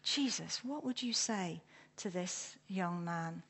Jesus, 0.03 0.61
what 0.63 0.83
would 0.83 1.01
you 1.01 1.13
say 1.13 1.61
to 1.97 2.09
this 2.09 2.57
young 2.67 3.03
man? 3.03 3.41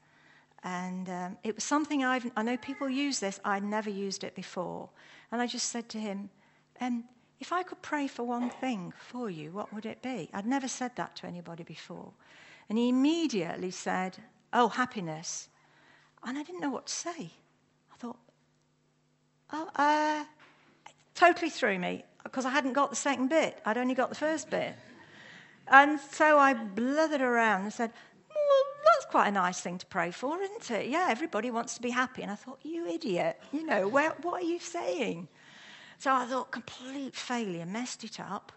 And 0.64 1.10
um, 1.10 1.38
it 1.44 1.56
was 1.56 1.64
something 1.64 2.04
I've, 2.04 2.30
I 2.38 2.44
know 2.44 2.58
people 2.58 2.88
use 2.88 3.20
this, 3.20 3.40
I'd 3.44 3.64
never 3.64 3.90
used 3.90 4.24
it 4.24 4.36
before. 4.36 4.90
And 5.32 5.42
I 5.42 5.48
just 5.48 5.70
said 5.70 5.90
to 5.90 6.00
him, 6.00 6.30
um, 6.80 7.04
if 7.42 7.52
I 7.52 7.64
could 7.64 7.82
pray 7.82 8.08
for 8.08 8.24
one 8.24 8.52
thing 8.52 8.94
for 8.96 9.28
you, 9.28 9.52
what 9.52 9.74
would 9.74 9.88
it 9.88 10.04
be? 10.04 10.30
I'd 10.32 10.46
never 10.46 10.68
said 10.68 10.96
that 10.96 11.16
to 11.18 11.26
anybody 11.26 11.64
before. 11.64 12.14
And 12.70 12.78
he 12.78 12.88
immediately 12.88 13.72
said, 13.72 14.20
Oh, 14.54 14.70
happiness. 14.70 15.50
And 16.24 16.38
I 16.38 16.44
didn't 16.44 16.62
know 16.62 16.70
what 16.70 16.86
to 16.86 16.94
say. 16.94 17.32
I 17.92 17.98
thought, 17.98 18.20
Oh, 19.52 19.70
uh, 19.76 20.24
totally 21.16 21.50
threw 21.50 21.80
me 21.80 22.04
because 22.24 22.46
I 22.46 22.52
hadn't 22.52 22.74
got 22.74 22.92
the 22.92 22.96
second 22.96 23.30
bit. 23.30 23.60
I'd 23.66 23.78
only 23.78 23.96
got 23.96 24.10
the 24.10 24.16
first 24.16 24.52
bit. 24.52 24.76
And 25.68 26.00
so 26.00 26.38
I 26.38 26.54
blurted 26.54 27.22
around 27.22 27.64
and 27.64 27.74
said, 27.74 27.92
well, 28.30 28.64
that's 28.86 29.06
quite 29.10 29.30
a 29.30 29.32
nice 29.32 29.60
thing 29.60 29.80
to 29.80 29.86
pray 29.88 30.12
for, 30.12 30.40
isn't 30.40 30.70
it? 30.70 30.90
Yeah, 30.90 31.08
everybody 31.10 31.50
wants 31.50 31.74
to 31.76 31.82
be 31.82 31.90
happy. 31.90 32.22
And 32.22 32.32
I 32.32 32.36
thought, 32.36 32.60
you 32.62 32.86
idiot, 32.86 33.42
you 33.52 33.66
know, 33.66 33.88
where, 33.88 34.12
what 34.22 34.44
are 34.44 34.46
you 34.46 34.60
saying? 34.60 35.28
So 36.02 36.12
I 36.12 36.26
thought, 36.26 36.50
complete 36.50 37.16
failure, 37.16 37.64
messed 37.64 38.04
it 38.04 38.20
up. 38.20 38.52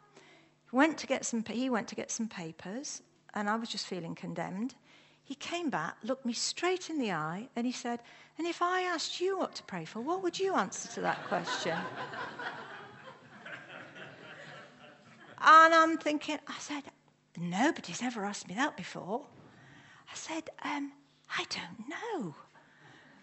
Went 0.72 0.97
to 0.97 1.07
get 1.07 1.26
some, 1.26 1.45
he 1.47 1.68
went 1.68 1.88
to 1.88 1.95
get 1.95 2.11
some 2.11 2.26
papers, 2.26 3.03
and 3.34 3.51
I 3.51 3.57
was 3.57 3.68
just 3.68 3.86
feeling 3.86 4.14
condemned. 4.14 4.74
He 5.22 5.34
came 5.34 5.68
back, 5.68 5.97
looked 6.03 6.24
me 6.24 6.32
straight 6.32 6.88
in 6.88 6.99
the 6.99 7.12
eye, 7.12 7.51
and 7.55 7.66
he 7.66 7.72
said, 7.72 8.01
And 8.38 8.47
if 8.47 8.62
I 8.62 8.84
asked 8.84 9.20
you 9.20 9.36
what 9.36 9.55
to 9.57 9.62
pray 9.64 9.84
for, 9.84 10.01
what 10.01 10.22
would 10.22 10.40
you 10.40 10.55
answer 10.55 10.88
to 10.95 11.03
that 11.03 11.22
question? 11.28 11.76
and 15.38 15.74
I'm 15.74 15.99
thinking, 15.99 16.38
I 16.49 16.57
said, 16.61 16.84
Nobody's 17.36 18.03
ever 18.03 18.24
asked 18.24 18.49
me 18.49 18.55
that 18.55 18.74
before. 18.74 19.26
I 20.11 20.14
said, 20.14 20.49
um, 20.62 20.92
I 21.38 21.45
don't 21.51 21.90
know. 21.90 22.34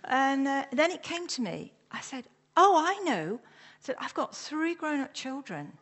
And 0.04 0.48
uh, 0.48 0.66
then 0.72 0.92
it 0.92 1.02
came 1.02 1.26
to 1.26 1.42
me. 1.42 1.74
I 1.92 2.02
said, 2.02 2.28
Oh, 2.56 2.76
I 2.78 3.04
know 3.04 3.40
said, 3.82 3.96
I've 4.00 4.14
got 4.14 4.36
three 4.36 4.76
grown 4.76 5.02
up 5.02 5.14
children, 5.14 5.74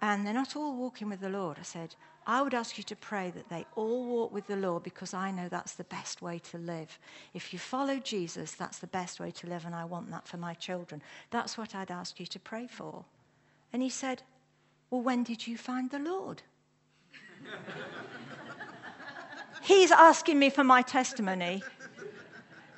and 0.00 0.26
they're 0.26 0.32
not 0.32 0.56
all 0.56 0.76
walking 0.76 1.08
with 1.08 1.20
the 1.20 1.28
Lord. 1.28 1.58
I 1.58 1.64
said, 1.64 1.94
I 2.26 2.42
would 2.42 2.54
ask 2.54 2.78
you 2.78 2.84
to 2.84 2.96
pray 2.96 3.30
that 3.30 3.48
they 3.48 3.66
all 3.74 4.06
walk 4.06 4.32
with 4.32 4.46
the 4.46 4.56
Lord 4.56 4.82
because 4.82 5.14
I 5.14 5.30
know 5.30 5.48
that's 5.48 5.74
the 5.74 5.84
best 5.84 6.22
way 6.22 6.38
to 6.50 6.58
live. 6.58 6.98
If 7.34 7.52
you 7.52 7.58
follow 7.58 7.98
Jesus, 7.98 8.52
that's 8.52 8.78
the 8.78 8.86
best 8.86 9.18
way 9.18 9.30
to 9.32 9.48
live, 9.48 9.66
and 9.66 9.74
I 9.74 9.84
want 9.84 10.10
that 10.10 10.28
for 10.28 10.36
my 10.36 10.54
children. 10.54 11.02
That's 11.30 11.58
what 11.58 11.74
I'd 11.74 11.90
ask 11.90 12.20
you 12.20 12.26
to 12.26 12.38
pray 12.38 12.68
for. 12.68 13.04
And 13.72 13.82
he 13.82 13.90
said, 13.90 14.22
Well, 14.90 15.02
when 15.02 15.24
did 15.24 15.46
you 15.46 15.56
find 15.56 15.90
the 15.90 15.98
Lord? 15.98 16.42
He's 19.62 19.90
asking 19.90 20.38
me 20.38 20.50
for 20.50 20.64
my 20.64 20.82
testimony. 20.82 21.62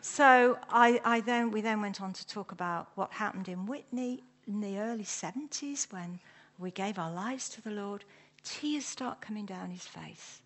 So 0.01 0.59
I, 0.69 1.01
I 1.05 1.21
then, 1.21 1.51
we 1.51 1.61
then 1.61 1.81
went 1.81 2.01
on 2.01 2.13
to 2.13 2.27
talk 2.27 2.53
about 2.53 2.89
what 2.97 3.13
happened 3.13 3.49
in 3.49 3.67
Witney 3.67 4.23
in 4.47 4.61
the 4.61 4.79
early 4.79 5.05
70s 5.05 5.93
when 5.93 6.19
we 6.59 6.71
gave 6.71 6.99
our 6.99 7.13
lives 7.13 7.49
to 7.51 7.63
the 7.63 7.71
Lord, 7.71 8.05
tears 8.45 8.85
start 8.85 9.21
coming 9.21 9.47
down 9.47 9.71
his 9.71 9.87
face. 9.87 10.41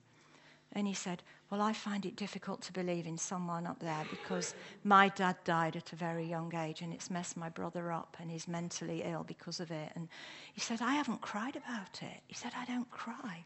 And 0.72 0.86
he 0.86 0.94
said, 0.94 1.22
Well, 1.50 1.62
I 1.62 1.72
find 1.72 2.04
it 2.04 2.16
difficult 2.16 2.60
to 2.62 2.72
believe 2.72 3.06
in 3.06 3.16
someone 3.16 3.66
up 3.66 3.78
there 3.78 4.04
because 4.10 4.54
my 4.84 5.08
dad 5.08 5.36
died 5.44 5.76
at 5.76 5.92
a 5.92 5.96
very 5.96 6.26
young 6.26 6.54
age 6.54 6.82
and 6.82 6.92
it's 6.92 7.10
messed 7.10 7.36
my 7.36 7.48
brother 7.48 7.92
up 7.92 8.16
and 8.20 8.30
he's 8.30 8.48
mentally 8.48 9.02
ill 9.04 9.24
because 9.24 9.60
of 9.60 9.70
it. 9.70 9.92
And 9.94 10.08
he 10.52 10.60
said, 10.60 10.82
I 10.82 10.94
haven't 10.94 11.22
cried 11.22 11.56
about 11.56 12.02
it. 12.02 12.20
He 12.26 12.34
said, 12.34 12.52
I 12.56 12.66
don't 12.66 12.90
cry. 12.90 13.44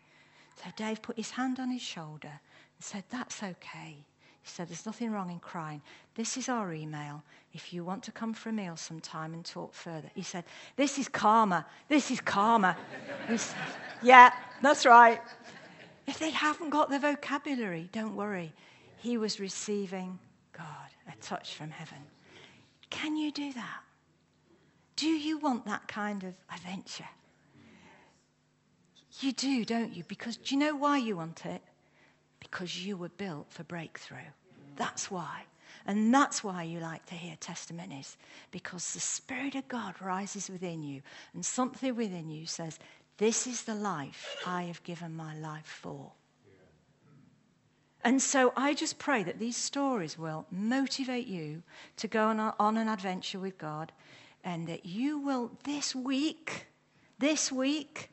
So 0.56 0.70
Dave 0.76 1.02
put 1.02 1.16
his 1.16 1.30
hand 1.30 1.60
on 1.60 1.70
his 1.70 1.82
shoulder 1.82 2.40
and 2.76 2.84
said, 2.84 3.04
That's 3.10 3.42
okay. 3.42 4.04
He 4.42 4.48
said, 4.48 4.68
There's 4.68 4.86
nothing 4.86 5.10
wrong 5.10 5.30
in 5.30 5.38
crying. 5.38 5.82
This 6.14 6.36
is 6.36 6.48
our 6.48 6.72
email. 6.72 7.22
If 7.52 7.72
you 7.72 7.84
want 7.84 8.02
to 8.04 8.12
come 8.12 8.32
for 8.32 8.48
a 8.48 8.52
meal 8.52 8.76
sometime 8.76 9.34
and 9.34 9.44
talk 9.44 9.74
further. 9.74 10.10
He 10.14 10.22
said, 10.22 10.44
This 10.76 10.98
is 10.98 11.08
karma. 11.08 11.66
This 11.88 12.10
is 12.10 12.20
karma. 12.20 12.76
He 13.28 13.36
said, 13.36 13.56
Yeah, 14.02 14.32
that's 14.62 14.86
right. 14.86 15.20
If 16.06 16.18
they 16.18 16.30
haven't 16.30 16.70
got 16.70 16.90
the 16.90 16.98
vocabulary, 16.98 17.88
don't 17.92 18.16
worry. 18.16 18.52
He 18.98 19.16
was 19.16 19.40
receiving 19.40 20.18
God, 20.52 20.66
a 21.08 21.16
touch 21.22 21.54
from 21.54 21.70
heaven. 21.70 21.98
Can 22.90 23.16
you 23.16 23.30
do 23.30 23.52
that? 23.52 23.80
Do 24.96 25.08
you 25.08 25.38
want 25.38 25.64
that 25.66 25.88
kind 25.88 26.24
of 26.24 26.34
adventure? 26.52 27.08
You 29.20 29.32
do, 29.32 29.64
don't 29.64 29.94
you? 29.94 30.04
Because 30.04 30.36
do 30.36 30.54
you 30.54 30.60
know 30.60 30.76
why 30.76 30.98
you 30.98 31.16
want 31.16 31.46
it? 31.46 31.62
Because 32.50 32.84
you 32.84 32.96
were 32.96 33.10
built 33.10 33.46
for 33.50 33.64
breakthrough. 33.64 34.18
That's 34.76 35.10
why. 35.10 35.44
And 35.86 36.12
that's 36.12 36.44
why 36.44 36.64
you 36.64 36.80
like 36.80 37.06
to 37.06 37.14
hear 37.14 37.36
testimonies, 37.40 38.16
because 38.50 38.92
the 38.92 39.00
Spirit 39.00 39.54
of 39.54 39.68
God 39.68 39.94
rises 40.00 40.50
within 40.50 40.82
you, 40.82 41.00
and 41.32 41.44
something 41.44 41.94
within 41.96 42.28
you 42.28 42.46
says, 42.46 42.78
This 43.18 43.46
is 43.46 43.62
the 43.62 43.74
life 43.74 44.36
I 44.46 44.64
have 44.64 44.82
given 44.82 45.14
my 45.14 45.36
life 45.36 45.78
for. 45.82 46.12
And 48.02 48.20
so 48.20 48.52
I 48.56 48.74
just 48.74 48.98
pray 48.98 49.22
that 49.24 49.38
these 49.38 49.56
stories 49.56 50.18
will 50.18 50.46
motivate 50.50 51.26
you 51.26 51.62
to 51.98 52.08
go 52.08 52.26
on, 52.28 52.40
a, 52.40 52.54
on 52.58 52.76
an 52.76 52.88
adventure 52.88 53.38
with 53.38 53.58
God 53.58 53.92
and 54.42 54.66
that 54.68 54.86
you 54.86 55.18
will 55.18 55.50
this 55.64 55.94
week, 55.94 56.66
this 57.18 57.52
week, 57.52 58.10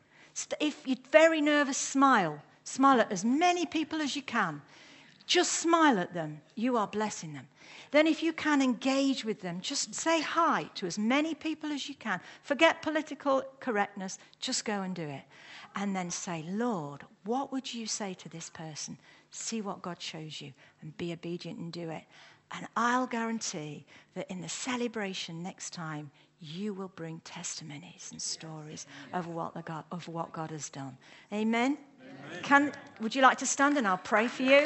if 0.59 0.85
you're 0.85 0.97
very 1.11 1.39
nervous, 1.39 1.77
smile. 1.77 2.41
Smile 2.67 2.99
at 2.99 3.13
as 3.13 3.23
many 3.23 3.65
people 3.65 4.01
as 4.01 4.13
you 4.13 4.21
can. 4.21 4.61
Just 5.25 5.53
smile 5.53 5.97
at 5.99 6.13
them. 6.13 6.41
You 6.55 6.75
are 6.75 6.85
blessing 6.85 7.31
them. 7.31 7.47
Then, 7.91 8.07
if 8.07 8.21
you 8.21 8.33
can 8.33 8.61
engage 8.61 9.23
with 9.23 9.39
them, 9.39 9.61
just 9.61 9.95
say 9.95 10.19
hi 10.19 10.69
to 10.75 10.85
as 10.85 10.99
many 10.99 11.33
people 11.33 11.71
as 11.71 11.87
you 11.87 11.95
can. 11.95 12.19
Forget 12.43 12.81
political 12.81 13.41
correctness, 13.61 14.19
just 14.41 14.65
go 14.65 14.81
and 14.81 14.93
do 14.93 15.03
it. 15.03 15.23
And 15.77 15.95
then 15.95 16.11
say, 16.11 16.43
Lord, 16.45 17.03
what 17.23 17.53
would 17.53 17.73
you 17.73 17.87
say 17.87 18.13
to 18.15 18.27
this 18.27 18.49
person? 18.49 18.97
See 19.31 19.61
what 19.61 19.81
God 19.81 20.01
shows 20.01 20.41
you 20.41 20.51
and 20.81 20.95
be 20.97 21.13
obedient 21.13 21.59
and 21.59 21.71
do 21.71 21.89
it. 21.89 22.03
And 22.51 22.67
I'll 22.75 23.07
guarantee 23.07 23.85
that 24.13 24.29
in 24.29 24.41
the 24.41 24.49
celebration 24.49 25.41
next 25.41 25.71
time, 25.71 26.11
you 26.41 26.73
will 26.73 26.91
bring 26.95 27.21
testimonies 27.23 28.09
and 28.11 28.21
stories 28.21 28.85
of 29.13 29.27
what, 29.27 29.53
God, 29.65 29.85
of 29.91 30.07
what 30.07 30.31
God 30.33 30.51
has 30.51 30.69
done. 30.69 30.97
Amen? 31.33 31.77
Can, 32.43 32.71
would 33.01 33.15
you 33.15 33.21
like 33.21 33.37
to 33.39 33.45
stand 33.45 33.77
and 33.77 33.87
I'll 33.87 33.97
pray 33.97 34.27
for 34.27 34.43
you? 34.43 34.63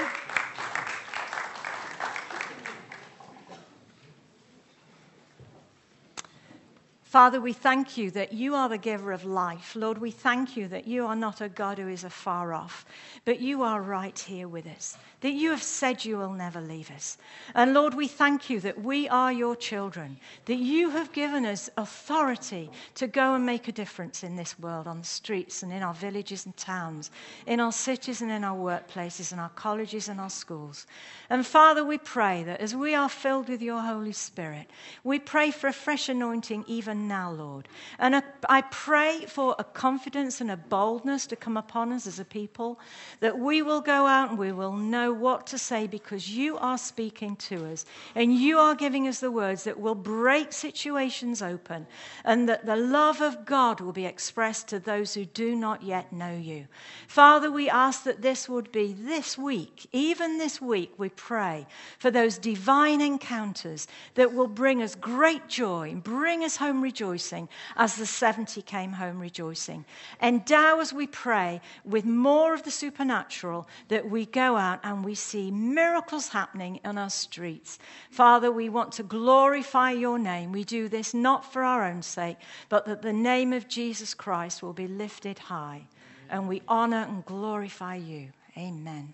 Father, 7.11 7.41
we 7.41 7.51
thank 7.51 7.97
you 7.97 8.09
that 8.11 8.31
you 8.31 8.55
are 8.55 8.69
the 8.69 8.77
giver 8.77 9.11
of 9.11 9.25
life. 9.25 9.75
Lord, 9.75 9.97
we 9.97 10.11
thank 10.11 10.55
you 10.55 10.69
that 10.69 10.87
you 10.87 11.05
are 11.05 11.15
not 11.15 11.41
a 11.41 11.49
God 11.49 11.77
who 11.77 11.89
is 11.89 12.05
afar 12.05 12.53
off, 12.53 12.85
but 13.25 13.41
you 13.41 13.63
are 13.63 13.81
right 13.81 14.17
here 14.17 14.47
with 14.47 14.65
us, 14.65 14.97
that 15.19 15.33
you 15.33 15.49
have 15.49 15.61
said 15.61 16.05
you 16.05 16.17
will 16.17 16.31
never 16.31 16.61
leave 16.61 16.89
us. 16.89 17.17
And 17.53 17.73
Lord, 17.73 17.95
we 17.95 18.07
thank 18.07 18.49
you 18.49 18.61
that 18.61 18.81
we 18.81 19.09
are 19.09 19.29
your 19.29 19.57
children, 19.57 20.21
that 20.45 20.55
you 20.55 20.89
have 20.91 21.11
given 21.11 21.45
us 21.45 21.69
authority 21.75 22.71
to 22.95 23.07
go 23.07 23.35
and 23.35 23.45
make 23.45 23.67
a 23.67 23.73
difference 23.73 24.23
in 24.23 24.37
this 24.37 24.57
world, 24.57 24.87
on 24.87 24.99
the 24.99 25.05
streets 25.05 25.63
and 25.63 25.73
in 25.73 25.83
our 25.83 25.93
villages 25.93 26.45
and 26.45 26.55
towns, 26.55 27.11
in 27.45 27.59
our 27.59 27.73
cities 27.73 28.21
and 28.21 28.31
in 28.31 28.45
our 28.45 28.57
workplaces, 28.57 29.33
in 29.33 29.39
our 29.39 29.49
colleges 29.49 30.07
and 30.07 30.21
our 30.21 30.29
schools. 30.29 30.87
And 31.29 31.45
Father, 31.45 31.83
we 31.83 31.97
pray 31.97 32.43
that 32.43 32.61
as 32.61 32.73
we 32.73 32.95
are 32.95 33.09
filled 33.09 33.49
with 33.49 33.61
your 33.61 33.81
Holy 33.81 34.13
Spirit, 34.13 34.69
we 35.03 35.19
pray 35.19 35.51
for 35.51 35.67
a 35.67 35.73
fresh 35.73 36.07
anointing 36.07 36.63
even 36.67 37.00
now, 37.07 37.31
Lord. 37.31 37.67
And 37.99 38.21
I 38.49 38.61
pray 38.61 39.25
for 39.27 39.55
a 39.59 39.63
confidence 39.63 40.41
and 40.41 40.51
a 40.51 40.57
boldness 40.57 41.27
to 41.27 41.35
come 41.35 41.57
upon 41.57 41.91
us 41.91 42.07
as 42.07 42.19
a 42.19 42.25
people, 42.25 42.79
that 43.19 43.37
we 43.37 43.61
will 43.61 43.81
go 43.81 44.05
out 44.05 44.29
and 44.29 44.39
we 44.39 44.51
will 44.51 44.73
know 44.73 45.13
what 45.13 45.47
to 45.47 45.57
say 45.57 45.87
because 45.87 46.29
you 46.29 46.57
are 46.57 46.77
speaking 46.77 47.35
to 47.37 47.65
us 47.65 47.85
and 48.15 48.33
you 48.33 48.57
are 48.57 48.75
giving 48.75 49.07
us 49.07 49.19
the 49.19 49.31
words 49.31 49.63
that 49.63 49.79
will 49.79 49.95
break 49.95 50.53
situations 50.53 51.41
open 51.41 51.87
and 52.23 52.47
that 52.49 52.65
the 52.65 52.75
love 52.75 53.21
of 53.21 53.45
God 53.45 53.79
will 53.79 53.93
be 53.93 54.05
expressed 54.05 54.67
to 54.69 54.79
those 54.79 55.13
who 55.13 55.25
do 55.25 55.55
not 55.55 55.83
yet 55.83 56.11
know 56.11 56.35
you. 56.35 56.67
Father, 57.07 57.51
we 57.51 57.69
ask 57.69 58.03
that 58.03 58.21
this 58.21 58.47
would 58.47 58.71
be 58.71 58.93
this 58.93 59.37
week, 59.37 59.87
even 59.91 60.37
this 60.37 60.61
week, 60.61 60.93
we 60.97 61.09
pray 61.09 61.65
for 61.97 62.11
those 62.11 62.37
divine 62.37 63.01
encounters 63.01 63.87
that 64.15 64.33
will 64.33 64.47
bring 64.47 64.81
us 64.81 64.95
great 64.95 65.47
joy 65.47 65.89
and 65.89 66.03
bring 66.03 66.43
us 66.43 66.57
home 66.57 66.81
rejoicing 66.91 67.47
as 67.77 67.95
the 67.95 68.05
70 68.05 68.61
came 68.63 68.91
home 68.91 69.17
rejoicing. 69.17 69.85
Endow 70.21 70.81
as 70.81 70.91
we 70.91 71.07
pray 71.07 71.61
with 71.85 72.03
more 72.03 72.53
of 72.53 72.63
the 72.63 72.71
supernatural 72.71 73.65
that 73.87 74.09
we 74.09 74.25
go 74.25 74.57
out 74.57 74.81
and 74.83 75.05
we 75.05 75.15
see 75.15 75.51
miracles 75.51 76.27
happening 76.27 76.81
in 76.83 76.97
our 76.97 77.09
streets. 77.09 77.79
Father, 78.09 78.51
we 78.51 78.67
want 78.67 78.91
to 78.91 79.03
glorify 79.03 79.91
your 79.91 80.19
name. 80.19 80.51
We 80.51 80.65
do 80.65 80.89
this 80.89 81.13
not 81.13 81.53
for 81.53 81.63
our 81.63 81.85
own 81.85 82.01
sake, 82.01 82.37
but 82.67 82.85
that 82.87 83.01
the 83.01 83.13
name 83.13 83.53
of 83.53 83.69
Jesus 83.69 84.13
Christ 84.13 84.61
will 84.61 84.73
be 84.73 84.87
lifted 84.87 85.39
high. 85.39 85.87
And 86.29 86.45
we 86.49 86.61
honor 86.67 87.05
and 87.07 87.25
glorify 87.25 87.95
you. 87.95 88.29
Amen. 88.57 89.13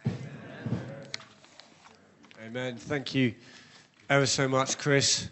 Amen. 2.43 2.77
Thank 2.77 3.13
you 3.13 3.35
ever 4.09 4.25
so 4.25 4.47
much, 4.47 4.79
Chris. 4.79 5.29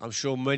I'm 0.00 0.10
sure 0.12 0.36
many. 0.36 0.46